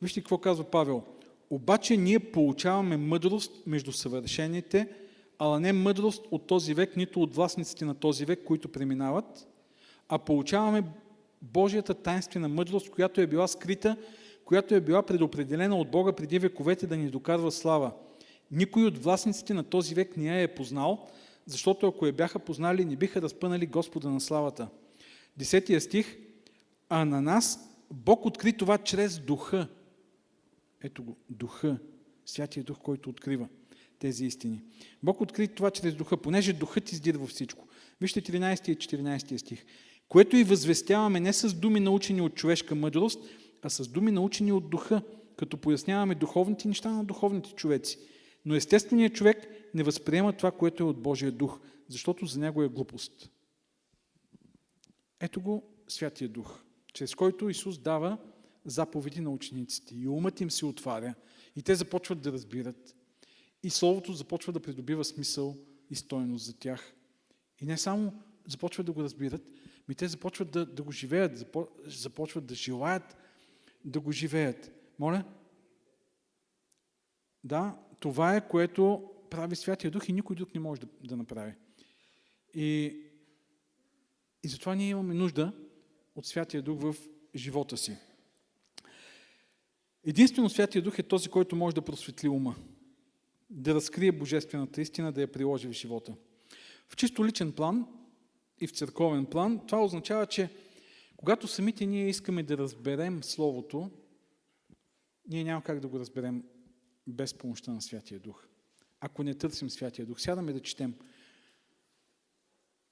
Вижте 0.01 0.19
какво 0.21 0.37
казва 0.37 0.63
Павел. 0.63 1.03
Обаче 1.49 1.97
ние 1.97 2.19
получаваме 2.19 2.97
мъдрост 2.97 3.67
между 3.67 3.91
съвършените, 3.91 4.87
ала 5.39 5.59
не 5.59 5.73
мъдрост 5.73 6.25
от 6.31 6.47
този 6.47 6.73
век, 6.73 6.97
нито 6.97 7.21
от 7.21 7.35
властниците 7.35 7.85
на 7.85 7.95
този 7.95 8.25
век, 8.25 8.43
които 8.43 8.71
преминават, 8.71 9.47
а 10.09 10.17
получаваме 10.17 10.83
Божията 11.41 11.93
тайнствена 11.93 12.49
мъдрост, 12.49 12.89
която 12.89 13.21
е 13.21 13.27
била 13.27 13.47
скрита 13.47 13.97
която 14.47 14.75
е 14.75 14.81
била 14.81 15.03
предопределена 15.03 15.77
от 15.77 15.91
Бога 15.91 16.11
преди 16.11 16.39
вековете 16.39 16.87
да 16.87 16.97
ни 16.97 17.09
докарва 17.09 17.51
слава. 17.51 17.91
Никой 18.51 18.85
от 18.85 18.97
властниците 18.97 19.53
на 19.53 19.63
този 19.63 19.95
век 19.95 20.17
не 20.17 20.27
я 20.27 20.41
е 20.41 20.55
познал, 20.55 21.07
защото 21.45 21.87
ако 21.87 22.05
я 22.05 22.13
бяха 22.13 22.39
познали, 22.39 22.85
не 22.85 22.95
биха 22.95 23.21
разпънали 23.21 23.65
Господа 23.65 24.09
на 24.09 24.21
славата. 24.21 24.67
Десетия 25.37 25.81
стих. 25.81 26.17
А 26.89 27.05
на 27.05 27.21
нас 27.21 27.69
Бог 27.91 28.25
откри 28.25 28.53
това 28.53 28.77
чрез 28.77 29.19
духа. 29.19 29.67
Ето 30.83 31.03
го, 31.03 31.17
духа. 31.29 31.77
Святия 32.25 32.63
дух, 32.63 32.77
който 32.79 33.09
открива 33.09 33.47
тези 33.99 34.25
истини. 34.25 34.63
Бог 35.03 35.21
откри 35.21 35.47
това 35.47 35.71
чрез 35.71 35.95
духа, 35.95 36.17
понеже 36.17 36.53
духът 36.53 36.91
издира 36.91 37.17
във 37.17 37.29
всичко. 37.29 37.67
Вижте 38.01 38.21
13 38.21 38.69
и 38.69 38.77
14 38.77 39.37
стих. 39.37 39.65
Което 40.09 40.37
и 40.37 40.43
възвестяваме 40.43 41.19
не 41.19 41.33
с 41.33 41.53
думи 41.53 41.79
научени 41.79 42.21
от 42.21 42.35
човешка 42.35 42.75
мъдрост, 42.75 43.19
а 43.61 43.69
с 43.69 43.87
думи 43.87 44.11
научени 44.11 44.51
от 44.51 44.69
духа, 44.69 45.01
като 45.35 45.57
поясняваме 45.57 46.15
духовните 46.15 46.67
неща 46.67 46.91
на 46.91 47.05
духовните 47.05 47.49
човеци. 47.49 47.99
Но 48.45 48.55
естественият 48.55 49.13
човек 49.13 49.47
не 49.73 49.83
възприема 49.83 50.33
това, 50.33 50.51
което 50.51 50.83
е 50.83 50.87
от 50.87 51.01
Божия 51.01 51.31
дух, 51.31 51.59
защото 51.89 52.25
за 52.25 52.39
него 52.39 52.63
е 52.63 52.67
глупост. 52.67 53.29
Ето 55.19 55.41
го 55.41 55.63
Святия 55.87 56.29
Дух, 56.29 56.59
чрез 56.93 57.15
който 57.15 57.49
Исус 57.49 57.77
дава 57.77 58.17
заповеди 58.65 59.21
на 59.21 59.29
учениците 59.29 59.95
и 59.95 60.07
умът 60.07 60.41
им 60.41 60.51
се 60.51 60.65
отваря 60.65 61.13
и 61.55 61.61
те 61.61 61.75
започват 61.75 62.21
да 62.21 62.31
разбират 62.31 62.95
и 63.63 63.69
Словото 63.69 64.13
започва 64.13 64.53
да 64.53 64.59
придобива 64.59 65.05
смисъл 65.05 65.57
и 65.89 65.95
стойност 65.95 66.45
за 66.45 66.53
тях. 66.57 66.93
И 67.59 67.65
не 67.65 67.77
само 67.77 68.13
започват 68.47 68.85
да 68.85 68.91
го 68.91 69.03
разбират, 69.03 69.41
ми 69.87 69.95
те 69.95 70.07
започват 70.07 70.51
да, 70.51 70.65
да 70.65 70.83
го 70.83 70.91
живеят, 70.91 71.45
започват 71.85 72.45
да 72.45 72.55
желаят 72.55 73.17
да 73.85 73.99
го 73.99 74.11
живеят. 74.11 74.71
Моля? 74.99 75.23
Да, 77.43 77.79
това 77.99 78.35
е 78.35 78.47
което 78.47 79.11
прави 79.29 79.55
Святия 79.55 79.91
Дух 79.91 80.09
и 80.09 80.13
никой 80.13 80.35
друг 80.35 80.53
не 80.53 80.59
може 80.59 80.81
да, 80.81 80.87
да 81.03 81.17
направи. 81.17 81.53
И, 82.53 82.97
и 84.43 84.47
затова 84.47 84.75
ние 84.75 84.89
имаме 84.89 85.13
нужда 85.13 85.53
от 86.15 86.25
Святия 86.25 86.61
Дух 86.63 86.81
в 86.81 86.95
живота 87.35 87.77
си. 87.77 87.97
Единствено 90.03 90.49
Святия 90.49 90.81
Дух 90.81 90.99
е 90.99 91.03
този, 91.03 91.29
който 91.29 91.55
може 91.55 91.75
да 91.75 91.81
просветли 91.81 92.27
ума, 92.27 92.55
да 93.49 93.75
разкрие 93.75 94.11
Божествената 94.11 94.81
истина, 94.81 95.11
да 95.11 95.21
я 95.21 95.31
приложи 95.31 95.67
в 95.67 95.71
живота. 95.71 96.15
В 96.89 96.95
чисто 96.95 97.25
личен 97.25 97.51
план 97.51 97.87
и 98.59 98.67
в 98.67 98.71
църковен 98.71 99.25
план 99.25 99.67
това 99.67 99.83
означава, 99.83 100.25
че 100.25 100.49
когато 101.17 101.47
самите 101.47 101.85
ние 101.85 102.09
искаме 102.09 102.43
да 102.43 102.57
разберем 102.57 103.23
Словото, 103.23 103.91
ние 105.27 105.43
няма 105.43 105.63
как 105.63 105.79
да 105.79 105.87
го 105.87 105.99
разберем 105.99 106.43
без 107.07 107.33
помощта 107.33 107.71
на 107.71 107.81
Святия 107.81 108.19
Дух. 108.19 108.47
Ако 108.99 109.23
не 109.23 109.33
търсим 109.33 109.69
Святия 109.69 110.05
Дух, 110.05 110.21
сядаме 110.21 110.53
да 110.53 110.61
четем. 110.61 110.95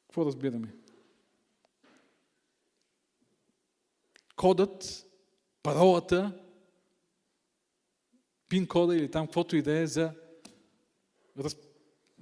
Какво 0.08 0.26
разбираме? 0.26 0.76
Кодът, 4.36 5.06
паролата, 5.64 6.44
пин 8.50 8.68
кода 8.68 8.96
или 8.96 9.12
там 9.12 9.28
каквото 9.28 9.56
и 9.56 9.62
да 9.62 9.78
е 9.78 9.88
за 9.88 10.14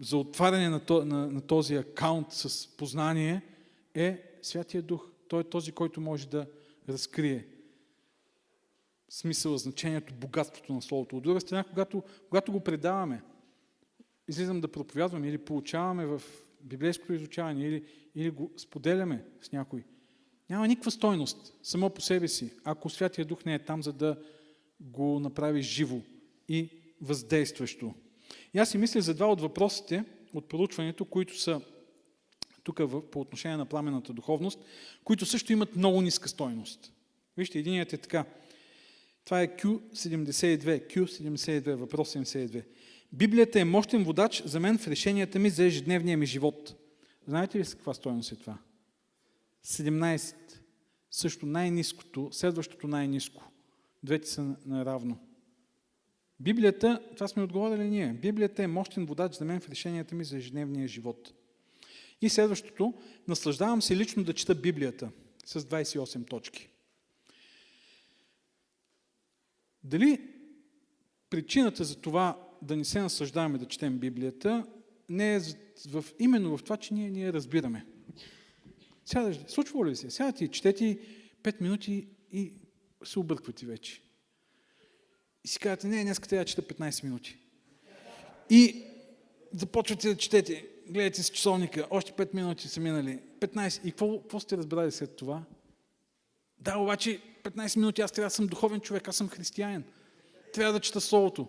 за 0.01 0.17
отваряне 0.17 0.69
на, 0.69 0.79
то, 0.79 1.05
на, 1.05 1.27
на 1.27 1.41
този 1.41 1.75
акаунт 1.75 2.27
с 2.31 2.67
познание 2.77 3.41
е 3.95 4.23
Святия 4.41 4.81
Дух. 4.81 5.09
Той 5.27 5.41
е 5.41 5.43
този, 5.43 5.71
който 5.71 6.01
може 6.01 6.27
да 6.27 6.47
разкрие 6.89 7.47
смисъла, 9.09 9.57
значението, 9.57 10.13
богатството 10.13 10.73
на 10.73 10.81
Словото. 10.81 11.17
От 11.17 11.23
друга 11.23 11.41
страна, 11.41 11.63
когато, 11.63 12.03
когато 12.29 12.51
го 12.51 12.59
предаваме, 12.59 13.23
излизам 14.27 14.61
да 14.61 14.67
проповядваме 14.67 15.27
или 15.27 15.37
получаваме 15.37 16.05
в 16.05 16.21
библейското 16.61 17.13
изучаване, 17.13 17.65
или, 17.65 17.85
или 18.15 18.29
го 18.29 18.51
споделяме 18.57 19.25
с 19.41 19.51
някой, 19.51 19.83
няма 20.49 20.67
никаква 20.67 20.91
стойност 20.91 21.53
само 21.63 21.89
по 21.89 22.01
себе 22.01 22.27
си, 22.27 22.53
ако 22.63 22.89
Святия 22.89 23.25
Дух 23.25 23.45
не 23.45 23.55
е 23.55 23.63
там, 23.63 23.83
за 23.83 23.93
да 23.93 24.21
го 24.79 25.19
направи 25.19 25.61
живо 25.61 25.97
и 26.49 26.69
въздействащо. 27.01 27.93
И 28.53 28.59
аз 28.59 28.69
си 28.69 28.77
мисля 28.77 29.01
за 29.01 29.13
два 29.13 29.27
от 29.27 29.41
въпросите 29.41 30.03
от 30.33 30.49
проучването, 30.49 31.05
които 31.05 31.39
са 31.39 31.61
тук 32.63 32.81
по 33.11 33.19
отношение 33.19 33.57
на 33.57 33.65
пламената 33.65 34.13
духовност, 34.13 34.59
които 35.03 35.25
също 35.25 35.53
имат 35.53 35.75
много 35.75 36.01
ниска 36.01 36.29
стойност. 36.29 36.93
Вижте, 37.37 37.59
единият 37.59 37.93
е 37.93 37.97
така. 37.97 38.25
Това 39.25 39.41
е 39.41 39.47
Q72, 39.47 40.95
Q72, 40.95 41.73
въпрос 41.73 42.13
72. 42.13 42.63
Библията 43.11 43.59
е 43.59 43.65
мощен 43.65 44.03
водач 44.03 44.43
за 44.45 44.59
мен 44.59 44.77
в 44.77 44.87
решенията 44.87 45.39
ми 45.39 45.49
за 45.49 45.63
ежедневния 45.63 46.17
ми 46.17 46.25
живот. 46.25 46.75
Знаете 47.27 47.59
ли 47.59 47.65
с 47.65 47.73
каква 47.73 47.93
стойност 47.93 48.31
е 48.31 48.35
това? 48.35 48.57
17. 49.65 50.35
Също 51.11 51.45
най-низкото, 51.45 52.29
следващото 52.31 52.87
най-низко. 52.87 53.43
Двете 54.03 54.27
са 54.27 54.55
наравно. 54.65 55.17
Библията, 56.39 57.01
това 57.13 57.27
сме 57.27 57.43
отговорили 57.43 57.89
ние, 57.89 58.13
Библията 58.13 58.63
е 58.63 58.67
мощен 58.67 59.05
водач 59.05 59.33
за 59.33 59.45
мен 59.45 59.59
в 59.59 59.69
решенията 59.69 60.15
ми 60.15 60.25
за 60.25 60.37
ежедневния 60.37 60.87
живот. 60.87 61.33
И 62.21 62.29
следващото, 62.29 62.93
наслаждавам 63.27 63.81
се 63.81 63.97
лично 63.97 64.23
да 64.23 64.33
чета 64.33 64.55
Библията 64.55 65.11
с 65.45 65.61
28 65.61 66.29
точки. 66.29 66.69
Дали 69.83 70.21
причината 71.29 71.83
за 71.83 71.95
това 71.95 72.47
да 72.61 72.75
не 72.75 72.85
се 72.85 73.01
наслаждаваме 73.01 73.57
да 73.57 73.65
четем 73.65 73.97
Библията 73.97 74.67
не 75.09 75.35
е 75.35 75.39
в, 75.89 76.05
именно 76.19 76.57
в 76.57 76.63
това, 76.63 76.77
че 76.77 76.93
ние, 76.93 77.09
ние 77.09 77.33
разбираме. 77.33 77.85
Сядаш, 79.05 79.37
случва 79.47 79.85
ли 79.85 79.95
се? 79.95 80.11
Сядате 80.11 80.45
и 80.45 80.51
четете 80.51 80.99
5 81.43 81.61
минути 81.61 82.07
и 82.31 82.53
се 83.03 83.19
обърквате 83.19 83.65
вече. 83.65 84.01
И 85.45 85.47
си 85.47 85.59
казвате, 85.59 85.87
не, 85.87 86.03
днес 86.03 86.19
трябва 86.19 86.43
да 86.43 86.45
чета 86.45 86.61
15 86.61 87.03
минути. 87.03 87.37
И 88.49 88.83
започвате 89.53 90.07
да 90.07 90.17
четете, 90.17 90.67
гледате 90.89 91.23
с 91.23 91.29
часовника, 91.29 91.87
още 91.89 92.11
5 92.11 92.33
минути 92.33 92.67
са 92.67 92.79
минали, 92.79 93.19
15. 93.39 93.85
И 93.85 93.91
какво, 93.91 94.21
какво 94.21 94.39
сте 94.39 94.57
разбрали 94.57 94.91
след 94.91 95.15
това? 95.15 95.43
Да, 96.59 96.77
обаче 96.77 97.21
15 97.43 97.77
минути 97.77 98.01
аз 98.01 98.11
трябва 98.11 98.25
да 98.25 98.35
съм 98.35 98.47
духовен 98.47 98.79
човек, 98.79 99.07
аз 99.07 99.15
съм 99.15 99.29
християнин. 99.29 99.83
Трябва 100.53 100.73
да 100.73 100.79
чета 100.79 101.01
Словото. 101.01 101.47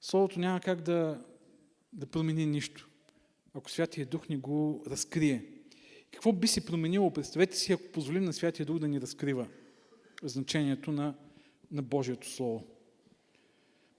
Словото 0.00 0.40
няма 0.40 0.60
как 0.60 0.80
да, 0.80 1.24
да 1.92 2.06
промени 2.06 2.46
нищо, 2.46 2.88
ако 3.54 3.70
Святия 3.70 4.06
Дух 4.06 4.28
ни 4.28 4.36
го 4.36 4.84
разкрие. 4.86 5.44
Какво 6.12 6.32
би 6.32 6.46
се 6.46 6.66
променило? 6.66 7.12
Представете 7.12 7.56
си, 7.56 7.72
ако 7.72 7.92
позволим 7.92 8.24
на 8.24 8.32
Святия 8.32 8.66
Дух 8.66 8.78
да 8.78 8.88
ни 8.88 9.00
разкрива 9.00 9.48
значението 10.22 10.92
на, 10.92 11.14
на 11.70 11.82
Божието 11.82 12.30
Слово. 12.30 12.64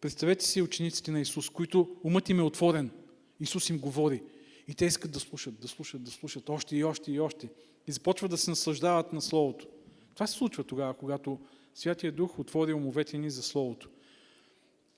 Представете 0.02 0.46
си 0.46 0.62
учениците 0.62 1.12
на 1.12 1.20
Исус, 1.20 1.50
които 1.50 1.96
умът 2.04 2.30
им 2.30 2.40
е 2.40 2.44
отворен. 2.44 2.92
Исус 3.40 3.70
им 3.70 3.80
говори. 3.80 4.24
И 4.68 4.74
те 4.74 4.86
искат 4.86 5.12
да 5.12 5.20
слушат, 5.20 5.60
да 5.60 5.68
слушат, 5.68 6.04
да 6.04 6.12
слушат 6.12 6.50
още 6.50 6.76
и 6.76 6.84
още 6.84 7.12
и 7.12 7.20
още. 7.20 7.50
И 7.88 7.92
започват 7.92 8.32
да 8.32 8.38
се 8.38 8.50
наслаждават 8.50 9.14
на 9.14 9.22
Словото. 9.22 9.68
Това 10.14 10.28
се 10.28 10.38
случва 10.38 10.64
тогава, 10.64 10.94
когато 10.94 11.40
Святия 11.76 12.12
Дух 12.12 12.40
отвори 12.40 12.74
умовете 12.74 13.18
ни 13.18 13.30
за 13.30 13.44
Словото. 13.44 13.90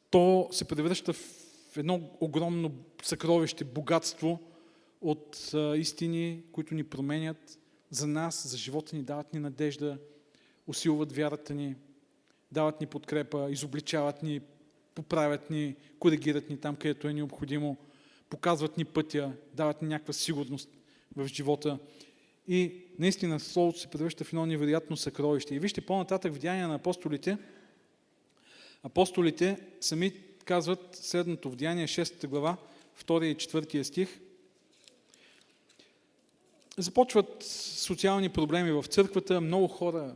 То 0.10 0.50
се 0.52 0.66
превръща 0.66 1.14
в 1.14 1.78
едно 1.78 2.10
огромно 2.20 2.72
съкровище, 3.04 3.64
богатство 3.64 4.40
от 5.02 5.52
истини, 5.78 6.44
които 6.52 6.76
ни 6.76 6.84
променят 6.84 7.60
за 7.90 8.08
нас, 8.08 8.48
за 8.48 8.58
живота 8.58 8.96
ни, 8.96 9.04
дават 9.04 9.34
ни 9.34 9.40
надежда, 9.40 9.98
усилват 10.68 11.12
вярата 11.12 11.54
ни, 11.54 11.76
дават 12.52 12.82
ни 12.82 12.88
подкрепа, 12.88 13.48
изобличават 13.52 14.24
ни, 14.24 14.42
поправят 14.96 15.50
ни, 15.50 15.76
коригират 16.00 16.50
ни 16.50 16.58
там, 16.58 16.76
където 16.76 17.08
е 17.08 17.14
необходимо, 17.14 17.78
показват 18.30 18.78
ни 18.78 18.86
пътя, 18.86 19.32
дават 19.54 19.82
ни 19.82 19.88
някаква 19.88 20.14
сигурност 20.14 20.70
в 21.16 21.28
живота. 21.28 21.80
И 22.48 22.76
наистина 23.00 23.40
Словото 23.40 23.80
се 23.80 23.88
превръща 23.88 24.24
в 24.24 24.34
едно 24.34 24.46
невероятно 24.46 24.98
съкровище. 24.98 25.56
И 25.56 25.60
вижте 25.60 25.82
по-нататък 25.82 26.34
в 26.34 26.40
Деяния 26.40 26.68
на 26.68 26.76
апостолите, 26.76 27.38
апостолите 28.84 29.58
сами 29.82 30.12
казват 30.46 30.96
следното 30.96 31.50
в 31.50 31.56
Деяния 31.56 31.88
6 31.88 32.28
глава, 32.28 32.58
2 33.04 33.24
и 33.26 33.36
4 33.36 33.84
стих. 33.84 34.20
Започват 36.78 37.44
социални 37.44 38.30
проблеми 38.30 38.72
в 38.72 38.84
църквата, 38.84 39.42
много 39.42 39.68
хора 39.68 40.16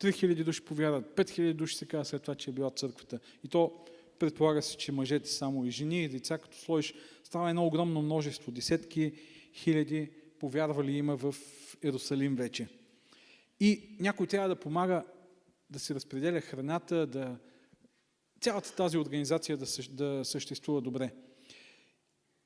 3000 0.00 0.44
души 0.44 0.64
повярват, 0.64 1.16
5000 1.16 1.52
души 1.52 1.76
се 1.76 1.86
казва 1.86 2.04
след 2.04 2.22
това, 2.22 2.34
че 2.34 2.50
е 2.50 2.52
била 2.52 2.70
църквата. 2.70 3.18
И 3.44 3.48
то 3.48 3.84
предполага 4.18 4.62
се, 4.62 4.76
че 4.76 4.92
мъжете 4.92 5.30
само 5.30 5.66
и 5.66 5.70
жени 5.70 6.04
и 6.04 6.08
деца, 6.08 6.38
като 6.38 6.58
сложиш, 6.58 6.94
става 7.24 7.50
едно 7.50 7.66
огромно 7.66 8.02
множество, 8.02 8.52
десетки 8.52 9.12
хиляди 9.54 10.10
повярвали 10.38 10.92
има 10.92 11.16
в 11.16 11.34
Иерусалим 11.84 12.36
вече. 12.36 12.68
И 13.60 13.96
някой 14.00 14.26
трябва 14.26 14.48
да 14.48 14.56
помага 14.56 15.04
да 15.70 15.78
се 15.78 15.94
разпределя 15.94 16.40
храната, 16.40 17.06
да 17.06 17.36
цялата 18.40 18.74
тази 18.76 18.98
организация 18.98 19.56
да, 19.56 19.66
да 19.90 20.24
съществува 20.24 20.80
добре. 20.80 21.10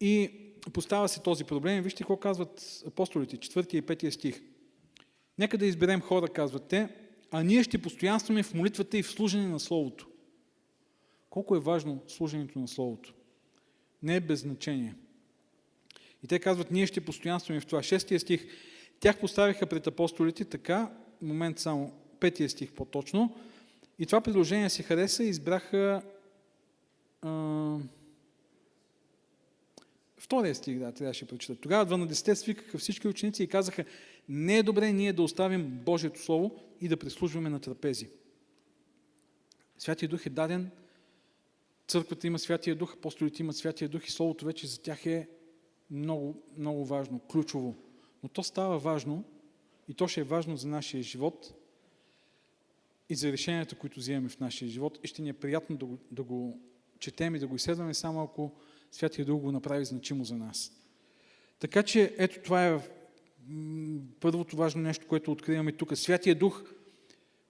И 0.00 0.30
поставя 0.72 1.08
се 1.08 1.22
този 1.22 1.44
проблем. 1.44 1.82
Вижте 1.82 1.98
какво 1.98 2.16
казват 2.16 2.82
апостолите, 2.86 3.36
4 3.36 3.74
и 3.74 3.82
5 3.82 4.10
стих. 4.10 4.42
Нека 5.38 5.58
да 5.58 5.66
изберем 5.66 6.00
хора, 6.00 6.28
казват 6.28 6.68
те, 6.68 6.88
а 7.30 7.42
ние 7.42 7.62
ще 7.62 7.82
постоянстваме 7.82 8.42
в 8.42 8.54
молитвата 8.54 8.98
и 8.98 9.02
в 9.02 9.10
служене 9.10 9.48
на 9.48 9.60
Словото. 9.60 10.08
Колко 11.30 11.56
е 11.56 11.60
важно 11.60 12.02
служенето 12.08 12.58
на 12.58 12.68
Словото? 12.68 13.14
Не 14.02 14.16
е 14.16 14.20
без 14.20 14.40
значение. 14.40 14.94
И 16.24 16.26
те 16.26 16.38
казват, 16.38 16.70
ние 16.70 16.86
ще 16.86 17.00
постоянстваме 17.00 17.60
в 17.60 17.66
това. 17.66 17.82
Шестия 17.82 18.20
стих. 18.20 18.46
Тях 19.00 19.20
поставиха 19.20 19.66
пред 19.66 19.86
апостолите 19.86 20.44
така, 20.44 20.92
момент 21.22 21.58
само, 21.58 21.92
петия 22.20 22.50
стих 22.50 22.72
по-точно. 22.72 23.36
И 23.98 24.06
това 24.06 24.20
предложение 24.20 24.70
си 24.70 24.82
хареса 24.82 25.24
и 25.24 25.28
избраха 25.28 26.02
а, 27.22 27.76
втория 30.18 30.54
стих, 30.54 30.78
да, 30.78 30.92
трябваше 30.92 31.24
да 31.24 31.28
прочита. 31.28 31.60
Тогава 31.60 31.96
12 31.96 32.34
свикаха 32.34 32.78
всички 32.78 33.08
ученици 33.08 33.42
и 33.42 33.46
казаха, 33.46 33.84
не 34.28 34.58
е 34.58 34.62
добре 34.62 34.92
ние 34.92 35.12
да 35.12 35.22
оставим 35.22 35.64
Божието 35.84 36.22
Слово 36.22 36.69
и 36.80 36.88
да 36.88 36.96
прислужваме 36.96 37.50
на 37.50 37.60
трапези. 37.60 38.10
Святия 39.78 40.08
Дух 40.08 40.26
е 40.26 40.30
даден, 40.30 40.70
църквата 41.88 42.26
има 42.26 42.38
Святия 42.38 42.76
Дух, 42.76 42.94
апостолите 42.94 43.42
имат 43.42 43.56
Святия 43.56 43.88
Дух 43.88 44.06
и 44.06 44.10
Словото 44.10 44.44
вече 44.44 44.66
за 44.66 44.82
тях 44.82 45.06
е 45.06 45.28
много, 45.90 46.42
много 46.56 46.84
важно, 46.84 47.20
ключово. 47.20 47.76
Но 48.22 48.28
то 48.28 48.42
става 48.42 48.78
важно 48.78 49.24
и 49.88 49.94
то 49.94 50.08
ще 50.08 50.20
е 50.20 50.24
важно 50.24 50.56
за 50.56 50.68
нашия 50.68 51.02
живот 51.02 51.54
и 53.08 53.14
за 53.14 53.32
решенията, 53.32 53.76
които 53.76 54.00
вземем 54.00 54.28
в 54.28 54.40
нашия 54.40 54.68
живот 54.68 54.98
и 55.02 55.06
ще 55.06 55.22
ни 55.22 55.28
е 55.28 55.32
приятно 55.32 55.76
да 55.76 55.86
го, 55.86 55.98
да 56.10 56.22
го 56.22 56.60
четем 56.98 57.34
и 57.34 57.38
да 57.38 57.46
го 57.46 57.56
изследваме 57.56 57.94
само 57.94 58.22
ако 58.22 58.52
Святия 58.92 59.24
Дух 59.24 59.40
го 59.40 59.52
направи 59.52 59.84
значимо 59.84 60.24
за 60.24 60.36
нас. 60.36 60.72
Така 61.58 61.82
че 61.82 62.14
ето 62.18 62.42
това 62.42 62.66
е 62.66 62.80
първото 64.20 64.56
важно 64.56 64.82
нещо, 64.82 65.06
което 65.06 65.32
откриваме 65.32 65.72
тук. 65.72 65.96
Святия 65.96 66.34
Дух 66.34 66.64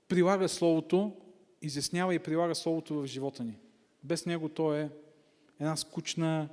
прилага 0.08 0.48
Словото, 0.48 1.16
изяснява 1.62 2.14
и 2.14 2.18
прилага 2.18 2.54
Словото 2.54 2.94
в 2.94 3.06
живота 3.06 3.44
ни. 3.44 3.58
Без 4.04 4.26
Него 4.26 4.48
то 4.48 4.74
е 4.74 4.90
една 5.60 5.76
скучна 5.76 6.48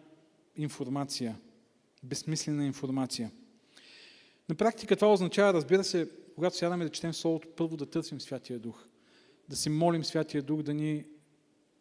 информация, 0.55 1.37
безсмислена 2.03 2.65
информация. 2.65 3.31
На 4.49 4.55
практика 4.55 4.95
това 4.95 5.13
означава, 5.13 5.53
разбира 5.53 5.83
се, 5.83 6.09
когато 6.35 6.57
сядаме 6.57 6.83
да 6.83 6.91
четем 6.91 7.13
Словото, 7.13 7.47
първо 7.55 7.77
да 7.77 7.85
търсим 7.85 8.21
Святия 8.21 8.59
Дух. 8.59 8.87
Да 9.49 9.55
си 9.55 9.69
молим 9.69 10.03
Святия 10.03 10.43
Дух 10.43 10.61
да 10.61 10.73
ни 10.73 11.05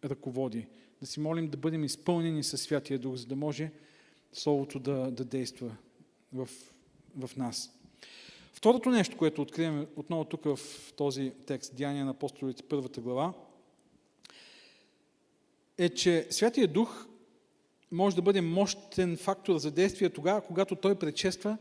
ръководи. 0.05 0.67
Да 1.01 1.07
си 1.07 1.21
молим 1.21 1.49
да 1.49 1.57
бъдем 1.57 1.85
изпълнени 1.85 2.43
със 2.45 2.63
Святия 2.63 2.99
Дух, 2.99 3.17
за 3.17 3.27
да 3.27 3.37
може 3.37 3.73
Словото 4.33 4.79
да, 4.79 5.11
да 5.11 5.25
действа 5.25 5.77
в 6.33 6.49
в 7.17 7.31
нас. 7.37 7.73
Второто 8.53 8.91
нещо, 8.91 9.17
което 9.17 9.43
откриваме 9.43 9.87
отново 9.97 10.25
тук 10.25 10.45
в 10.45 10.59
този 10.97 11.33
текст, 11.47 11.77
Деяния 11.77 12.05
на 12.05 12.11
апостолите, 12.11 12.63
първата 12.63 13.01
глава, 13.01 13.33
е, 15.79 15.89
че 15.89 16.27
Святия 16.31 16.69
Дух 16.69 17.07
може 17.93 18.17
да 18.17 18.23
бъде 18.23 18.41
мощен 18.41 19.17
фактор 19.17 19.59
за 19.59 19.71
действие 19.71 20.11
тогава, 20.11 20.41
когато 20.41 20.77
той 20.77 20.99
предшества 20.99 21.59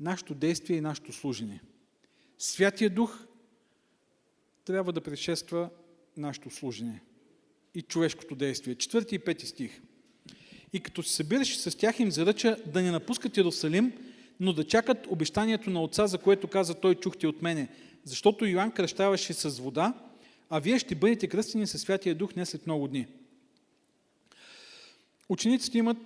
нашето 0.00 0.34
действие 0.34 0.76
и 0.76 0.80
нашето 0.80 1.12
служение. 1.12 1.62
Святия 2.38 2.90
Дух 2.90 3.26
трябва 4.64 4.92
да 4.92 5.00
предшества 5.00 5.70
нашето 6.16 6.50
служение 6.50 7.02
и 7.74 7.82
човешкото 7.82 8.34
действие. 8.34 8.74
Четвърти 8.74 9.14
и 9.14 9.18
пети 9.18 9.46
стих. 9.46 9.80
И 10.72 10.80
като 10.80 11.02
се 11.02 11.14
събираше 11.14 11.58
с 11.58 11.78
тях 11.78 12.00
им 12.00 12.10
заръча 12.10 12.56
да 12.66 12.82
не 12.82 12.90
напускат 12.90 13.36
Иерусалим, 13.36 13.92
но 14.40 14.52
да 14.52 14.64
чакат 14.64 15.06
обещанието 15.08 15.70
на 15.70 15.82
Отца, 15.82 16.06
за 16.06 16.18
което 16.18 16.48
каза 16.48 16.74
той, 16.74 16.94
чухте 16.94 17.26
от 17.26 17.42
мене. 17.42 17.68
Защото 18.04 18.46
Йоанн 18.46 18.72
кръщаваше 18.72 19.32
с 19.32 19.58
вода, 19.58 19.94
а 20.50 20.60
вие 20.60 20.78
ще 20.78 20.94
бъдете 20.94 21.28
кръстени 21.28 21.66
със 21.66 21.80
Святия 21.80 22.14
Дух 22.14 22.34
не 22.36 22.46
след 22.46 22.66
много 22.66 22.88
дни. 22.88 23.06
Учениците 25.28 25.78
имат 25.78 25.96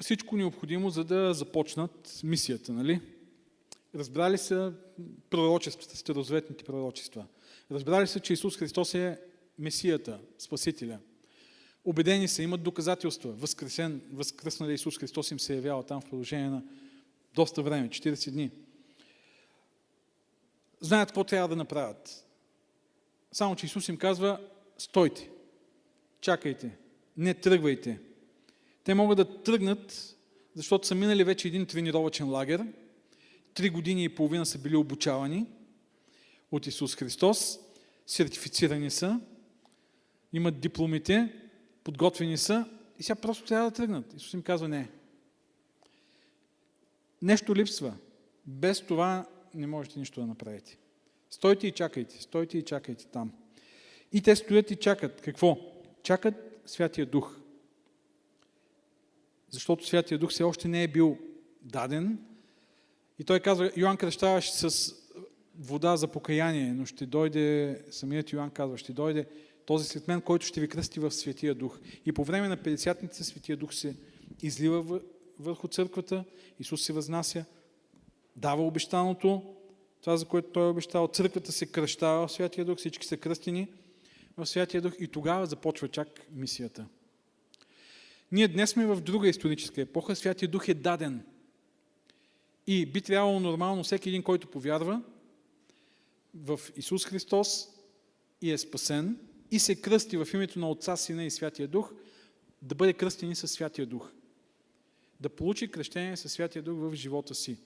всичко 0.00 0.36
необходимо, 0.36 0.90
за 0.90 1.04
да 1.04 1.34
започнат 1.34 2.20
мисията, 2.24 2.72
нали? 2.72 3.00
Разбрали 3.94 4.38
са 4.38 4.72
пророчествата, 5.30 5.96
старозаветните 5.96 6.64
пророчества. 6.64 7.26
Разбрали 7.70 8.06
са, 8.06 8.20
че 8.20 8.32
Исус 8.32 8.56
Христос 8.56 8.94
е 8.94 9.20
Месията, 9.58 10.18
Спасителя. 10.38 10.98
Обедени 11.84 12.28
са, 12.28 12.42
имат 12.42 12.62
доказателства. 12.62 13.32
Възкресен, 13.32 14.00
възкръснали 14.12 14.74
Исус 14.74 14.98
Христос 14.98 15.30
им 15.30 15.40
се 15.40 15.52
е 15.52 15.56
явява 15.56 15.82
там 15.82 16.00
в 16.00 16.04
продължение 16.04 16.48
на 16.48 16.62
доста 17.36 17.62
време, 17.62 17.88
40 17.88 18.30
дни. 18.30 18.50
Знаят 20.80 21.08
какво 21.08 21.24
трябва 21.24 21.48
да 21.48 21.56
направят. 21.56 22.26
Само, 23.32 23.56
че 23.56 23.66
Исус 23.66 23.88
им 23.88 23.96
казва, 23.96 24.40
стойте, 24.78 25.30
чакайте, 26.20 26.78
не 27.16 27.34
тръгвайте. 27.34 28.00
Те 28.84 28.94
могат 28.94 29.16
да 29.16 29.42
тръгнат, 29.42 30.16
защото 30.54 30.86
са 30.86 30.94
минали 30.94 31.24
вече 31.24 31.48
един 31.48 31.66
тренировачен 31.66 32.28
лагер, 32.28 32.66
три 33.54 33.70
години 33.70 34.04
и 34.04 34.14
половина 34.14 34.46
са 34.46 34.58
били 34.58 34.76
обучавани 34.76 35.46
от 36.52 36.66
Исус 36.66 36.96
Христос, 36.96 37.58
сертифицирани 38.06 38.90
са, 38.90 39.20
имат 40.32 40.60
дипломите, 40.60 41.32
подготвени 41.84 42.38
са 42.38 42.64
и 42.98 43.02
сега 43.02 43.16
просто 43.16 43.44
трябва 43.44 43.70
да 43.70 43.76
тръгнат. 43.76 44.14
Исус 44.16 44.32
им 44.32 44.42
казва 44.42 44.68
не. 44.68 44.90
Нещо 47.22 47.56
липсва. 47.56 47.94
Без 48.46 48.80
това 48.80 49.26
не 49.54 49.66
можете 49.66 49.98
нищо 49.98 50.20
да 50.20 50.26
направите. 50.26 50.78
Стойте 51.30 51.66
и 51.66 51.72
чакайте, 51.72 52.22
стойте 52.22 52.58
и 52.58 52.62
чакайте 52.62 53.06
там. 53.06 53.32
И 54.12 54.22
те 54.22 54.36
стоят 54.36 54.70
и 54.70 54.76
чакат. 54.76 55.20
Какво? 55.20 55.58
Чакат 56.02 56.34
Святия 56.66 57.06
Дух. 57.06 57.36
Защото 59.50 59.86
Святия 59.86 60.18
Дух 60.18 60.30
все 60.30 60.42
още 60.42 60.68
не 60.68 60.82
е 60.82 60.88
бил 60.88 61.18
даден. 61.62 62.18
И 63.18 63.24
той 63.24 63.40
казва, 63.40 63.70
Йоанн 63.76 63.96
кръщаваше 63.96 64.52
с 64.52 64.94
вода 65.58 65.96
за 65.96 66.08
покаяние, 66.08 66.72
но 66.72 66.86
ще 66.86 67.06
дойде, 67.06 67.80
самият 67.90 68.32
Йоанн 68.32 68.50
казва, 68.50 68.78
ще 68.78 68.92
дойде 68.92 69.26
този 69.66 69.88
след 69.88 70.08
мен, 70.08 70.20
който 70.20 70.46
ще 70.46 70.60
ви 70.60 70.68
кръсти 70.68 71.00
в 71.00 71.10
Светия 71.10 71.54
Дух. 71.54 71.78
И 72.06 72.12
по 72.12 72.24
време 72.24 72.48
на 72.48 72.56
50-ница 72.56 73.24
Светия 73.24 73.56
Дух 73.56 73.74
се 73.74 73.96
излива 74.42 75.00
върху 75.38 75.68
църквата, 75.68 76.24
Исус 76.60 76.84
се 76.84 76.92
възнася, 76.92 77.44
дава 78.36 78.66
обещаното, 78.66 79.42
това, 80.00 80.16
за 80.16 80.24
което 80.24 80.48
Той 80.48 80.66
е 80.66 80.70
обещал. 80.70 81.08
Църквата 81.08 81.52
се 81.52 81.66
кръщава 81.66 82.26
в 82.26 82.32
Святия 82.32 82.64
Дух, 82.64 82.78
всички 82.78 83.06
са 83.06 83.16
кръстени 83.16 83.68
в 84.36 84.46
Святия 84.46 84.82
Дух 84.82 84.92
и 84.98 85.08
тогава 85.08 85.46
започва 85.46 85.88
чак 85.88 86.08
мисията. 86.32 86.86
Ние 88.32 88.48
днес 88.48 88.70
сме 88.70 88.86
в 88.86 89.00
друга 89.00 89.28
историческа 89.28 89.80
епоха. 89.80 90.16
Святия 90.16 90.48
Дух 90.48 90.68
е 90.68 90.74
даден. 90.74 91.24
И 92.66 92.86
би 92.86 93.00
трябвало 93.00 93.40
нормално 93.40 93.84
всеки 93.84 94.08
един, 94.08 94.22
който 94.22 94.50
повярва 94.50 95.02
в 96.34 96.60
Исус 96.76 97.06
Христос 97.06 97.68
и 98.42 98.52
е 98.52 98.58
спасен 98.58 99.18
и 99.50 99.58
се 99.58 99.80
кръсти 99.80 100.16
в 100.16 100.28
името 100.34 100.58
на 100.58 100.70
Отца, 100.70 100.96
Сина 100.96 101.24
и 101.24 101.30
Святия 101.30 101.68
Дух, 101.68 101.92
да 102.62 102.74
бъде 102.74 102.92
кръстени 102.92 103.34
със 103.34 103.52
Святия 103.52 103.86
Дух. 103.86 104.10
Да 105.20 105.28
получи 105.28 105.70
кръщение 105.70 106.16
със 106.16 106.32
Святия 106.32 106.62
Дух 106.62 106.78
в 106.78 106.94
живота 106.94 107.34
си 107.34 107.58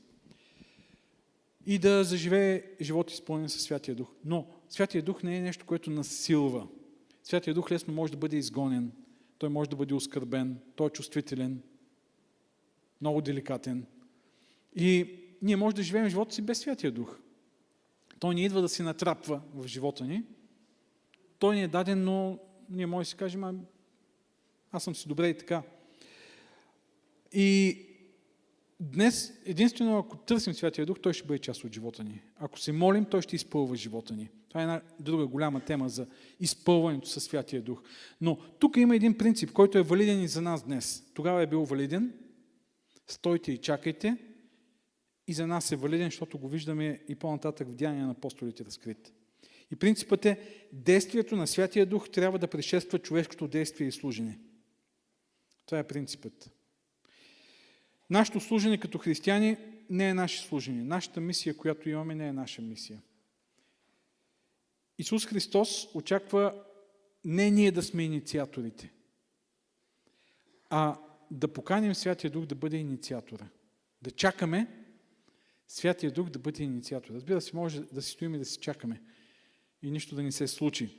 и 1.66 1.78
да 1.78 2.04
заживее 2.04 2.62
живот 2.80 3.10
изпълнен 3.10 3.48
със 3.48 3.62
Святия 3.62 3.94
Дух. 3.94 4.08
Но 4.24 4.46
Святия 4.68 5.02
Дух 5.02 5.22
не 5.22 5.36
е 5.36 5.40
нещо, 5.40 5.66
което 5.66 5.90
насилва. 5.90 6.68
Святия 7.22 7.54
Дух 7.54 7.70
лесно 7.70 7.94
може 7.94 8.12
да 8.12 8.18
бъде 8.18 8.36
изгонен. 8.36 8.92
Той 9.38 9.48
може 9.48 9.70
да 9.70 9.76
бъде 9.76 9.94
оскърбен. 9.94 10.58
Той 10.76 10.86
е 10.86 10.90
чувствителен. 10.90 11.62
Много 13.00 13.20
деликатен. 13.20 13.86
И 14.76 15.16
ние 15.42 15.56
може 15.56 15.76
да 15.76 15.82
живеем 15.82 16.08
живота 16.08 16.34
си 16.34 16.42
без 16.42 16.58
Святия 16.58 16.92
Дух. 16.92 17.18
Той 18.18 18.34
не 18.34 18.44
идва 18.44 18.62
да 18.62 18.68
се 18.68 18.82
натрапва 18.82 19.40
в 19.54 19.66
живота 19.66 20.04
ни. 20.04 20.24
Той 21.38 21.56
ни 21.56 21.62
е 21.62 21.68
даден, 21.68 22.04
но 22.04 22.38
ние 22.70 22.86
може 22.86 23.06
да 23.06 23.10
си 23.10 23.16
кажем, 23.16 23.44
а, 23.44 23.54
аз 24.72 24.84
съм 24.84 24.94
си 24.94 25.08
добре 25.08 25.28
и 25.28 25.38
така. 25.38 25.62
И 27.32 27.78
Днес, 28.80 29.32
единствено 29.44 29.98
ако 29.98 30.16
търсим 30.16 30.54
Святия 30.54 30.86
Дух, 30.86 31.00
той 31.02 31.12
ще 31.12 31.26
бъде 31.26 31.38
част 31.38 31.64
от 31.64 31.74
живота 31.74 32.04
ни. 32.04 32.22
Ако 32.36 32.58
се 32.58 32.72
молим, 32.72 33.04
той 33.04 33.22
ще 33.22 33.36
изпълва 33.36 33.76
живота 33.76 34.14
ни. 34.14 34.28
Това 34.48 34.60
е 34.60 34.64
една 34.64 34.80
друга 35.00 35.26
голяма 35.26 35.60
тема 35.60 35.88
за 35.88 36.06
изпълването 36.40 37.08
със 37.08 37.24
Святия 37.24 37.62
Дух. 37.62 37.82
Но 38.20 38.36
тук 38.58 38.76
има 38.76 38.96
един 38.96 39.18
принцип, 39.18 39.52
който 39.52 39.78
е 39.78 39.82
валиден 39.82 40.22
и 40.22 40.28
за 40.28 40.42
нас 40.42 40.64
днес. 40.64 41.04
Тогава 41.14 41.42
е 41.42 41.46
бил 41.46 41.64
валиден. 41.64 42.12
Стойте 43.06 43.52
и 43.52 43.58
чакайте. 43.58 44.16
И 45.26 45.32
за 45.32 45.46
нас 45.46 45.72
е 45.72 45.76
валиден, 45.76 46.06
защото 46.06 46.38
го 46.38 46.48
виждаме 46.48 47.00
и 47.08 47.14
по-нататък 47.14 47.68
в 47.68 47.74
Деяния 47.74 48.04
на 48.04 48.12
апостолите 48.12 48.64
разкрит. 48.64 49.12
И 49.70 49.76
принципът 49.76 50.26
е, 50.26 50.38
действието 50.72 51.36
на 51.36 51.46
Святия 51.46 51.86
Дух 51.86 52.10
трябва 52.10 52.38
да 52.38 52.48
предшества 52.48 52.98
човешкото 52.98 53.48
действие 53.48 53.88
и 53.88 53.92
служене. 53.92 54.38
Това 55.66 55.78
е 55.78 55.86
принципът. 55.86 56.50
Нашето 58.10 58.40
служение 58.40 58.80
като 58.80 58.98
християни 58.98 59.56
не 59.90 60.08
е 60.08 60.14
наше 60.14 60.42
служение. 60.42 60.84
Нашата 60.84 61.20
мисия, 61.20 61.56
която 61.56 61.88
имаме, 61.88 62.14
не 62.14 62.28
е 62.28 62.32
наша 62.32 62.62
мисия. 62.62 63.02
Исус 64.98 65.26
Христос 65.26 65.88
очаква 65.94 66.64
не 67.24 67.50
ние 67.50 67.72
да 67.72 67.82
сме 67.82 68.02
инициаторите, 68.02 68.92
а 70.70 70.98
да 71.30 71.52
поканим 71.52 71.94
Святия 71.94 72.30
Дух 72.30 72.46
да 72.46 72.54
бъде 72.54 72.76
инициатора. 72.76 73.46
Да 74.02 74.10
чакаме 74.10 74.66
Святия 75.68 76.12
Дух 76.12 76.28
да 76.28 76.38
бъде 76.38 76.62
инициатор. 76.62 77.14
Разбира 77.14 77.40
се, 77.40 77.56
може 77.56 77.80
да 77.80 78.02
си 78.02 78.10
стоим 78.10 78.34
и 78.34 78.38
да 78.38 78.44
си 78.44 78.58
чакаме 78.58 79.02
и 79.82 79.90
нищо 79.90 80.14
да 80.14 80.22
ни 80.22 80.32
се 80.32 80.48
случи. 80.48 80.98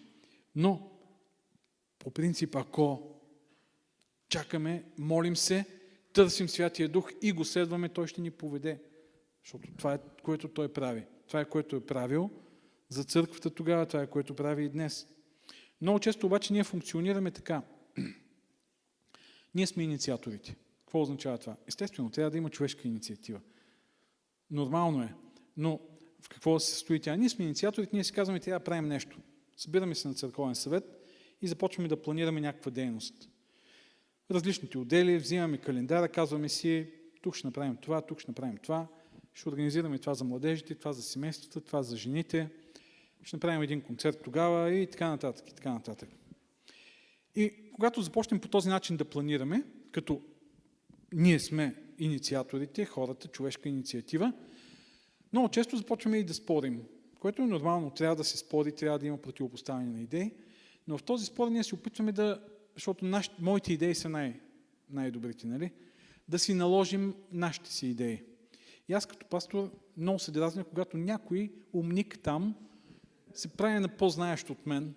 Но, 0.56 0.92
по 2.00 2.12
принцип, 2.12 2.56
ако 2.56 3.16
чакаме, 4.30 4.84
молим 4.98 5.36
се, 5.36 5.81
търсим 6.14 6.50
Святия 6.50 6.90
Дух 6.90 7.12
и 7.22 7.32
го 7.32 7.46
следваме, 7.46 7.90
Той 7.90 8.08
ще 8.08 8.22
ни 8.22 8.32
поведе. 8.32 8.82
Защото 9.44 9.70
това 9.78 9.94
е, 9.94 10.00
което 10.24 10.48
Той 10.48 10.74
прави. 10.74 11.06
Това 11.28 11.42
е, 11.42 11.50
което 11.50 11.76
е 11.76 11.86
правил 11.86 12.30
за 12.90 13.04
църквата 13.04 13.50
тогава, 13.50 13.86
това 13.86 14.04
е, 14.04 14.08
което 14.08 14.36
прави 14.36 14.66
и 14.66 14.70
днес. 14.70 15.08
Много 15.82 16.00
често 16.00 16.26
обаче 16.26 16.54
ние 16.54 16.64
функционираме 16.64 17.32
така. 17.32 17.62
ние 19.56 19.68
сме 19.68 19.84
инициаторите. 19.84 20.56
Какво 20.80 21.02
означава 21.02 21.38
това? 21.38 21.56
Естествено, 21.68 22.10
трябва 22.10 22.32
да 22.32 22.38
има 22.38 22.50
човешка 22.50 22.88
инициатива. 22.88 23.42
Нормално 24.52 25.04
е. 25.04 25.14
Но 25.58 25.80
в 26.22 26.30
какво 26.30 26.60
се 26.60 26.72
състои 26.72 27.00
тя? 27.00 27.16
Ние 27.16 27.30
сме 27.30 27.46
инициаторите, 27.46 27.96
ние 27.96 28.04
си 28.04 28.14
казваме, 28.14 28.40
трябва 28.40 28.60
да 28.60 28.64
правим 28.64 28.88
нещо. 28.88 29.18
Събираме 29.58 29.96
се 29.96 30.08
на 30.08 30.14
църковен 30.14 30.56
съвет 30.56 30.84
и 31.42 31.48
започваме 31.48 31.88
да 31.90 32.02
планираме 32.02 32.42
някаква 32.42 32.72
дейност 32.72 33.30
различните 34.32 34.78
отдели, 34.78 35.18
взимаме 35.18 35.58
календара, 35.58 36.10
казваме 36.10 36.50
си, 36.50 36.88
тук 37.22 37.36
ще 37.36 37.48
направим 37.48 37.78
това, 37.82 38.02
тук 38.02 38.20
ще 38.20 38.32
направим 38.32 38.58
това, 38.58 38.88
ще 39.34 39.50
организираме 39.50 40.00
това 40.00 40.14
за 40.14 40.24
младежите, 40.24 40.76
това 40.76 40.94
за 40.94 41.02
семействата, 41.02 41.62
това 41.62 41.84
за 41.84 41.98
жените, 41.98 42.50
ще 43.24 43.36
направим 43.36 43.62
един 43.62 43.82
концерт 43.82 44.22
тогава 44.24 44.74
и 44.74 44.88
така 44.88 45.10
нататък, 45.10 45.50
и 45.50 45.54
така 45.54 45.74
нататък. 45.74 46.10
И 47.36 47.54
когато 47.74 48.02
започнем 48.02 48.40
по 48.40 48.48
този 48.48 48.70
начин 48.70 48.98
да 48.98 49.06
планираме, 49.06 49.64
като 49.92 50.22
ние 51.14 51.40
сме 51.40 51.76
инициаторите, 52.00 52.86
хората, 52.86 53.28
човешка 53.28 53.70
инициатива, 53.70 54.34
много 55.34 55.50
често 55.50 55.78
започваме 55.78 56.18
и 56.18 56.24
да 56.24 56.34
спорим, 56.34 56.84
което 57.20 57.42
е 57.42 57.48
нормално, 57.48 57.92
трябва 57.92 58.16
да 58.16 58.24
се 58.24 58.38
спори, 58.38 58.72
трябва 58.72 59.00
да 59.00 59.08
има 59.08 59.18
противопоставяне 59.18 59.92
на 59.92 60.02
идеи, 60.02 60.32
но 60.88 60.98
в 60.98 61.04
този 61.04 61.26
спор 61.26 61.48
ние 61.48 61.64
се 61.64 61.76
опитваме 61.76 62.12
да 62.12 62.42
защото 62.74 63.06
наш, 63.06 63.32
моите 63.40 63.74
идеи 63.74 63.96
са 63.96 64.10
най- 64.10 64.40
най-добрите, 64.90 65.48
нали? 65.48 65.72
Да 66.28 66.40
си 66.40 66.54
наложим 66.54 67.16
нашите 67.32 67.72
си 67.72 67.88
идеи. 67.88 68.24
И 68.90 68.94
аз 68.94 69.06
като 69.06 69.26
пастор 69.26 69.72
много 69.98 70.20
се 70.20 70.32
дразня, 70.32 70.64
когато 70.64 70.98
някой 70.98 71.52
умник 71.74 72.20
там 72.24 72.56
се 73.34 73.48
прави 73.48 73.80
на 73.80 73.88
по-знаещ 73.88 74.50
от 74.50 74.66
мен, 74.66 74.94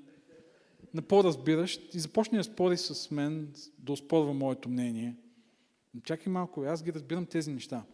на 0.94 1.02
по-разбиращ 1.02 1.94
и 1.94 1.98
започне 1.98 2.38
да 2.38 2.44
спори 2.44 2.76
с 2.76 3.10
мен, 3.10 3.54
да 3.78 3.92
оспорва 3.92 4.34
моето 4.34 4.68
мнение. 4.68 5.16
Чакай 6.04 6.32
малко, 6.32 6.62
аз 6.62 6.82
ги 6.82 6.92
разбирам 6.92 7.26
тези 7.26 7.52
неща. 7.52 7.84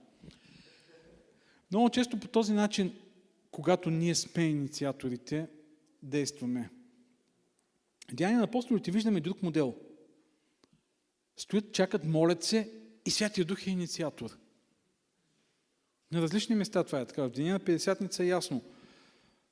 Много 1.70 1.90
често 1.90 2.20
по 2.20 2.28
този 2.28 2.52
начин, 2.52 2.92
когато 3.50 3.90
ние 3.90 4.14
сме 4.14 4.44
инициаторите, 4.44 5.48
действаме. 6.02 6.70
Деяния 8.14 8.38
на 8.38 8.44
апостолите 8.44 8.90
виждаме 8.90 9.20
друг 9.20 9.42
модел. 9.42 9.74
Стоят, 11.36 11.72
чакат, 11.72 12.04
молят 12.04 12.44
се 12.44 12.72
и 13.06 13.10
Святия 13.10 13.44
Дух 13.44 13.66
е 13.66 13.70
инициатор. 13.70 14.38
На 16.12 16.22
различни 16.22 16.54
места 16.54 16.84
това 16.84 17.00
е 17.00 17.06
така. 17.06 17.22
В 17.22 17.30
деня 17.30 17.52
на 17.52 17.60
50-ница 17.60 18.24
е 18.24 18.26
ясно. 18.26 18.62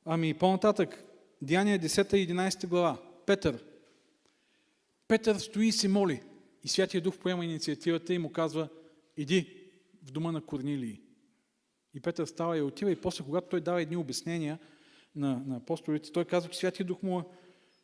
Ами 0.04 0.34
по-нататък, 0.34 1.04
Деяния 1.42 1.80
10 1.80 2.16
и 2.16 2.28
11 2.28 2.66
глава. 2.66 3.02
Петър. 3.26 3.64
Петър 5.08 5.36
стои 5.36 5.66
и 5.66 5.72
се 5.72 5.88
моли. 5.88 6.22
И 6.64 6.68
Святия 6.68 7.00
Дух 7.00 7.18
поема 7.18 7.44
инициативата 7.44 8.14
и 8.14 8.18
му 8.18 8.32
казва, 8.32 8.68
иди 9.16 9.70
в 10.04 10.10
дома 10.10 10.32
на 10.32 10.40
Корнилии. 10.40 11.00
И 11.94 12.00
Петър 12.00 12.26
става 12.26 12.58
и 12.58 12.62
отива 12.62 12.90
и 12.90 13.00
после, 13.00 13.24
когато 13.24 13.48
той 13.48 13.60
дава 13.60 13.82
едни 13.82 13.96
обяснения 13.96 14.58
на, 15.14 15.42
на 15.46 15.56
апостолите, 15.56 16.12
той 16.12 16.24
казва, 16.24 16.50
че 16.50 16.58
Святия 16.58 16.86
Дух 16.86 17.02
му, 17.02 17.24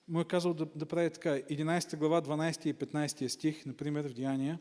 му 0.09 0.21
е 0.21 0.25
казал 0.25 0.55
да, 0.55 0.67
да 0.75 0.87
прави 0.87 1.11
така. 1.11 1.31
11 1.31 1.97
глава, 1.97 2.23
12 2.23 2.67
и 2.67 2.75
15 2.75 3.29
стих, 3.29 3.67
например, 3.67 4.09
в 4.09 4.15
Деяния. 4.15 4.59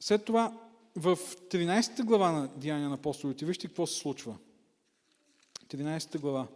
След 0.00 0.24
това 0.24 0.60
в 0.96 1.16
13 1.16 2.04
глава 2.04 2.32
на 2.32 2.48
Деяния 2.56 2.88
на 2.88 2.94
апостолите, 2.94 3.46
вижте 3.46 3.66
какво 3.66 3.86
се 3.86 3.98
случва. 3.98 4.36
13 5.68 6.18
глава. 6.18 6.46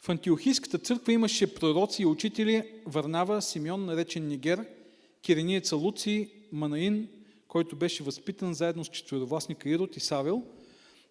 В 0.00 0.08
Антиохийската 0.08 0.78
църква 0.78 1.12
имаше 1.12 1.54
пророци 1.54 2.02
и 2.02 2.06
учители 2.06 2.82
Варнава, 2.86 3.42
Симеон, 3.42 3.84
наречен 3.84 4.26
Нигер, 4.26 4.66
Кирениеца 5.22 5.76
Луци, 5.76 6.30
Манаин, 6.52 7.08
който 7.48 7.76
беше 7.76 8.02
възпитан 8.02 8.54
заедно 8.54 8.84
с 8.84 8.88
четверовластника 8.88 9.68
Ирод 9.68 9.96
и 9.96 10.00
Савел. 10.00 10.42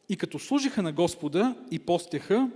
И 0.09 0.17
като 0.17 0.39
служиха 0.39 0.81
на 0.81 0.91
Господа 0.91 1.55
и 1.71 1.79
постеха, 1.79 2.51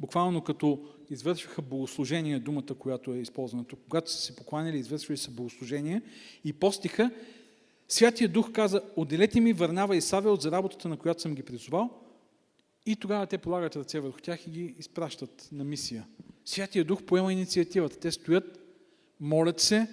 буквално 0.00 0.44
като 0.44 0.84
извършваха 1.10 1.62
богослужение, 1.62 2.38
думата, 2.38 2.74
която 2.78 3.14
е 3.14 3.18
използвана 3.18 3.64
тук, 3.64 3.80
когато 3.88 4.10
са 4.10 4.20
се 4.20 4.36
покланяли, 4.36 4.78
извършвали 4.78 5.18
са 5.18 5.30
богослужение 5.30 6.02
и 6.44 6.52
постиха, 6.52 7.10
Святия 7.88 8.28
Дух 8.28 8.52
каза, 8.52 8.82
отделете 8.96 9.40
ми 9.40 9.52
Върнава 9.52 9.96
и 9.96 10.00
Савел 10.00 10.36
за 10.36 10.50
работата, 10.50 10.88
на 10.88 10.96
която 10.96 11.22
съм 11.22 11.34
ги 11.34 11.42
призовал. 11.42 11.90
И 12.86 12.96
тогава 12.96 13.26
те 13.26 13.38
полагат 13.38 13.76
ръце 13.76 14.00
върху 14.00 14.20
тях 14.20 14.46
и 14.46 14.50
ги 14.50 14.74
изпращат 14.78 15.48
на 15.52 15.64
мисия. 15.64 16.06
Святия 16.44 16.84
Дух 16.84 17.02
поема 17.02 17.32
инициативата. 17.32 17.98
Те 17.98 18.10
стоят, 18.10 18.60
молят 19.20 19.60
се, 19.60 19.88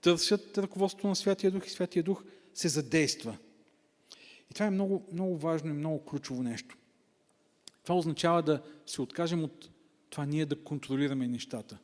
търсят 0.00 0.58
ръководството 0.58 1.06
на 1.06 1.16
Святия 1.16 1.50
Дух 1.50 1.66
и 1.66 1.70
Святия 1.70 2.02
Дух 2.02 2.24
се 2.54 2.68
задейства. 2.68 3.36
И 4.50 4.54
това 4.54 4.66
е 4.66 4.70
много, 4.70 5.06
много 5.12 5.38
важно 5.38 5.70
и 5.70 5.72
много 5.72 6.04
ключово 6.04 6.42
нещо. 6.42 6.76
Това 7.84 7.98
означава 7.98 8.42
да 8.42 8.62
се 8.86 9.02
откажем 9.02 9.44
от 9.44 9.70
това 10.10 10.26
ние 10.26 10.46
да 10.46 10.64
контролираме 10.64 11.28
нещата 11.28 11.78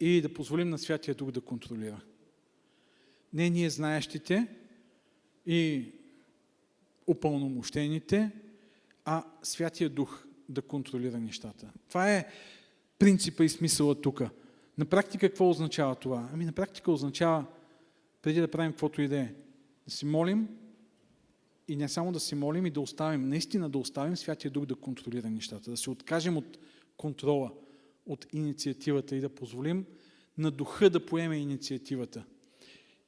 и 0.00 0.20
да 0.20 0.34
позволим 0.34 0.68
на 0.68 0.78
Святия 0.78 1.14
Дух 1.14 1.30
да 1.30 1.40
контролира. 1.40 2.00
Не 3.32 3.50
ние 3.50 3.70
знаещите 3.70 4.46
и 5.46 5.92
упълномощените, 7.06 8.30
а 9.04 9.24
Святия 9.42 9.90
Дух 9.90 10.24
да 10.48 10.62
контролира 10.62 11.18
нещата. 11.18 11.72
Това 11.88 12.12
е 12.12 12.26
принципа 12.98 13.44
и 13.44 13.48
смисъла 13.48 14.00
тук. 14.00 14.22
На 14.78 14.84
практика 14.84 15.28
какво 15.28 15.50
означава 15.50 15.94
това? 15.94 16.28
Ами 16.32 16.44
на 16.44 16.52
практика 16.52 16.92
означава, 16.92 17.44
преди 18.22 18.40
да 18.40 18.50
правим 18.50 18.72
каквото 18.72 19.02
и 19.02 19.08
да 19.08 19.18
е, 19.18 19.34
да 19.84 19.90
си 19.90 20.06
молим 20.06 20.48
и 21.72 21.76
не 21.76 21.88
само 21.88 22.12
да 22.12 22.20
си 22.20 22.34
молим 22.34 22.66
и 22.66 22.70
да 22.70 22.80
оставим, 22.80 23.28
наистина 23.28 23.70
да 23.70 23.78
оставим 23.78 24.16
Святия 24.16 24.50
Дух 24.50 24.66
да 24.66 24.74
контролира 24.74 25.30
нещата, 25.30 25.70
да 25.70 25.76
се 25.76 25.90
откажем 25.90 26.36
от 26.36 26.58
контрола, 26.96 27.52
от 28.06 28.26
инициативата 28.32 29.16
и 29.16 29.20
да 29.20 29.28
позволим 29.28 29.86
на 30.38 30.50
Духа 30.50 30.90
да 30.90 31.06
поеме 31.06 31.36
инициативата. 31.36 32.24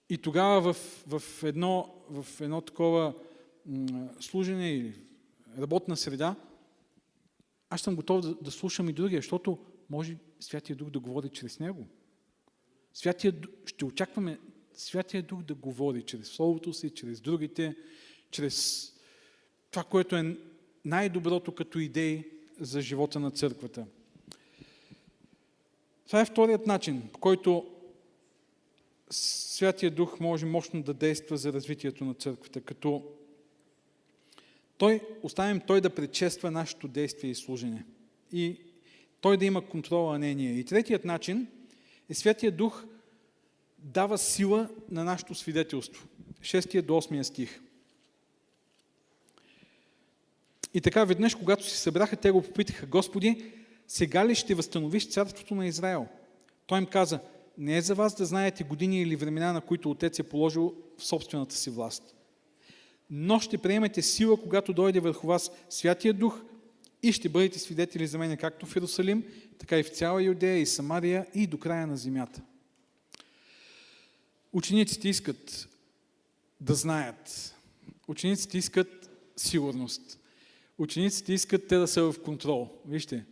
И 0.09 0.19
тогава 0.19 0.73
в, 0.73 0.77
в, 1.07 1.43
едно, 1.43 1.95
в 2.11 2.41
едно 2.41 2.61
такова 2.61 3.15
служене 4.21 4.73
или 4.73 4.95
работна 5.59 5.97
среда, 5.97 6.37
аз 7.71 7.81
съм 7.81 7.97
готов 7.97 8.21
да, 8.21 8.35
да 8.35 8.51
слушам 8.51 8.89
и 8.89 8.93
другия, 8.93 9.19
защото 9.19 9.59
може 9.91 10.17
Святия 10.41 10.77
Дух 10.77 10.91
да 10.91 11.01
говори 11.01 11.29
чрез 11.29 11.61
него. 11.61 11.87
Святия, 12.95 13.35
ще 13.67 13.85
очакваме 13.85 14.39
Святия 14.73 15.23
Дух 15.23 15.43
да 15.43 15.55
говори 15.55 16.03
чрез 16.03 16.29
Словото 16.29 16.73
си, 16.73 16.91
чрез 16.91 17.21
другите, 17.21 17.77
чрез 18.35 18.93
това, 19.71 19.85
което 19.85 20.17
е 20.17 20.37
най-доброто 20.85 21.55
като 21.55 21.79
идеи 21.79 22.25
за 22.61 22.81
живота 22.81 23.21
на 23.21 23.31
църквата. 23.31 23.87
Това 26.07 26.21
е 26.21 26.25
вторият 26.25 26.67
начин, 26.67 27.03
по 27.13 27.19
който 27.19 27.67
Святия 29.11 29.91
Дух 29.91 30.21
може 30.21 30.47
мощно 30.47 30.83
да 30.83 30.95
действа 30.95 31.37
за 31.37 31.53
развитието 31.53 32.05
на 32.05 32.15
църквата, 32.15 32.61
като 32.61 33.03
той, 34.79 35.01
оставим 35.23 35.61
Той 35.61 35.81
да 35.81 35.91
предшества 35.91 36.51
нашето 36.51 36.89
действие 36.89 37.31
и 37.31 37.35
служене. 37.35 37.85
И 38.33 38.57
Той 39.21 39.37
да 39.37 39.45
има 39.45 39.69
контрола, 39.69 40.17
а 40.17 40.19
не 40.19 40.35
ние. 40.35 40.53
И 40.53 40.65
третият 40.65 41.05
начин 41.05 41.47
е 42.09 42.15
Святия 42.15 42.53
Дух 42.53 42.85
дава 43.79 44.19
сила 44.19 44.69
на 44.91 45.05
нашето 45.05 45.35
свидетелство. 45.35 46.09
6 46.41 46.83
до 46.83 46.93
8 46.93 47.23
стих. 47.23 47.64
И 50.75 50.81
така 50.81 51.05
веднъж, 51.05 51.35
когато 51.35 51.65
се 51.65 51.79
събраха, 51.79 52.17
те 52.17 52.31
го 52.31 52.43
попитаха, 52.43 52.87
Господи, 52.87 53.53
сега 53.89 54.27
ли 54.27 54.35
ще 54.35 54.55
възстановиш 54.55 55.09
царството 55.09 55.55
на 55.55 55.67
Израел? 55.67 56.07
Той 56.67 56.79
им 56.79 56.87
каза, 56.87 57.21
не 57.59 57.77
е 57.77 57.81
за 57.81 57.95
вас 57.95 58.15
да 58.15 58.27
знаете 58.27 58.65
години 58.65 59.03
или 59.03 59.17
времена, 59.17 59.53
на 59.53 59.61
които 59.61 59.91
Отец 59.91 60.19
е 60.19 60.23
положил 60.23 60.75
в 60.99 61.05
собствената 61.05 61.55
си 61.55 61.71
власт. 61.71 62.15
Но 63.11 63.41
ще 63.41 63.59
приемете 63.59 64.03
сила, 64.03 64.41
когато 64.43 64.73
дойде 64.73 65.01
върху 65.01 65.27
вас 65.27 65.51
Святия 65.71 66.15
Дух 66.15 66.43
и 67.03 67.13
ще 67.13 67.29
бъдете 67.29 67.59
свидетели 67.59 68.07
за 68.07 68.19
мен 68.19 68.37
както 68.37 68.67
в 68.67 68.77
Иерусалим, 68.77 69.25
така 69.59 69.79
и 69.79 69.83
в 69.83 69.89
цяла 69.89 70.23
Юдея 70.23 70.59
и 70.59 70.67
Самария 70.67 71.27
и 71.35 71.47
до 71.47 71.59
края 71.59 71.87
на 71.87 71.97
земята. 71.97 72.43
Учениците 74.53 75.09
искат 75.09 75.69
да 76.61 76.75
знаят. 76.75 77.55
Учениците 78.09 78.59
искат 78.59 79.11
сигурност. 79.37 80.19
Учениците 80.79 81.33
искат 81.33 81.69
те 81.69 81.77
да 81.77 81.89
са 81.89 82.13
в 82.13 82.23
контрол. 82.23 82.69
Вижте, 82.87 83.25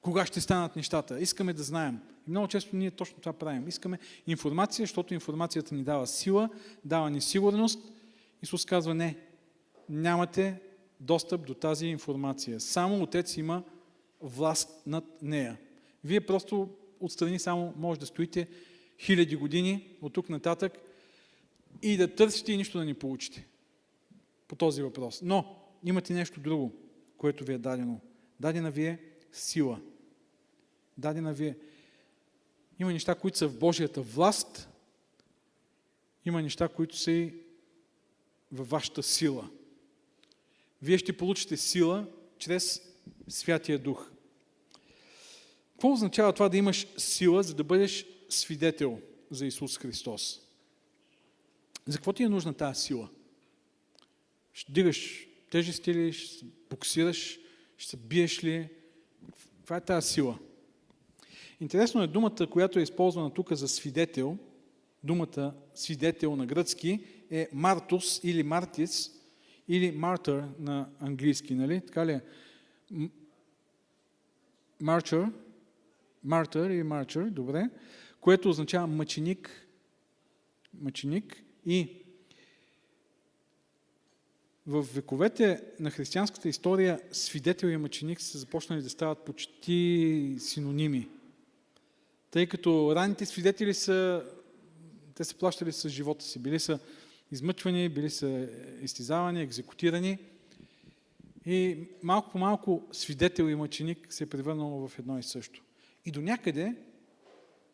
кога 0.00 0.26
ще 0.26 0.40
станат 0.40 0.76
нещата. 0.76 1.20
Искаме 1.20 1.52
да 1.52 1.62
знаем. 1.62 2.00
И 2.26 2.30
много 2.30 2.48
често 2.48 2.76
ние 2.76 2.90
точно 2.90 3.20
това 3.20 3.32
правим. 3.32 3.68
Искаме 3.68 3.98
информация, 4.26 4.82
защото 4.82 5.14
информацията 5.14 5.74
ни 5.74 5.82
дава 5.82 6.06
сила, 6.06 6.48
дава 6.84 7.10
ни 7.10 7.20
сигурност. 7.20 7.92
Исус 8.42 8.64
казва 8.64 8.94
не, 8.94 9.16
нямате 9.88 10.60
достъп 11.00 11.46
до 11.46 11.54
тази 11.54 11.86
информация. 11.86 12.60
Само 12.60 13.02
Отец 13.02 13.36
има 13.36 13.62
власт 14.20 14.82
над 14.86 15.04
нея. 15.22 15.58
Вие 16.04 16.20
просто 16.20 16.68
отстрани 17.00 17.38
само 17.38 17.74
може 17.76 18.00
да 18.00 18.06
стоите 18.06 18.48
хиляди 18.98 19.36
години 19.36 19.88
от 20.02 20.12
тук 20.12 20.28
нататък 20.28 20.78
и 21.82 21.96
да 21.96 22.14
търсите 22.14 22.52
и 22.52 22.56
нищо 22.56 22.78
да 22.78 22.84
не 22.84 22.94
получите 22.94 23.46
по 24.48 24.56
този 24.56 24.82
въпрос. 24.82 25.20
Но 25.22 25.59
имате 25.84 26.12
нещо 26.12 26.40
друго, 26.40 26.74
което 27.16 27.44
ви 27.44 27.52
е 27.52 27.58
дадено. 27.58 28.00
Дадена 28.40 28.70
ви 28.70 28.86
е 28.86 28.98
сила. 29.32 29.80
Дадена 30.98 31.32
ви 31.32 31.46
е. 31.46 31.58
Има 32.78 32.92
неща, 32.92 33.14
които 33.14 33.38
са 33.38 33.48
в 33.48 33.58
Божията 33.58 34.02
власт, 34.02 34.68
има 36.24 36.42
неща, 36.42 36.68
които 36.68 36.96
са 36.96 37.12
и 37.12 37.34
във 38.52 38.70
вашата 38.70 39.02
сила. 39.02 39.50
Вие 40.82 40.98
ще 40.98 41.16
получите 41.16 41.56
сила 41.56 42.06
чрез 42.38 42.82
Святия 43.28 43.78
Дух. 43.78 44.10
Какво 45.72 45.92
означава 45.92 46.32
това 46.32 46.48
да 46.48 46.56
имаш 46.56 46.86
сила, 46.96 47.42
за 47.42 47.54
да 47.54 47.64
бъдеш 47.64 48.06
свидетел 48.28 49.00
за 49.30 49.46
Исус 49.46 49.78
Христос? 49.78 50.40
За 51.86 51.98
какво 51.98 52.12
ти 52.12 52.22
е 52.22 52.28
нужна 52.28 52.54
тази 52.54 52.80
сила? 52.80 53.08
Ще 54.52 54.72
дигаш 54.72 55.26
тежести 55.50 55.94
ли, 55.94 56.12
ще 56.12 56.38
се 56.38 56.44
боксираш, 56.70 57.38
ще 57.76 57.90
се 57.90 57.96
биеш 57.96 58.44
ли? 58.44 58.68
Това 59.64 59.76
е 59.76 59.80
тази 59.80 60.08
сила. 60.08 60.38
Интересно 61.60 62.02
е 62.02 62.06
думата, 62.06 62.46
която 62.50 62.78
е 62.78 62.82
използвана 62.82 63.30
тук 63.30 63.52
за 63.52 63.68
свидетел, 63.68 64.38
думата 65.04 65.54
свидетел 65.74 66.36
на 66.36 66.46
гръцки 66.46 67.04
е 67.30 67.48
мартус 67.52 68.20
или 68.24 68.42
мартис, 68.42 69.10
или 69.68 69.92
мартър 69.92 70.44
на 70.58 70.88
английски, 71.00 71.54
нали? 71.54 71.80
Така 71.86 72.06
ли 72.06 72.12
е? 72.12 72.20
martyr, 74.82 75.32
martyr 76.26 76.70
и 76.70 76.82
martyr, 76.82 77.30
добре, 77.30 77.70
което 78.20 78.48
означава 78.48 78.86
мъченик, 78.86 79.68
мъченик 80.74 81.42
и 81.66 81.99
в 84.70 84.86
вековете 84.94 85.62
на 85.80 85.90
християнската 85.90 86.48
история 86.48 87.00
свидетел 87.12 87.66
и 87.66 87.76
мъченик 87.76 88.20
са 88.20 88.38
започнали 88.38 88.82
да 88.82 88.90
стават 88.90 89.24
почти 89.24 90.36
синоними. 90.38 91.08
Тъй 92.30 92.46
като 92.46 92.92
ранните 92.96 93.26
свидетели 93.26 93.74
са, 93.74 94.24
те 95.14 95.24
са 95.24 95.34
плащали 95.34 95.72
с 95.72 95.88
живота 95.88 96.24
си, 96.24 96.38
били 96.38 96.60
са 96.60 96.78
измъчвани, 97.32 97.88
били 97.88 98.10
са 98.10 98.48
изтизавани, 98.82 99.42
екзекутирани. 99.42 100.18
И 101.46 101.78
малко 102.02 102.30
по 102.30 102.38
малко 102.38 102.82
свидетел 102.92 103.44
и 103.44 103.54
мъченик 103.54 104.12
се 104.12 104.24
е 104.24 104.28
превърнал 104.28 104.88
в 104.88 104.98
едно 104.98 105.18
и 105.18 105.22
също. 105.22 105.62
И 106.04 106.10
до 106.10 106.20
някъде 106.20 106.74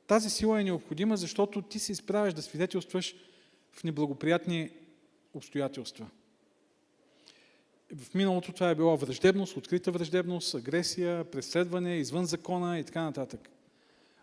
тази 0.06 0.30
сила 0.30 0.60
е 0.60 0.64
необходима, 0.64 1.16
защото 1.16 1.62
ти 1.62 1.78
се 1.78 1.92
изправяш 1.92 2.34
да 2.34 2.42
свидетелстваш 2.42 3.16
в 3.72 3.84
неблагоприятни 3.84 4.70
обстоятелства. 5.34 6.06
В 7.94 8.14
миналото 8.14 8.52
това 8.52 8.70
е 8.70 8.74
било 8.74 8.96
враждебност, 8.96 9.56
открита 9.56 9.92
враждебност, 9.92 10.54
агресия, 10.54 11.24
преследване, 11.24 11.96
извън 11.96 12.26
закона 12.26 12.78
и 12.78 12.84
така 12.84 13.02
нататък. 13.02 13.48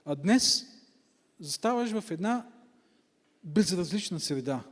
А 0.06 0.16
днес 0.16 0.66
заставаш 1.40 1.92
в 1.92 2.12
една 2.12 2.48
безразлична 3.44 4.20
среда. 4.20 4.64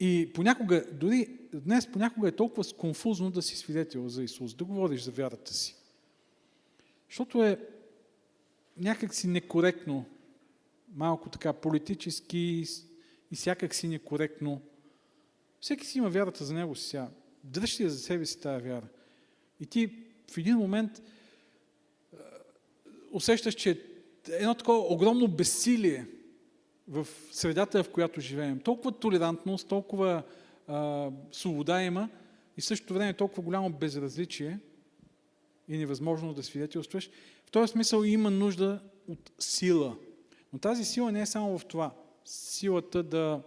И 0.00 0.30
понякога, 0.34 0.84
дори 0.92 1.38
днес 1.54 1.92
понякога 1.92 2.28
е 2.28 2.36
толкова 2.36 2.64
конфузно 2.78 3.30
да 3.30 3.42
си 3.42 3.56
свидетел 3.56 4.08
за 4.08 4.22
Исус, 4.22 4.54
да 4.54 4.64
говориш 4.64 5.02
за 5.02 5.10
вярата 5.10 5.54
си. 5.54 5.76
Защото 7.08 7.44
е 7.44 7.60
някак 8.76 9.14
си 9.14 9.28
некоректно, 9.28 10.04
малко 10.94 11.28
така 11.28 11.52
политически 11.52 12.64
и 13.30 13.36
всякак 13.36 13.74
си 13.74 13.88
некоректно. 13.88 14.60
Всеки 15.60 15.86
си 15.86 15.98
има 15.98 16.08
вярата 16.10 16.44
за 16.44 16.54
него 16.54 16.74
сега. 16.74 17.08
Дръжте 17.44 17.82
я 17.82 17.90
за 17.90 17.98
себе 17.98 18.26
си 18.26 18.40
тази 18.40 18.64
вяра. 18.68 18.88
И 19.60 19.66
ти 19.66 19.90
в 20.30 20.38
един 20.38 20.56
момент 20.56 21.02
усещаш, 23.12 23.54
че 23.54 23.82
едно 24.28 24.54
такова 24.54 24.94
огромно 24.94 25.28
безсилие 25.28 26.06
в 26.88 27.06
средата, 27.32 27.84
в 27.84 27.90
която 27.90 28.20
живеем. 28.20 28.60
Толкова 28.60 28.92
толерантност, 28.92 29.68
толкова 29.68 30.22
а, 30.68 31.10
свобода 31.32 31.82
има 31.82 32.08
и 32.56 32.60
в 32.60 32.64
същото 32.64 32.94
време 32.94 33.12
толкова 33.12 33.42
голямо 33.42 33.70
безразличие 33.70 34.58
и 35.68 35.78
невъзможност 35.78 36.36
да 36.36 36.42
свидетелстваш. 36.42 37.10
В 37.46 37.50
този 37.50 37.72
смисъл 37.72 38.02
има 38.02 38.30
нужда 38.30 38.80
от 39.08 39.32
сила. 39.38 39.96
Но 40.52 40.58
тази 40.58 40.84
сила 40.84 41.12
не 41.12 41.20
е 41.20 41.26
само 41.26 41.58
в 41.58 41.64
това. 41.64 41.94
Силата 42.24 43.02
да, 43.02 43.42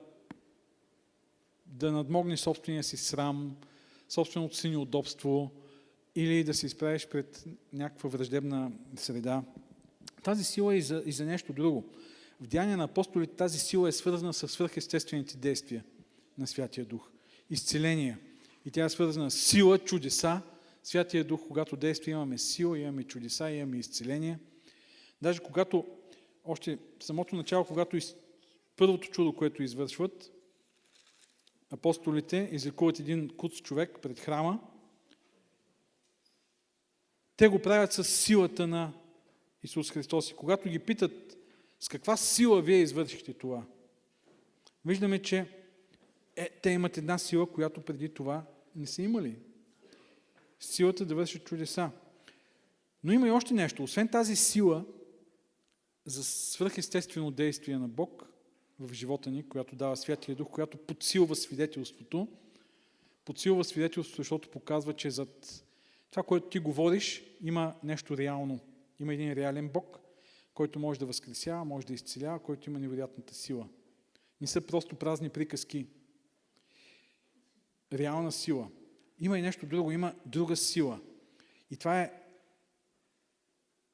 да 1.69 1.91
надмогне 1.91 2.37
собствения 2.37 2.83
си 2.83 2.97
срам, 2.97 3.55
собственото 4.09 4.55
си 4.55 4.69
неудобство 4.69 5.51
или 6.15 6.43
да 6.43 6.53
се 6.53 6.65
изправиш 6.65 7.07
пред 7.07 7.45
някаква 7.73 8.09
враждебна 8.09 8.71
среда. 8.95 9.43
Тази 10.23 10.43
сила 10.43 10.73
е 10.73 10.77
и 10.77 10.81
за, 10.81 11.03
и 11.05 11.11
за 11.11 11.25
нещо 11.25 11.53
друго. 11.53 11.85
В 12.41 12.47
Деяния 12.47 12.77
на 12.77 12.83
апостолите 12.83 13.35
тази 13.35 13.59
сила 13.59 13.89
е 13.89 13.91
свързана 13.91 14.33
с 14.33 14.47
свърхестествените 14.47 15.37
действия 15.37 15.83
на 16.37 16.47
Святия 16.47 16.85
Дух. 16.85 17.09
Изцеление. 17.49 18.17
И 18.65 18.71
тя 18.71 18.85
е 18.85 18.89
свързана 18.89 19.31
с 19.31 19.39
сила, 19.39 19.79
чудеса. 19.79 20.41
Святия 20.83 21.23
Дух, 21.23 21.41
когато 21.47 21.75
действа, 21.75 22.11
имаме 22.11 22.37
сила, 22.37 22.79
имаме 22.79 23.03
чудеса, 23.03 23.51
имаме 23.51 23.77
изцеление. 23.77 24.39
Даже 25.21 25.39
когато, 25.39 25.85
още 26.45 26.77
самото 26.99 27.35
начало, 27.35 27.65
когато 27.65 27.97
из... 27.97 28.15
първото 28.77 29.07
чудо, 29.07 29.33
което 29.33 29.63
извършват, 29.63 30.31
апостолите 31.69 32.49
излекуват 32.51 32.99
един 32.99 33.29
куц 33.29 33.61
човек 33.61 33.99
пред 34.01 34.19
храма, 34.19 34.59
те 37.37 37.47
го 37.47 37.61
правят 37.61 37.93
с 37.93 38.03
силата 38.03 38.67
на 38.67 38.93
Исус 39.63 39.91
Христос. 39.91 40.31
И 40.31 40.35
когато 40.35 40.69
ги 40.69 40.79
питат 40.79 41.37
с 41.79 41.89
каква 41.89 42.17
сила 42.17 42.61
вие 42.61 42.77
извършихте 42.77 43.33
това, 43.33 43.63
виждаме, 44.85 45.21
че 45.21 45.45
е, 46.35 46.49
те 46.61 46.69
имат 46.69 46.97
една 46.97 47.17
сила, 47.17 47.51
която 47.51 47.81
преди 47.81 48.13
това 48.13 48.43
не 48.75 48.87
са 48.87 49.01
имали. 49.01 49.35
Силата 50.59 51.05
да 51.05 51.15
вършат 51.15 51.43
чудеса. 51.43 51.91
Но 53.03 53.13
има 53.13 53.27
и 53.27 53.31
още 53.31 53.53
нещо. 53.53 53.83
Освен 53.83 54.07
тази 54.07 54.35
сила 54.35 54.85
за 56.05 56.23
свръхестествено 56.23 57.31
действие 57.31 57.77
на 57.77 57.87
Бог 57.87 58.28
в 58.79 58.93
живота 58.93 59.31
ни, 59.31 59.49
която 59.49 59.75
дава 59.75 59.97
Святия 59.97 60.35
Дух, 60.35 60.49
която 60.49 60.77
подсилва 60.77 61.35
свидетелството, 61.35 62.27
подсилва 63.25 63.63
свидетелството, 63.63 64.21
защото 64.21 64.49
показва, 64.49 64.93
че 64.93 65.11
зад 65.11 65.63
това, 66.11 66.23
което 66.23 66.49
ти 66.49 66.59
говориш, 66.59 67.23
има 67.41 67.75
нещо 67.83 68.17
реално. 68.17 68.59
Има 68.99 69.13
един 69.13 69.33
реален 69.33 69.69
Бог, 69.69 69.99
който 70.53 70.79
може 70.79 70.99
да 70.99 71.05
възкресява, 71.05 71.65
може 71.65 71.87
да 71.87 71.93
изцелява, 71.93 72.39
който 72.39 72.69
има 72.69 72.79
невероятната 72.79 73.33
сила. 73.33 73.67
Не 74.41 74.47
са 74.47 74.61
просто 74.61 74.95
празни 74.95 75.29
приказки. 75.29 75.87
Реална 77.93 78.31
сила. 78.31 78.69
Има 79.19 79.39
и 79.39 79.41
нещо 79.41 79.65
друго, 79.65 79.91
има 79.91 80.15
друга 80.25 80.55
сила. 80.55 80.99
И 81.71 81.77
това 81.77 82.01
е 82.01 82.13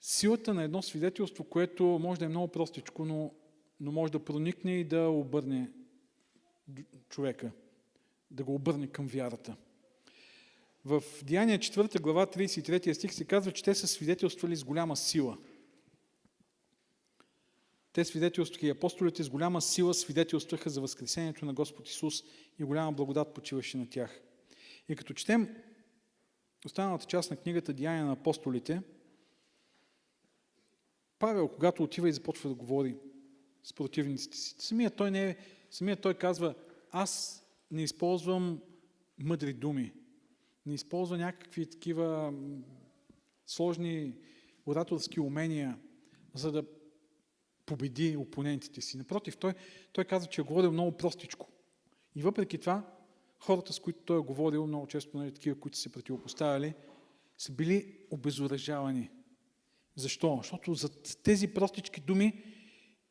силата 0.01 0.53
на 0.53 0.63
едно 0.63 0.81
свидетелство, 0.81 1.43
което 1.43 1.83
може 1.83 2.19
да 2.19 2.25
е 2.25 2.29
много 2.29 2.47
простичко, 2.47 3.05
но, 3.05 3.31
но 3.79 3.91
може 3.91 4.11
да 4.11 4.25
проникне 4.25 4.75
и 4.75 4.83
да 4.83 5.09
обърне 5.09 5.71
човека, 7.09 7.51
да 8.31 8.43
го 8.43 8.55
обърне 8.55 8.87
към 8.87 9.07
вярата. 9.07 9.55
В 10.85 11.03
Деяния 11.23 11.59
4 11.59 12.01
глава 12.01 12.25
33 12.25 12.93
стих 12.93 13.13
се 13.13 13.25
казва, 13.25 13.51
че 13.51 13.63
те 13.63 13.75
са 13.75 13.87
свидетелствали 13.87 14.55
с 14.55 14.63
голяма 14.63 14.97
сила. 14.97 15.37
Те 17.93 18.05
свидетелстваха 18.05 18.67
и 18.67 18.69
апостолите 18.69 19.23
с 19.23 19.29
голяма 19.29 19.61
сила 19.61 19.93
свидетелстваха 19.93 20.69
за 20.69 20.81
възкресението 20.81 21.45
на 21.45 21.53
Господ 21.53 21.89
Исус 21.89 22.23
и 22.59 22.63
голяма 22.63 22.91
благодат 22.91 23.33
почиваше 23.33 23.77
на 23.77 23.89
тях. 23.89 24.21
И 24.89 24.95
като 24.95 25.13
четем 25.13 25.55
останалата 26.65 27.05
част 27.05 27.31
на 27.31 27.37
книгата 27.37 27.73
Деяния 27.73 28.05
на 28.05 28.11
апостолите, 28.11 28.81
Павел, 31.19 31.47
когато 31.47 31.83
отива 31.83 32.09
и 32.09 32.13
започва 32.13 32.49
да 32.49 32.55
говори 32.55 32.95
с 33.65 33.73
противниците 33.73 34.37
си, 34.37 34.55
самият 34.59 34.95
той, 34.95 35.11
не 35.11 35.29
е, 35.29 35.37
самият 35.71 36.01
той 36.01 36.13
казва, 36.13 36.55
аз 36.91 37.43
не 37.71 37.83
използвам 37.83 38.61
мъдри 39.19 39.53
думи, 39.53 39.93
не 40.65 40.73
използва 40.73 41.17
някакви 41.17 41.69
такива 41.69 42.33
сложни 43.45 44.17
ораторски 44.65 45.19
умения, 45.19 45.79
за 46.33 46.51
да 46.51 46.63
победи 47.65 48.17
опонентите 48.17 48.81
си. 48.81 48.97
Напротив, 48.97 49.37
той, 49.37 49.53
той 49.93 50.05
казва, 50.05 50.29
че 50.29 50.41
е 50.41 50.43
говорил 50.43 50.71
много 50.71 50.97
простичко. 50.97 51.49
И 52.15 52.21
въпреки 52.21 52.57
това, 52.57 52.93
хората, 53.39 53.73
с 53.73 53.79
които 53.79 53.99
той 53.99 54.17
е 54.17 54.23
говорил, 54.23 54.67
много 54.67 54.87
често 54.87 55.17
нали, 55.17 55.33
такива, 55.33 55.59
които 55.59 55.77
се 55.77 55.91
противопоставяли, 55.91 56.73
са 57.37 57.51
били 57.51 57.97
обезоръжавани. 58.11 59.09
Защо? 59.95 60.37
Защото 60.37 60.73
за 60.73 61.01
тези 61.03 61.47
простички 61.47 62.01
думи 62.01 62.43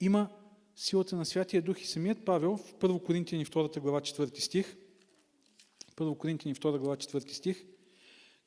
има 0.00 0.30
силата 0.76 1.16
на 1.16 1.26
Святия 1.26 1.62
Дух 1.62 1.80
и 1.80 1.86
самият 1.86 2.24
Павел 2.24 2.56
в 2.56 2.74
1 2.74 3.02
Коринтияни 3.02 3.46
2 3.46 3.80
глава 3.80 4.00
4 4.00 4.40
стих 4.40 4.76
1 5.96 6.16
Коринтини 6.16 6.54
2 6.54 6.78
глава 6.78 6.96
4 6.96 7.32
стих, 7.32 7.64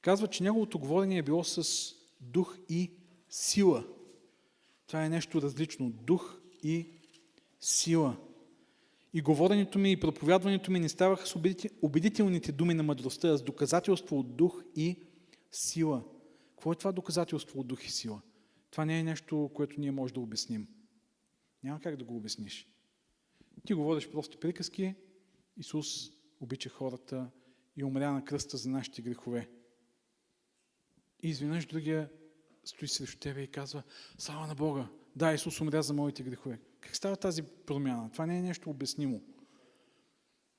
казва, 0.02 0.28
че 0.28 0.44
неговото 0.44 0.80
говорение 0.80 1.18
е 1.18 1.24
било 1.24 1.44
с 1.44 1.94
дух 2.22 2.58
и 2.70 2.92
сила. 3.30 3.88
Това 4.88 5.06
е 5.06 5.10
нещо 5.10 5.42
различно. 5.42 5.90
Дух 5.90 6.42
и 6.64 6.88
сила. 7.60 8.18
И 9.14 9.22
говоренето 9.22 9.80
ми 9.80 9.92
и 9.92 10.00
проповядването 10.00 10.72
ми 10.72 10.80
не 10.80 10.90
ставаха 10.90 11.28
с 11.28 11.36
убедителните 11.82 12.52
думи 12.52 12.74
на 12.74 12.84
мъдростта, 12.84 13.28
а 13.30 13.38
с 13.38 13.44
доказателство 13.44 14.20
от 14.20 14.36
дух 14.36 14.64
и 14.76 14.96
сила. 15.52 16.04
Какво 16.56 16.72
е 16.72 16.76
това 16.76 16.92
доказателство 16.92 17.60
от 17.60 17.68
дух 17.68 17.86
и 17.86 17.92
сила? 17.92 18.22
Това 18.72 18.86
не 18.86 19.00
е 19.00 19.04
нещо, 19.04 19.52
което 19.54 19.82
ние 19.82 19.92
може 19.92 20.14
да 20.14 20.20
обясним. 20.20 20.68
Няма 21.64 21.82
как 21.82 21.96
да 21.96 22.04
го 22.04 22.16
обясниш. 22.16 22.68
Ти 23.66 23.74
говориш 23.74 24.10
прости 24.10 24.38
приказки, 24.38 24.96
Исус 25.58 26.12
обича 26.40 26.70
хората 26.70 27.32
и 27.78 27.84
умря 27.84 28.12
на 28.12 28.26
кръста 28.26 28.58
за 28.58 28.70
нашите 28.70 29.02
грехове. 29.02 29.50
И 31.24 31.30
изведнъж 31.30 31.66
другия 31.66 32.10
стои 32.64 32.88
срещу 32.88 33.20
тебе 33.20 33.42
и 33.42 33.52
казва, 33.52 33.84
слава 34.18 34.48
на 34.48 34.56
Бога, 34.56 34.88
да, 35.16 35.34
Исус 35.34 35.62
умря 35.62 35.82
за 35.82 35.94
моите 35.94 36.24
грехове. 36.24 36.60
Как 36.80 36.96
става 36.96 37.16
тази 37.16 37.44
промяна? 37.44 38.12
Това 38.12 38.26
не 38.26 38.38
е 38.38 38.42
нещо 38.42 38.70
обяснимо. 38.70 39.22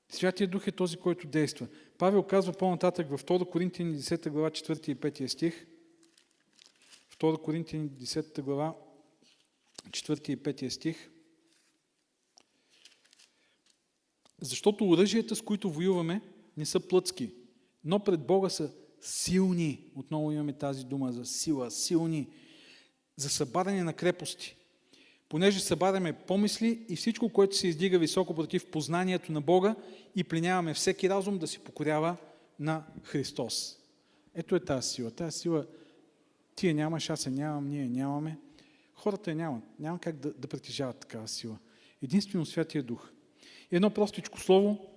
Святия 0.09 0.47
Дух 0.47 0.67
е 0.67 0.71
този, 0.71 0.97
който 0.97 1.27
действа. 1.27 1.67
Павел 1.97 2.23
казва 2.23 2.53
по-нататък 2.53 3.07
в 3.09 3.23
2 3.23 3.49
Коринтияни 3.49 3.97
10 3.97 4.29
глава 4.29 4.49
4 4.49 4.89
и 4.89 4.95
5 4.95 5.27
стих. 5.27 5.67
2 7.19 7.41
Коринтияни 7.41 7.89
10 7.89 8.41
глава, 8.41 8.75
4 9.89 10.29
и 10.29 10.37
5 10.37 10.69
стих. 10.69 11.09
Защото 14.41 14.89
оръжията, 14.89 15.35
с 15.35 15.41
които 15.41 15.71
воюваме, 15.71 16.21
не 16.57 16.65
са 16.65 16.79
плътски, 16.79 17.33
но 17.83 17.99
пред 17.99 18.25
Бога 18.25 18.49
са 18.49 18.71
силни. 19.01 19.83
Отново 19.95 20.31
имаме 20.31 20.53
тази 20.53 20.85
дума 20.85 21.11
за 21.11 21.25
сила, 21.25 21.71
силни, 21.71 22.27
за 23.15 23.29
събаряне 23.29 23.83
на 23.83 23.93
крепости. 23.93 24.55
Понеже 25.29 25.59
събаряме 25.59 26.13
помисли 26.13 26.85
и 26.89 26.95
всичко, 26.95 27.29
което 27.29 27.55
се 27.55 27.67
издига 27.67 27.99
високо 27.99 28.35
против 28.35 28.71
познанието 28.71 29.31
на 29.31 29.41
Бога 29.41 29.75
и 30.15 30.23
пленяваме 30.23 30.73
всеки 30.73 31.09
разум 31.09 31.37
да 31.37 31.47
се 31.47 31.59
покорява 31.59 32.17
на 32.59 32.83
Христос. 33.03 33.77
Ето 34.35 34.55
е 34.55 34.59
тази 34.59 34.89
сила. 34.89 35.11
Тази 35.11 35.39
сила 35.39 35.65
ти 36.55 36.67
я 36.67 36.75
нямаш, 36.75 37.09
аз 37.09 37.25
я 37.25 37.31
нямам, 37.31 37.67
ние 37.67 37.81
я 37.81 37.89
нямаме. 37.89 38.37
Хората 38.99 39.29
я 39.29 39.35
нямат. 39.35 39.63
Няма 39.79 39.99
как 39.99 40.15
да, 40.15 40.33
да 40.33 40.47
притежават 40.47 40.97
такава 40.97 41.27
сила. 41.27 41.57
Единствено 42.03 42.45
Святия 42.45 42.83
Дух. 42.83 43.11
И 43.71 43.75
едно 43.75 43.89
простичко 43.89 44.39
слово, 44.39 44.87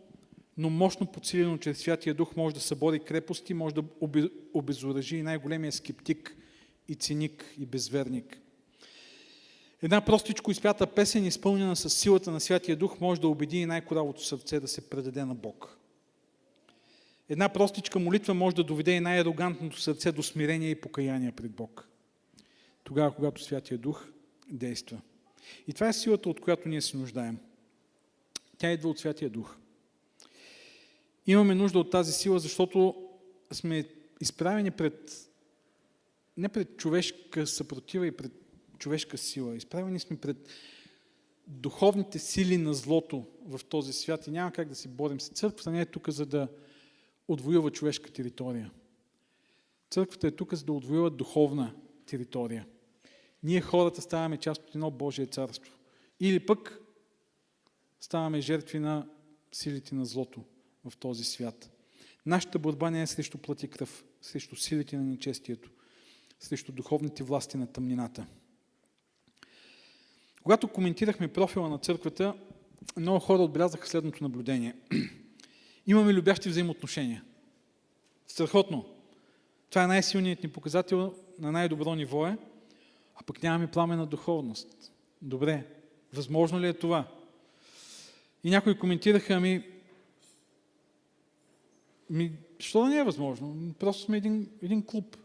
но 0.58 0.70
мощно 0.70 1.06
подсилено 1.06 1.58
чрез 1.58 1.78
Святия 1.78 2.14
Дух 2.14 2.36
може 2.36 2.54
да 2.54 2.60
събори 2.60 3.00
крепости, 3.00 3.54
може 3.54 3.74
да 3.74 3.84
обезоръжи 4.54 5.16
и 5.16 5.22
най-големия 5.22 5.72
скептик 5.72 6.36
и 6.88 6.94
циник 6.94 7.54
и 7.58 7.66
безверник. 7.66 8.38
Една 9.82 10.00
простичко 10.00 10.50
изпята 10.50 10.86
песен, 10.86 11.24
изпълнена 11.24 11.76
с 11.76 11.90
силата 11.90 12.30
на 12.30 12.40
Святия 12.40 12.76
Дух, 12.76 13.00
може 13.00 13.20
да 13.20 13.28
убеди 13.28 13.58
и 13.58 13.66
най-коравото 13.66 14.24
сърце 14.24 14.60
да 14.60 14.68
се 14.68 14.90
предаде 14.90 15.24
на 15.24 15.34
Бог. 15.34 15.78
Една 17.28 17.48
простичка 17.48 17.98
молитва 17.98 18.34
може 18.34 18.56
да 18.56 18.64
доведе 18.64 18.92
и 18.92 19.00
най-арогантното 19.00 19.80
сърце 19.80 20.12
до 20.12 20.22
смирение 20.22 20.70
и 20.70 20.80
покаяние 20.80 21.32
пред 21.32 21.50
Бог. 21.50 21.88
Тогава, 22.84 23.14
когато 23.14 23.42
Святия 23.42 23.78
Дух 23.78 24.08
действа. 24.50 25.00
И 25.66 25.72
това 25.72 25.88
е 25.88 25.92
силата, 25.92 26.28
от 26.28 26.40
която 26.40 26.68
ние 26.68 26.80
се 26.80 26.96
нуждаем. 26.96 27.38
Тя 28.58 28.72
идва 28.72 28.88
от 28.88 28.98
Святия 28.98 29.30
Дух. 29.30 29.56
Имаме 31.26 31.54
нужда 31.54 31.78
от 31.78 31.90
тази 31.90 32.12
сила, 32.12 32.38
защото 32.38 33.08
сме 33.52 33.84
изправени 34.20 34.70
пред 34.70 35.28
не 36.36 36.48
пред 36.48 36.76
човешка 36.76 37.46
съпротива 37.46 38.06
и 38.06 38.16
пред 38.16 38.32
човешка 38.78 39.18
сила. 39.18 39.56
Изправени 39.56 40.00
сме 40.00 40.16
пред 40.16 40.48
духовните 41.46 42.18
сили 42.18 42.56
на 42.56 42.74
злото 42.74 43.26
в 43.46 43.60
този 43.64 43.92
свят 43.92 44.26
и 44.26 44.30
няма 44.30 44.52
как 44.52 44.68
да 44.68 44.74
се 44.74 44.88
борим 44.88 45.20
с 45.20 45.28
църквата. 45.28 45.70
Не 45.70 45.80
е 45.80 45.86
тук, 45.86 46.10
за 46.10 46.26
да 46.26 46.48
отвоюва 47.28 47.70
човешка 47.70 48.12
територия. 48.12 48.70
Църквата 49.90 50.26
е 50.26 50.30
тук, 50.30 50.54
за 50.54 50.64
да 50.64 50.72
отвоюва 50.72 51.10
духовна 51.10 51.74
територия. 52.06 52.66
Ние 53.42 53.60
хората 53.60 54.02
ставаме 54.02 54.36
част 54.36 54.62
от 54.62 54.74
едно 54.74 54.90
Божие 54.90 55.26
царство. 55.26 55.72
Или 56.20 56.46
пък 56.46 56.80
ставаме 58.00 58.40
жертви 58.40 58.78
на 58.78 59.06
силите 59.52 59.94
на 59.94 60.04
злото 60.04 60.44
в 60.84 60.96
този 60.96 61.24
свят. 61.24 61.70
Нашата 62.26 62.58
борба 62.58 62.90
не 62.90 63.02
е 63.02 63.06
срещу 63.06 63.38
плът 63.38 63.62
и 63.62 63.68
кръв, 63.68 64.04
срещу 64.20 64.56
силите 64.56 64.96
на 64.96 65.02
нечестието, 65.02 65.70
срещу 66.40 66.72
духовните 66.72 67.22
власти 67.22 67.56
на 67.56 67.66
тъмнината. 67.66 68.26
Когато 70.42 70.68
коментирахме 70.68 71.32
профила 71.32 71.68
на 71.68 71.78
църквата, 71.78 72.34
много 72.96 73.18
хора 73.18 73.42
отбелязаха 73.42 73.86
следното 73.86 74.24
наблюдение. 74.24 74.76
Имаме 75.86 76.14
любящи 76.14 76.48
взаимоотношения. 76.48 77.24
Страхотно. 78.26 78.84
Това 79.70 79.84
е 79.84 79.86
най-силният 79.86 80.42
ни 80.42 80.52
показател 80.52 81.14
на 81.38 81.52
най-добро 81.52 81.94
ниво 81.94 82.26
е, 82.26 82.38
а 83.14 83.22
пък 83.22 83.42
нямаме 83.42 83.70
пламена 83.70 84.06
духовност. 84.06 84.92
Добре, 85.22 85.66
възможно 86.12 86.60
ли 86.60 86.68
е 86.68 86.72
това? 86.72 87.08
И 88.44 88.50
някои 88.50 88.78
коментираха, 88.78 89.34
ами, 89.34 89.64
ми, 92.10 92.32
що 92.58 92.80
да 92.80 92.88
не 92.88 92.98
е 92.98 93.04
възможно? 93.04 93.74
Просто 93.78 94.02
сме 94.02 94.16
един, 94.16 94.50
един 94.62 94.86
клуб. 94.86 95.16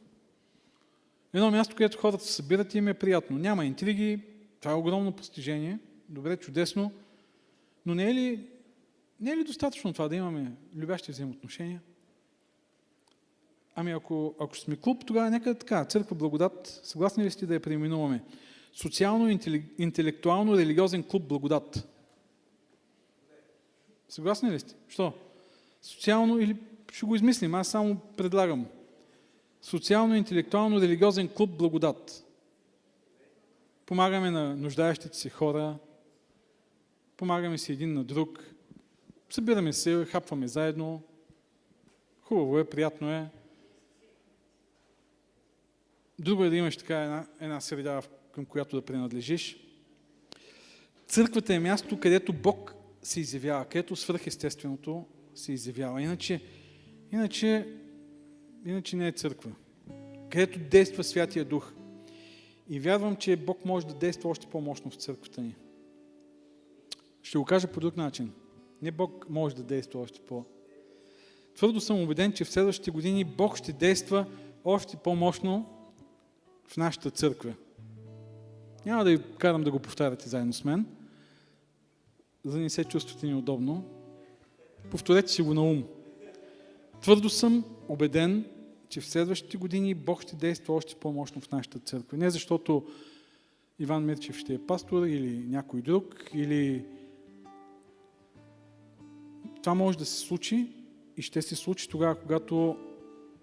Едно 1.34 1.52
място, 1.52 1.76
където 1.76 1.98
хората 1.98 2.24
се 2.24 2.34
събират 2.34 2.74
и 2.74 2.78
им 2.78 2.88
е 2.88 2.94
приятно. 2.94 3.38
Няма 3.38 3.66
интриги, 3.66 4.20
това 4.60 4.72
е 4.72 4.76
огромно 4.76 5.12
постижение. 5.12 5.80
Добре, 6.10 6.38
чудесно. 6.38 6.92
Но 7.86 7.96
не 7.96 8.10
е 8.10 8.14
ли, 8.14 8.48
не 9.20 9.32
е 9.32 9.38
ли 9.38 9.44
достатъчно 9.44 9.94
това 9.94 10.08
да 10.08 10.16
имаме 10.16 10.52
любящи 10.76 11.12
взаимоотношения? 11.12 11.82
Ами 13.80 13.92
ако, 13.92 14.36
ако 14.40 14.58
сме 14.58 14.76
клуб, 14.76 15.06
тогава 15.06 15.30
нека 15.30 15.56
така, 15.56 15.86
църква 15.86 16.16
благодат, 16.16 16.82
съгласни 16.84 17.24
ли 17.24 17.32
сте 17.32 17.46
да 17.46 17.54
я 17.54 17.60
преименуваме? 17.60 18.24
Социално-интелектуално 18.74 20.58
религиозен 20.58 21.04
клуб 21.04 21.24
благодат. 21.24 21.88
Съгласни 24.10 24.52
ли 24.52 24.60
сте? 24.60 24.76
Що? 24.88 25.14
Социално 25.82 26.40
или 26.40 26.58
ще 26.92 27.06
го 27.06 27.16
измислим, 27.16 27.56
аз 27.56 27.68
само 27.68 27.98
предлагам. 28.18 28.66
Социално-интелектуално 29.62 30.82
религиозен 30.82 31.28
клуб 31.28 31.58
благодат. 31.58 32.26
Помагаме 33.86 34.32
на 34.32 34.56
нуждаещите 34.56 35.18
се 35.18 35.30
хора, 35.30 35.78
помагаме 37.18 37.58
си 37.58 37.72
един 37.72 37.94
на 37.94 38.04
друг, 38.04 38.44
събираме 39.30 39.74
се, 39.74 40.06
хапваме 40.06 40.48
заедно. 40.48 41.02
Хубаво 42.22 42.60
е, 42.60 42.70
приятно 42.70 43.12
е. 43.12 43.30
Друго 46.20 46.44
е 46.44 46.50
да 46.50 46.56
имаш 46.56 46.78
така 46.78 47.04
една, 47.04 47.28
една 47.42 47.62
среда, 47.62 48.02
към 48.32 48.46
която 48.46 48.76
да 48.76 48.86
принадлежиш. 48.86 49.58
Църквата 51.08 51.54
е 51.54 51.60
място, 51.60 52.00
където 52.00 52.34
Бог 52.34 52.74
се 53.02 53.20
изявява, 53.20 53.66
където 53.66 53.96
свръхестественото 53.96 55.06
се 55.36 55.52
изявява. 55.52 56.02
Иначе, 56.02 56.42
иначе, 57.12 57.68
иначе 58.66 58.96
не 58.96 59.08
е 59.08 59.12
църква. 59.12 59.52
Където 60.30 60.60
действа 60.60 61.04
Святия 61.04 61.46
Дух. 61.46 61.74
И 62.70 62.80
вярвам, 62.80 63.16
че 63.16 63.36
Бог 63.36 63.66
може 63.66 63.88
да 63.88 63.94
действа 63.94 64.30
още 64.30 64.48
по-мощно 64.48 64.92
в 64.92 64.96
църквата 64.96 65.42
ни. 65.42 65.56
Ще 67.24 67.38
го 67.38 67.46
кажа 67.46 67.68
по 67.68 67.80
друг 67.80 67.98
начин. 67.98 68.32
Не 68.82 68.92
Бог 68.92 69.26
може 69.30 69.56
да 69.56 69.64
действа 69.64 70.02
още 70.02 70.20
по. 70.20 70.46
Твърдо 71.56 71.80
съм 71.80 72.02
убеден, 72.02 72.34
че 72.34 72.44
в 72.44 72.52
следващите 72.52 72.92
години 72.92 73.24
Бог 73.24 73.58
ще 73.58 73.74
действа 73.74 74.26
още 74.66 74.98
по-мощно 74.98 75.77
в 76.68 76.78
нашата 76.78 77.12
църква. 77.12 77.54
Няма 78.86 79.04
да 79.04 79.10
ви 79.10 79.24
карам 79.38 79.64
да 79.64 79.72
го 79.72 79.80
повтаряте 79.80 80.30
заедно 80.30 80.54
с 80.54 80.64
мен, 80.64 80.86
за 82.46 82.52
да 82.52 82.58
не 82.58 82.70
се 82.70 82.84
чувствате 82.84 83.28
неудобно. 83.28 83.86
Повторете 84.92 85.32
си 85.32 85.42
го 85.42 85.54
на 85.54 85.62
ум. 85.62 85.84
Твърдо 87.02 87.30
съм 87.30 87.66
убеден, 87.88 88.46
че 88.90 89.02
в 89.02 89.08
следващите 89.08 89.58
години 89.58 89.94
Бог 89.94 90.22
ще 90.22 90.36
действа 90.36 90.74
още 90.74 90.96
по-мощно 90.96 91.42
в 91.42 91.52
нашата 91.52 91.80
църква. 91.80 92.18
Не 92.18 92.30
защото 92.30 92.88
Иван 93.80 94.06
Мирчев 94.06 94.38
ще 94.38 94.54
е 94.54 94.66
пастор 94.66 95.06
или 95.06 95.46
някой 95.48 95.82
друг, 95.82 96.30
или 96.34 96.86
това 99.62 99.74
може 99.74 99.98
да 99.98 100.06
се 100.06 100.20
случи 100.20 100.68
и 101.18 101.22
ще 101.22 101.42
се 101.42 101.56
случи 101.56 101.90
тогава, 101.90 102.16
когато 102.16 102.78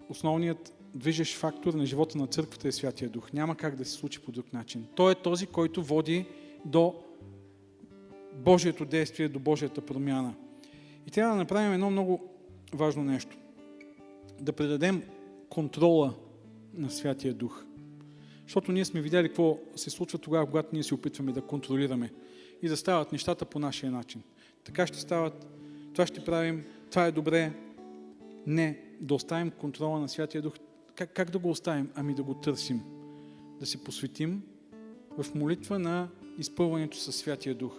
основният 0.09 0.73
движещ 0.95 1.37
фактор 1.37 1.73
на 1.73 1.85
живота 1.85 2.17
на 2.17 2.27
църквата 2.27 2.67
е 2.67 2.71
Святия 2.71 3.09
Дух. 3.09 3.33
Няма 3.33 3.55
как 3.55 3.75
да 3.75 3.85
се 3.85 3.91
случи 3.91 4.19
по 4.19 4.31
друг 4.31 4.53
начин. 4.53 4.87
Той 4.95 5.11
е 5.11 5.15
този, 5.15 5.47
който 5.47 5.83
води 5.83 6.25
до 6.65 6.95
Божието 8.33 8.85
действие, 8.85 9.29
до 9.29 9.39
Божията 9.39 9.81
промяна. 9.81 10.35
И 11.07 11.11
трябва 11.11 11.35
да 11.35 11.37
направим 11.37 11.73
едно 11.73 11.89
много 11.89 12.29
важно 12.73 13.03
нещо. 13.03 13.37
Да 14.41 14.53
предадем 14.53 15.03
контрола 15.49 16.13
на 16.73 16.89
Святия 16.89 17.33
Дух. 17.33 17.65
Защото 18.43 18.71
ние 18.71 18.85
сме 18.85 19.01
видяли 19.01 19.27
какво 19.27 19.59
се 19.75 19.89
случва 19.89 20.19
тогава, 20.19 20.45
когато 20.45 20.69
ние 20.73 20.83
се 20.83 20.93
опитваме 20.93 21.31
да 21.31 21.41
контролираме 21.41 22.11
и 22.61 22.67
да 22.67 22.77
стават 22.77 23.11
нещата 23.11 23.45
по 23.45 23.59
нашия 23.59 23.91
начин. 23.91 24.21
Така 24.63 24.87
ще 24.87 24.99
стават, 24.99 25.47
това 25.93 26.07
ще 26.07 26.25
правим, 26.25 26.65
това 26.91 27.05
е 27.05 27.11
добре. 27.11 27.53
Не, 28.47 28.79
да 29.01 29.13
оставим 29.13 29.51
контрола 29.51 29.99
на 29.99 30.09
Святия 30.09 30.41
Дух. 30.41 30.53
Как, 30.95 31.13
как 31.13 31.29
да 31.29 31.39
го 31.39 31.49
оставим? 31.49 31.89
Ами 31.95 32.13
да 32.13 32.23
го 32.23 32.33
търсим. 32.33 32.81
Да 33.59 33.65
се 33.65 33.83
посветим 33.83 34.41
в 35.17 35.35
молитва 35.35 35.79
на 35.79 36.09
изпълването 36.39 36.97
със 36.97 37.15
Святия 37.15 37.55
Дух. 37.55 37.73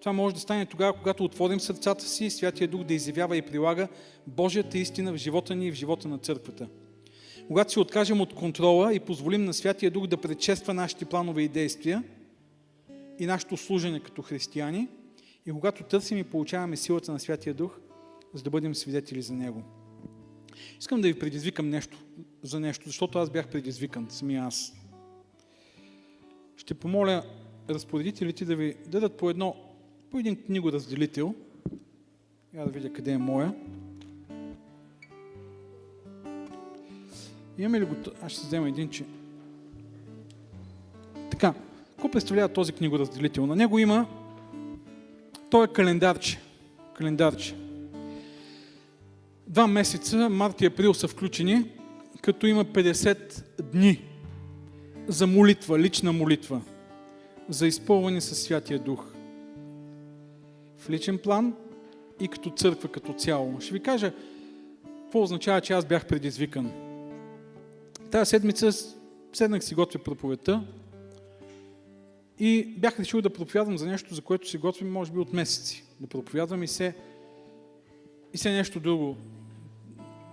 Това 0.00 0.12
може 0.12 0.34
да 0.34 0.40
стане 0.40 0.66
тогава, 0.66 0.98
когато 0.98 1.24
отворим 1.24 1.60
сърцата 1.60 2.04
си 2.04 2.30
Святия 2.30 2.68
Дух 2.68 2.84
да 2.84 2.94
изявява 2.94 3.36
и 3.36 3.42
прилага 3.42 3.88
Божията 4.26 4.78
истина 4.78 5.12
в 5.12 5.16
живота 5.16 5.54
ни 5.54 5.66
и 5.66 5.70
в 5.70 5.74
живота 5.74 6.08
на 6.08 6.18
църквата. 6.18 6.68
Когато 7.48 7.72
се 7.72 7.80
откажем 7.80 8.20
от 8.20 8.34
контрола 8.34 8.94
и 8.94 9.00
позволим 9.00 9.44
на 9.44 9.54
Святия 9.54 9.90
Дух 9.90 10.06
да 10.06 10.16
предшества 10.16 10.74
нашите 10.74 11.04
планове 11.04 11.42
и 11.42 11.48
действия 11.48 12.04
и 13.18 13.26
нашето 13.26 13.56
служене 13.56 14.00
като 14.00 14.22
християни, 14.22 14.88
и 15.46 15.52
когато 15.52 15.82
търсим 15.82 16.18
и 16.18 16.24
получаваме 16.24 16.76
силата 16.76 17.12
на 17.12 17.20
Святия 17.20 17.54
Дух, 17.54 17.78
за 18.34 18.42
да 18.42 18.50
бъдем 18.50 18.74
свидетели 18.74 19.22
за 19.22 19.34
Него. 19.34 19.62
Искам 20.80 21.00
да 21.00 21.08
ви 21.08 21.18
предизвикам 21.18 21.70
нещо 21.70 21.98
за 22.46 22.60
нещо, 22.60 22.86
защото 22.86 23.18
аз 23.18 23.30
бях 23.30 23.48
предизвикан, 23.48 24.06
самия 24.10 24.44
аз. 24.44 24.72
ще 26.56 26.74
помоля 26.74 27.22
разпоредителите 27.70 28.44
да 28.44 28.56
ви 28.56 28.74
дадат 28.86 29.16
по 29.16 29.30
едно, 29.30 29.56
по 30.10 30.18
един 30.18 30.36
книгоразделител. 30.36 31.34
Я 32.54 32.64
да 32.64 32.70
видя 32.70 32.92
къде 32.92 33.12
е 33.12 33.18
моя. 33.18 33.54
Имаме 37.58 37.80
ли 37.80 37.84
го? 37.84 37.94
Аз 38.22 38.32
ще 38.32 38.46
взема 38.46 38.68
един, 38.68 38.90
че... 38.90 39.04
Така, 41.30 41.54
какво 41.90 42.10
представлява 42.10 42.48
този 42.48 42.72
книгоразделител? 42.72 43.46
На 43.46 43.56
него 43.56 43.78
има... 43.78 44.06
Той 45.50 45.64
е 45.64 45.68
календарче. 45.68 46.40
Календарче. 46.94 47.54
Два 49.46 49.66
месеца, 49.66 50.28
март 50.28 50.60
и 50.60 50.66
април 50.66 50.94
са 50.94 51.08
включени, 51.08 51.70
като 52.26 52.46
има 52.46 52.64
50 52.64 53.62
дни 53.62 54.04
за 55.08 55.26
молитва, 55.26 55.78
лична 55.78 56.12
молитва, 56.12 56.60
за 57.48 57.66
изпълване 57.66 58.20
със 58.20 58.42
Святия 58.42 58.78
Дух. 58.78 59.12
В 60.78 60.90
личен 60.90 61.18
план 61.18 61.54
и 62.20 62.28
като 62.28 62.50
църква 62.50 62.88
като 62.88 63.12
цяло. 63.12 63.60
Ще 63.60 63.72
ви 63.72 63.80
кажа 63.80 64.12
какво 65.04 65.22
означава, 65.22 65.60
че 65.60 65.72
аз 65.72 65.84
бях 65.84 66.06
предизвикан. 66.06 66.72
Тая 68.10 68.26
седмица 68.26 68.72
седнах 69.32 69.64
си 69.64 69.74
готвя 69.74 70.00
проповедта 70.00 70.64
и 72.38 72.74
бях 72.78 73.00
решил 73.00 73.22
да 73.22 73.30
проповядвам 73.30 73.78
за 73.78 73.86
нещо, 73.86 74.14
за 74.14 74.22
което 74.22 74.48
си 74.48 74.58
готвим 74.58 74.92
може 74.92 75.12
би 75.12 75.18
от 75.18 75.32
месеци. 75.32 75.84
Да 76.00 76.06
проповядвам 76.06 76.62
и 76.62 76.68
се, 76.68 76.94
и 78.32 78.38
се 78.38 78.52
нещо 78.52 78.80
друго 78.80 79.16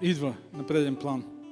идва 0.02 0.36
на 0.54 0.66
преден 0.68 0.96
план. 0.96 1.43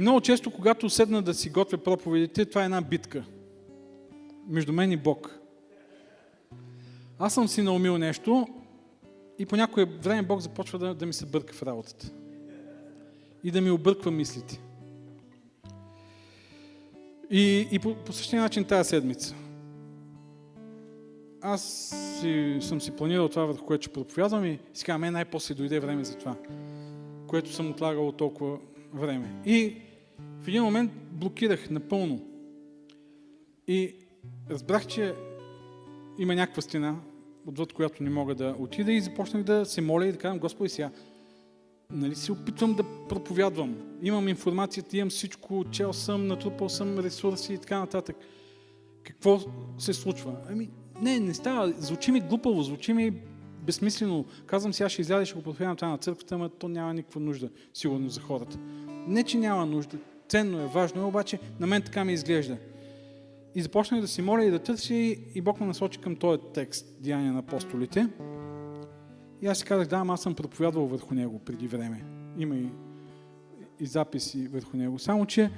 И 0.00 0.02
много 0.02 0.20
често, 0.20 0.50
когато 0.50 0.90
седна 0.90 1.22
да 1.22 1.34
си 1.34 1.50
готвя 1.50 1.78
проповедите, 1.78 2.44
това 2.44 2.62
е 2.62 2.64
една 2.64 2.80
битка 2.80 3.24
между 4.48 4.72
мен 4.72 4.92
и 4.92 4.96
Бог. 4.96 5.40
Аз 7.18 7.34
съм 7.34 7.48
си 7.48 7.62
наумил 7.62 7.98
нещо 7.98 8.48
и 9.38 9.46
по 9.46 9.56
някое 9.56 9.84
време 9.84 10.22
Бог 10.22 10.40
започва 10.40 10.78
да, 10.78 10.94
да 10.94 11.06
ми 11.06 11.12
се 11.12 11.26
бърка 11.26 11.54
в 11.54 11.62
работата. 11.62 12.12
И 13.44 13.50
да 13.50 13.60
ми 13.60 13.70
обърква 13.70 14.10
мислите. 14.10 14.60
И, 17.30 17.68
и 17.70 17.78
по, 17.78 17.94
по 17.94 18.12
същия 18.12 18.42
начин 18.42 18.64
тази 18.64 18.88
седмица. 18.88 19.34
Аз 21.40 21.62
си, 22.20 22.58
съм 22.60 22.80
си 22.80 22.90
планирал 22.90 23.28
това, 23.28 23.44
върху 23.44 23.66
което 23.66 23.82
ще 23.82 23.92
проповядвам 23.92 24.44
и 24.44 24.58
сега 24.74 24.98
мен 24.98 25.12
най-после 25.12 25.54
дойде 25.54 25.80
време 25.80 26.04
за 26.04 26.18
това, 26.18 26.36
което 27.26 27.52
съм 27.52 27.70
отлагал 27.70 28.12
толкова 28.12 28.58
време. 28.94 29.32
И 29.46 29.76
един 30.50 30.62
момент 30.62 30.92
блокирах 31.12 31.70
напълно. 31.70 32.20
И 33.68 33.94
разбрах, 34.50 34.86
че 34.86 35.14
има 36.18 36.34
някаква 36.34 36.62
стена, 36.62 36.96
отвъд 37.46 37.72
която 37.72 38.02
не 38.02 38.10
мога 38.10 38.34
да 38.34 38.56
отида 38.58 38.92
и 38.92 39.00
започнах 39.00 39.42
да 39.42 39.64
се 39.64 39.80
моля 39.80 40.06
и 40.06 40.12
да 40.12 40.18
казвам, 40.18 40.38
Господи, 40.38 40.68
сега, 40.68 40.90
нали 41.90 42.14
се 42.14 42.32
опитвам 42.32 42.74
да 42.74 42.82
проповядвам. 43.08 43.76
Имам 44.02 44.28
информацията, 44.28 44.96
имам 44.96 45.10
всичко, 45.10 45.64
чел 45.70 45.92
съм, 45.92 46.26
натрупал 46.26 46.68
съм 46.68 46.98
ресурси 46.98 47.54
и 47.54 47.58
така 47.58 47.78
нататък. 47.78 48.16
Какво 49.02 49.40
се 49.78 49.92
случва? 49.92 50.36
Ами, 50.48 50.70
не, 51.00 51.20
не 51.20 51.34
става. 51.34 51.72
Звучи 51.78 52.12
ми 52.12 52.20
глупаво, 52.20 52.62
звучи 52.62 52.92
ми 52.92 53.12
безсмислено. 53.62 54.24
Казвам 54.46 54.72
сега 54.72 54.88
ще 54.88 55.02
изляза 55.02 55.22
и 55.22 55.26
ще 55.26 55.34
го 55.34 55.42
проповядвам 55.42 55.76
това 55.76 55.88
на 55.88 55.98
църквата, 55.98 56.38
но 56.38 56.48
то 56.48 56.68
няма 56.68 56.94
никаква 56.94 57.20
нужда, 57.20 57.50
сигурно, 57.74 58.08
за 58.08 58.20
хората. 58.20 58.58
Не, 59.06 59.22
че 59.22 59.38
няма 59.38 59.66
нужда. 59.66 59.98
Ценно 60.30 60.60
е, 60.60 60.66
важно 60.66 61.02
е, 61.02 61.04
обаче 61.04 61.38
на 61.60 61.66
мен 61.66 61.82
така 61.82 62.04
ми 62.04 62.12
изглежда. 62.12 62.56
И 63.54 63.62
започнах 63.62 64.00
да 64.00 64.08
си 64.08 64.22
моля 64.22 64.44
и 64.44 64.50
да 64.50 64.58
търся 64.58 64.94
и 64.94 65.40
Бог 65.40 65.60
ме 65.60 65.66
насочи 65.66 66.00
към 66.00 66.16
този 66.16 66.42
текст, 66.54 66.86
Деяния 67.00 67.32
на 67.32 67.38
апостолите. 67.38 68.08
И 69.42 69.46
аз 69.46 69.58
си 69.58 69.64
казах, 69.64 69.88
да, 69.88 70.04
аз 70.08 70.22
съм 70.22 70.34
проповядвал 70.34 70.86
върху 70.86 71.14
него 71.14 71.38
преди 71.38 71.68
време. 71.68 72.04
Има 72.38 72.56
и, 72.56 72.68
и 73.80 73.86
записи 73.86 74.48
върху 74.48 74.76
него. 74.76 74.98
Само, 74.98 75.26
че 75.26 75.50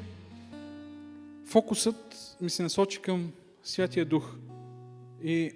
фокусът 1.44 2.36
ми 2.40 2.50
се 2.50 2.62
насочи 2.62 3.00
към 3.00 3.32
Святия 3.62 4.04
Дух. 4.04 4.34
И 5.22 5.52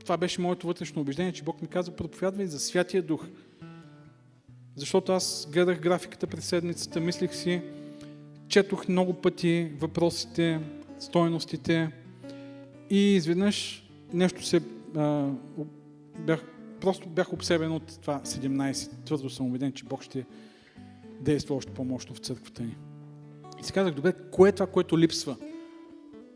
това 0.00 0.16
беше 0.16 0.40
моето 0.40 0.66
вътрешно 0.66 1.02
убеждение, 1.02 1.32
че 1.32 1.42
Бог 1.42 1.62
ми 1.62 1.68
каза, 1.68 1.96
проповядвай 1.96 2.46
за 2.46 2.58
Святия 2.58 3.02
Дух. 3.02 3.26
Защото 4.76 5.12
аз 5.12 5.48
гледах 5.52 5.80
графиката 5.80 6.26
през 6.26 6.44
седмицата, 6.44 7.00
мислих 7.00 7.34
си, 7.34 7.62
четох 8.52 8.88
много 8.88 9.14
пъти 9.14 9.72
въпросите, 9.80 10.60
стойностите 10.98 11.90
и 12.90 13.14
изведнъж 13.14 13.88
нещо 14.12 14.44
се... 14.44 14.60
А, 14.96 15.30
бях, 16.18 16.44
просто 16.80 17.08
бях 17.08 17.32
обсебен 17.32 17.72
от 17.72 18.00
това 18.00 18.20
17. 18.20 19.04
Твърдо 19.04 19.30
съм 19.30 19.46
убеден, 19.46 19.72
че 19.72 19.84
Бог 19.84 20.02
ще 20.02 20.26
действа 21.20 21.54
още 21.54 21.72
по-мощно 21.72 22.14
в 22.14 22.18
църквата 22.18 22.62
ни. 22.62 22.76
И 23.60 23.64
си 23.64 23.72
казах, 23.72 23.94
добре, 23.94 24.12
кое 24.32 24.48
е 24.48 24.52
това, 24.52 24.66
което 24.66 24.98
липсва 24.98 25.36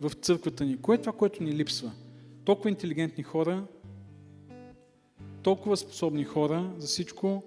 в 0.01 0.11
църквата 0.11 0.65
ни? 0.65 0.77
Кое 0.77 0.95
е 0.95 1.01
това, 1.01 1.13
което 1.13 1.43
ни 1.43 1.53
липсва? 1.53 1.93
Толкова 2.45 2.71
интелигентни 2.71 3.25
хора, 3.25 3.65
толкова 5.43 5.77
способни 5.77 6.25
хора 6.25 6.71
за 6.79 6.87
всичко, 6.87 7.43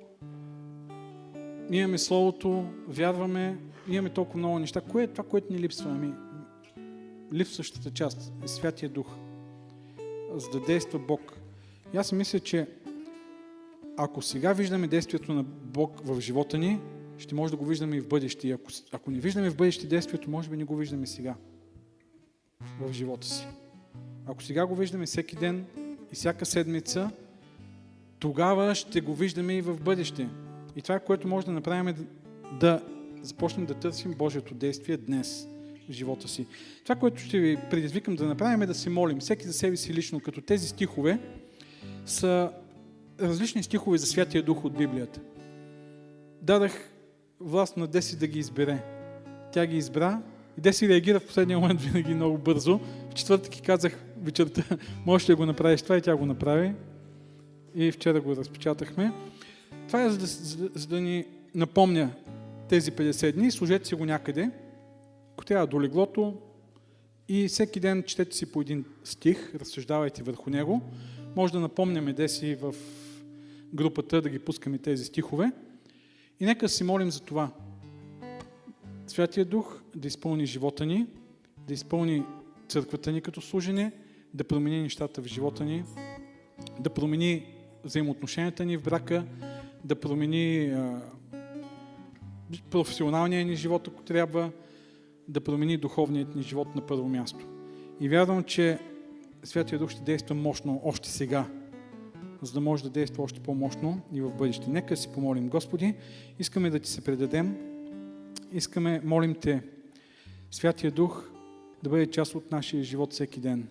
имаме 1.72 1.98
Словото, 1.98 2.66
вярваме, 2.88 3.58
имаме 3.96 4.10
толкова 4.10 4.40
много 4.40 4.60
неща. 4.60 4.82
Кое 4.82 5.04
е 5.04 5.08
това, 5.08 5.24
което 5.24 5.54
ни 5.54 5.60
липсва? 5.60 5.92
Ами, 5.92 6.14
липсващата 7.34 7.92
част 7.92 8.34
е 8.44 8.48
Святия 8.48 8.90
Дух, 8.90 9.08
за 10.36 10.50
да 10.50 10.60
действа 10.60 11.00
Бог. 11.00 11.38
И 11.94 11.98
аз 11.98 12.12
мисля, 12.12 12.40
че 12.40 12.68
ако 13.98 14.22
сега 14.22 14.54
виждаме 14.54 14.88
действието 14.88 15.34
на 15.34 15.44
Бог 15.44 16.02
в 16.06 16.22
живота 16.22 16.58
ни, 16.58 16.80
ще 17.18 17.36
може 17.36 17.52
да 17.52 17.58
го 17.58 17.66
виждаме 17.66 17.96
и 17.96 18.02
в 18.02 18.08
бъдеще. 18.08 18.48
И 18.48 18.52
ако, 18.52 18.72
ако 18.92 19.12
не 19.12 19.20
виждаме 19.20 19.50
в 19.50 19.56
бъдеще 19.56 19.88
действието, 19.88 20.30
може 20.30 20.50
би 20.50 20.58
не 20.58 20.64
го 20.64 20.76
виждаме 20.76 21.08
сега 21.08 21.36
в 22.82 22.94
живота 22.94 23.28
си. 23.28 23.48
Ако 24.26 24.44
сега 24.44 24.66
го 24.66 24.76
виждаме 24.76 25.06
всеки 25.06 25.36
ден 25.36 25.66
и 26.12 26.16
всяка 26.16 26.46
седмица, 26.46 27.12
тогава 28.20 28.76
ще 28.76 29.02
го 29.02 29.16
виждаме 29.16 29.54
и 29.54 29.62
в 29.62 29.82
бъдеще. 29.82 30.30
И 30.76 30.82
това, 30.82 31.00
което 31.00 31.28
може 31.28 31.46
да 31.46 31.52
направим 31.52 31.88
е 31.88 31.96
да 32.60 32.84
започнем 33.22 33.66
да 33.66 33.74
търсим 33.74 34.14
Божието 34.14 34.54
действие 34.54 34.98
днес 34.98 35.48
в 35.90 35.92
живота 35.92 36.28
си. 36.28 36.46
Това, 36.84 36.96
което 36.96 37.22
ще 37.22 37.40
ви 37.40 37.58
предизвикам 37.70 38.16
да 38.16 38.26
направим 38.26 38.62
е 38.62 38.66
да 38.66 38.74
се 38.74 38.90
молим, 38.90 39.20
всеки 39.20 39.48
за 39.48 39.54
себе 39.54 39.78
си 39.78 39.94
лично, 39.94 40.20
като 40.20 40.42
тези 40.42 40.68
стихове 40.68 41.20
са 42.06 42.52
различни 43.22 43.64
стихове 43.64 43.98
за 43.98 44.06
Святия 44.06 44.44
Дух 44.44 44.66
от 44.66 44.78
Библията. 44.78 45.20
Дадах 46.42 46.90
власт 47.40 47.78
на 47.78 47.88
Деси 47.88 48.18
да 48.18 48.28
ги 48.28 48.40
избере. 48.40 48.84
Тя 49.52 49.66
ги 49.66 49.78
избра 49.78 50.22
и 50.58 50.62
Деси 50.62 50.90
реагира 50.90 51.20
в 51.20 51.28
последния 51.28 51.60
момент 51.60 51.82
винаги 51.82 52.14
много 52.14 52.38
бързо. 52.38 52.80
В 53.12 53.14
четвъртък 53.14 53.58
и 53.58 53.62
казах 53.62 54.04
вечерта, 54.22 54.64
можеш 55.06 55.30
ли 55.30 55.34
да 55.34 55.36
го 55.36 55.46
направиш 55.46 55.82
това 55.82 55.98
и 55.98 56.02
тя 56.02 56.16
го 56.16 56.26
направи. 56.26 56.74
И 57.76 57.92
вчера 57.92 58.22
го 58.22 58.36
разпечатахме. 58.36 59.12
Това 59.88 60.04
е 60.04 60.10
за 60.10 60.18
да, 60.18 60.26
за, 60.26 60.70
за 60.76 60.88
да 60.88 61.02
ни 61.02 61.26
напомня 61.56 62.10
тези 62.70 62.92
50 62.92 63.32
дни. 63.32 63.52
Служете 63.52 63.88
си 63.88 63.96
го 63.96 64.06
някъде. 64.06 64.52
Ако 65.34 65.46
трябва 65.46 65.68
до 65.68 65.82
леглото 65.82 66.38
и 67.28 67.48
всеки 67.48 67.80
ден 67.80 68.04
четете 68.04 68.36
си 68.36 68.52
по 68.52 68.62
един 68.62 68.86
стих, 69.04 69.56
разсъждавайте 69.56 70.24
върху 70.24 70.50
него. 70.50 70.82
Може 71.36 71.54
да 71.54 71.60
напомняме 71.60 72.14
деси 72.14 72.56
в 72.56 72.76
групата 73.74 74.22
да 74.22 74.30
ги 74.30 74.40
пускаме 74.40 74.78
тези 74.78 75.06
стихове. 75.06 75.52
И 76.40 76.46
нека 76.46 76.70
си 76.70 76.84
молим 76.84 77.12
за 77.12 77.20
това. 77.20 77.52
Святия 79.08 79.46
Дух 79.46 79.82
да 79.96 80.08
изпълни 80.08 80.46
живота 80.46 80.86
ни, 80.86 81.08
да 81.68 81.74
изпълни 81.74 82.24
църквата 82.68 83.12
ни 83.12 83.22
като 83.22 83.42
служене, 83.42 83.92
да 84.34 84.44
промени 84.44 84.82
нещата 84.82 85.22
в 85.22 85.26
живота 85.26 85.66
ни, 85.66 85.84
да 86.80 86.90
промени 86.90 87.46
взаимоотношенията 87.84 88.66
ни 88.66 88.78
в 88.78 88.84
брака, 88.84 89.26
да 89.84 89.96
промени 89.96 90.76
професионалния 92.72 93.46
ни 93.46 93.56
живот, 93.56 93.88
ако 93.88 94.04
трябва, 94.04 94.52
да 95.28 95.42
промени 95.42 95.78
духовният 95.78 96.36
ни 96.36 96.44
живот 96.44 96.76
на 96.76 96.82
първо 96.82 97.10
място. 97.10 97.46
И 98.00 98.10
вярвам, 98.10 98.44
че 98.44 98.80
Святия 99.44 99.80
Дух 99.80 99.90
ще 99.90 100.02
действа 100.02 100.36
мощно 100.36 100.82
още 100.84 101.10
сега, 101.10 101.46
за 102.42 102.54
да 102.54 102.62
може 102.62 102.84
да 102.84 102.90
действа 102.90 103.24
още 103.24 103.40
по-мощно 103.40 104.02
и 104.14 104.22
в 104.22 104.34
бъдеще. 104.34 104.70
Нека 104.70 104.98
си 104.98 105.10
помолим. 105.14 105.50
Господи, 105.50 105.96
искаме 106.40 106.70
да 106.70 106.80
Ти 106.80 106.90
се 106.90 107.02
предадем, 107.02 107.58
искаме, 108.52 109.02
молим 109.04 109.36
Те, 109.36 109.64
Святия 110.52 110.92
Дух 110.92 111.30
да 111.84 111.90
бъде 111.90 112.08
част 112.08 112.36
от 112.36 112.52
нашия 112.52 112.84
живот 112.84 113.14
всеки 113.14 113.40
ден. 113.40 113.68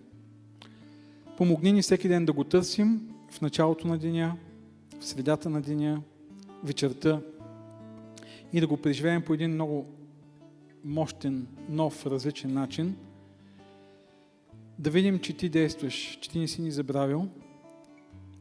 Помогни 1.37 1.71
ни 1.71 1.81
всеки 1.81 2.07
ден 2.07 2.25
да 2.25 2.33
го 2.33 2.43
търсим 2.43 3.01
в 3.31 3.41
началото 3.41 3.87
на 3.87 3.97
деня, 3.97 4.37
в 4.99 5.05
средата 5.05 5.49
на 5.49 5.61
деня, 5.61 6.01
вечерта 6.63 7.21
и 8.53 8.59
да 8.59 8.67
го 8.67 8.77
преживеем 8.77 9.21
по 9.21 9.33
един 9.33 9.51
много 9.51 9.85
мощен, 10.83 11.47
нов, 11.69 12.05
различен 12.05 12.53
начин, 12.53 12.95
да 14.79 14.89
видим, 14.89 15.19
че 15.19 15.33
ти 15.33 15.49
действаш, 15.49 16.17
че 16.21 16.29
ти 16.29 16.39
не 16.39 16.47
си 16.47 16.61
ни 16.61 16.71
забравил, 16.71 17.27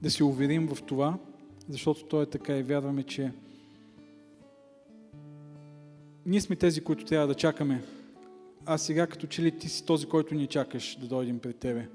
да 0.02 0.10
се 0.10 0.24
уверим 0.24 0.66
в 0.66 0.82
това, 0.82 1.18
защото 1.68 2.04
то 2.04 2.22
е 2.22 2.26
така 2.26 2.56
и 2.56 2.62
вярваме, 2.62 3.02
че 3.02 3.32
ние 6.26 6.40
сме 6.40 6.56
тези, 6.56 6.80
които 6.80 7.04
трябва 7.04 7.26
да 7.26 7.34
чакаме. 7.34 7.82
А 8.66 8.78
сега 8.78 9.06
като 9.06 9.26
че 9.26 9.42
ли 9.42 9.58
ти 9.58 9.68
си 9.68 9.86
този, 9.86 10.06
който 10.06 10.34
ни 10.34 10.46
чакаш 10.46 10.98
да 11.00 11.06
дойдем 11.06 11.38
пред 11.38 11.56
Тебе. 11.56 11.88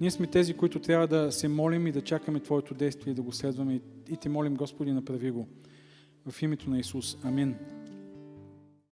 Ние 0.00 0.10
сме 0.10 0.26
тези, 0.26 0.54
които 0.54 0.80
трябва 0.80 1.06
да 1.06 1.32
се 1.32 1.48
молим 1.48 1.86
и 1.86 1.92
да 1.92 2.02
чакаме 2.02 2.40
Твоето 2.40 2.74
действие 2.74 3.10
и 3.10 3.14
да 3.14 3.22
го 3.22 3.32
следваме. 3.32 3.80
И 4.10 4.16
ти 4.16 4.28
молим, 4.28 4.54
Господи, 4.54 4.92
направи 4.92 5.30
го. 5.30 5.48
В 6.32 6.42
името 6.42 6.70
на 6.70 6.78
Исус. 6.78 7.18
Амин. 7.24 7.56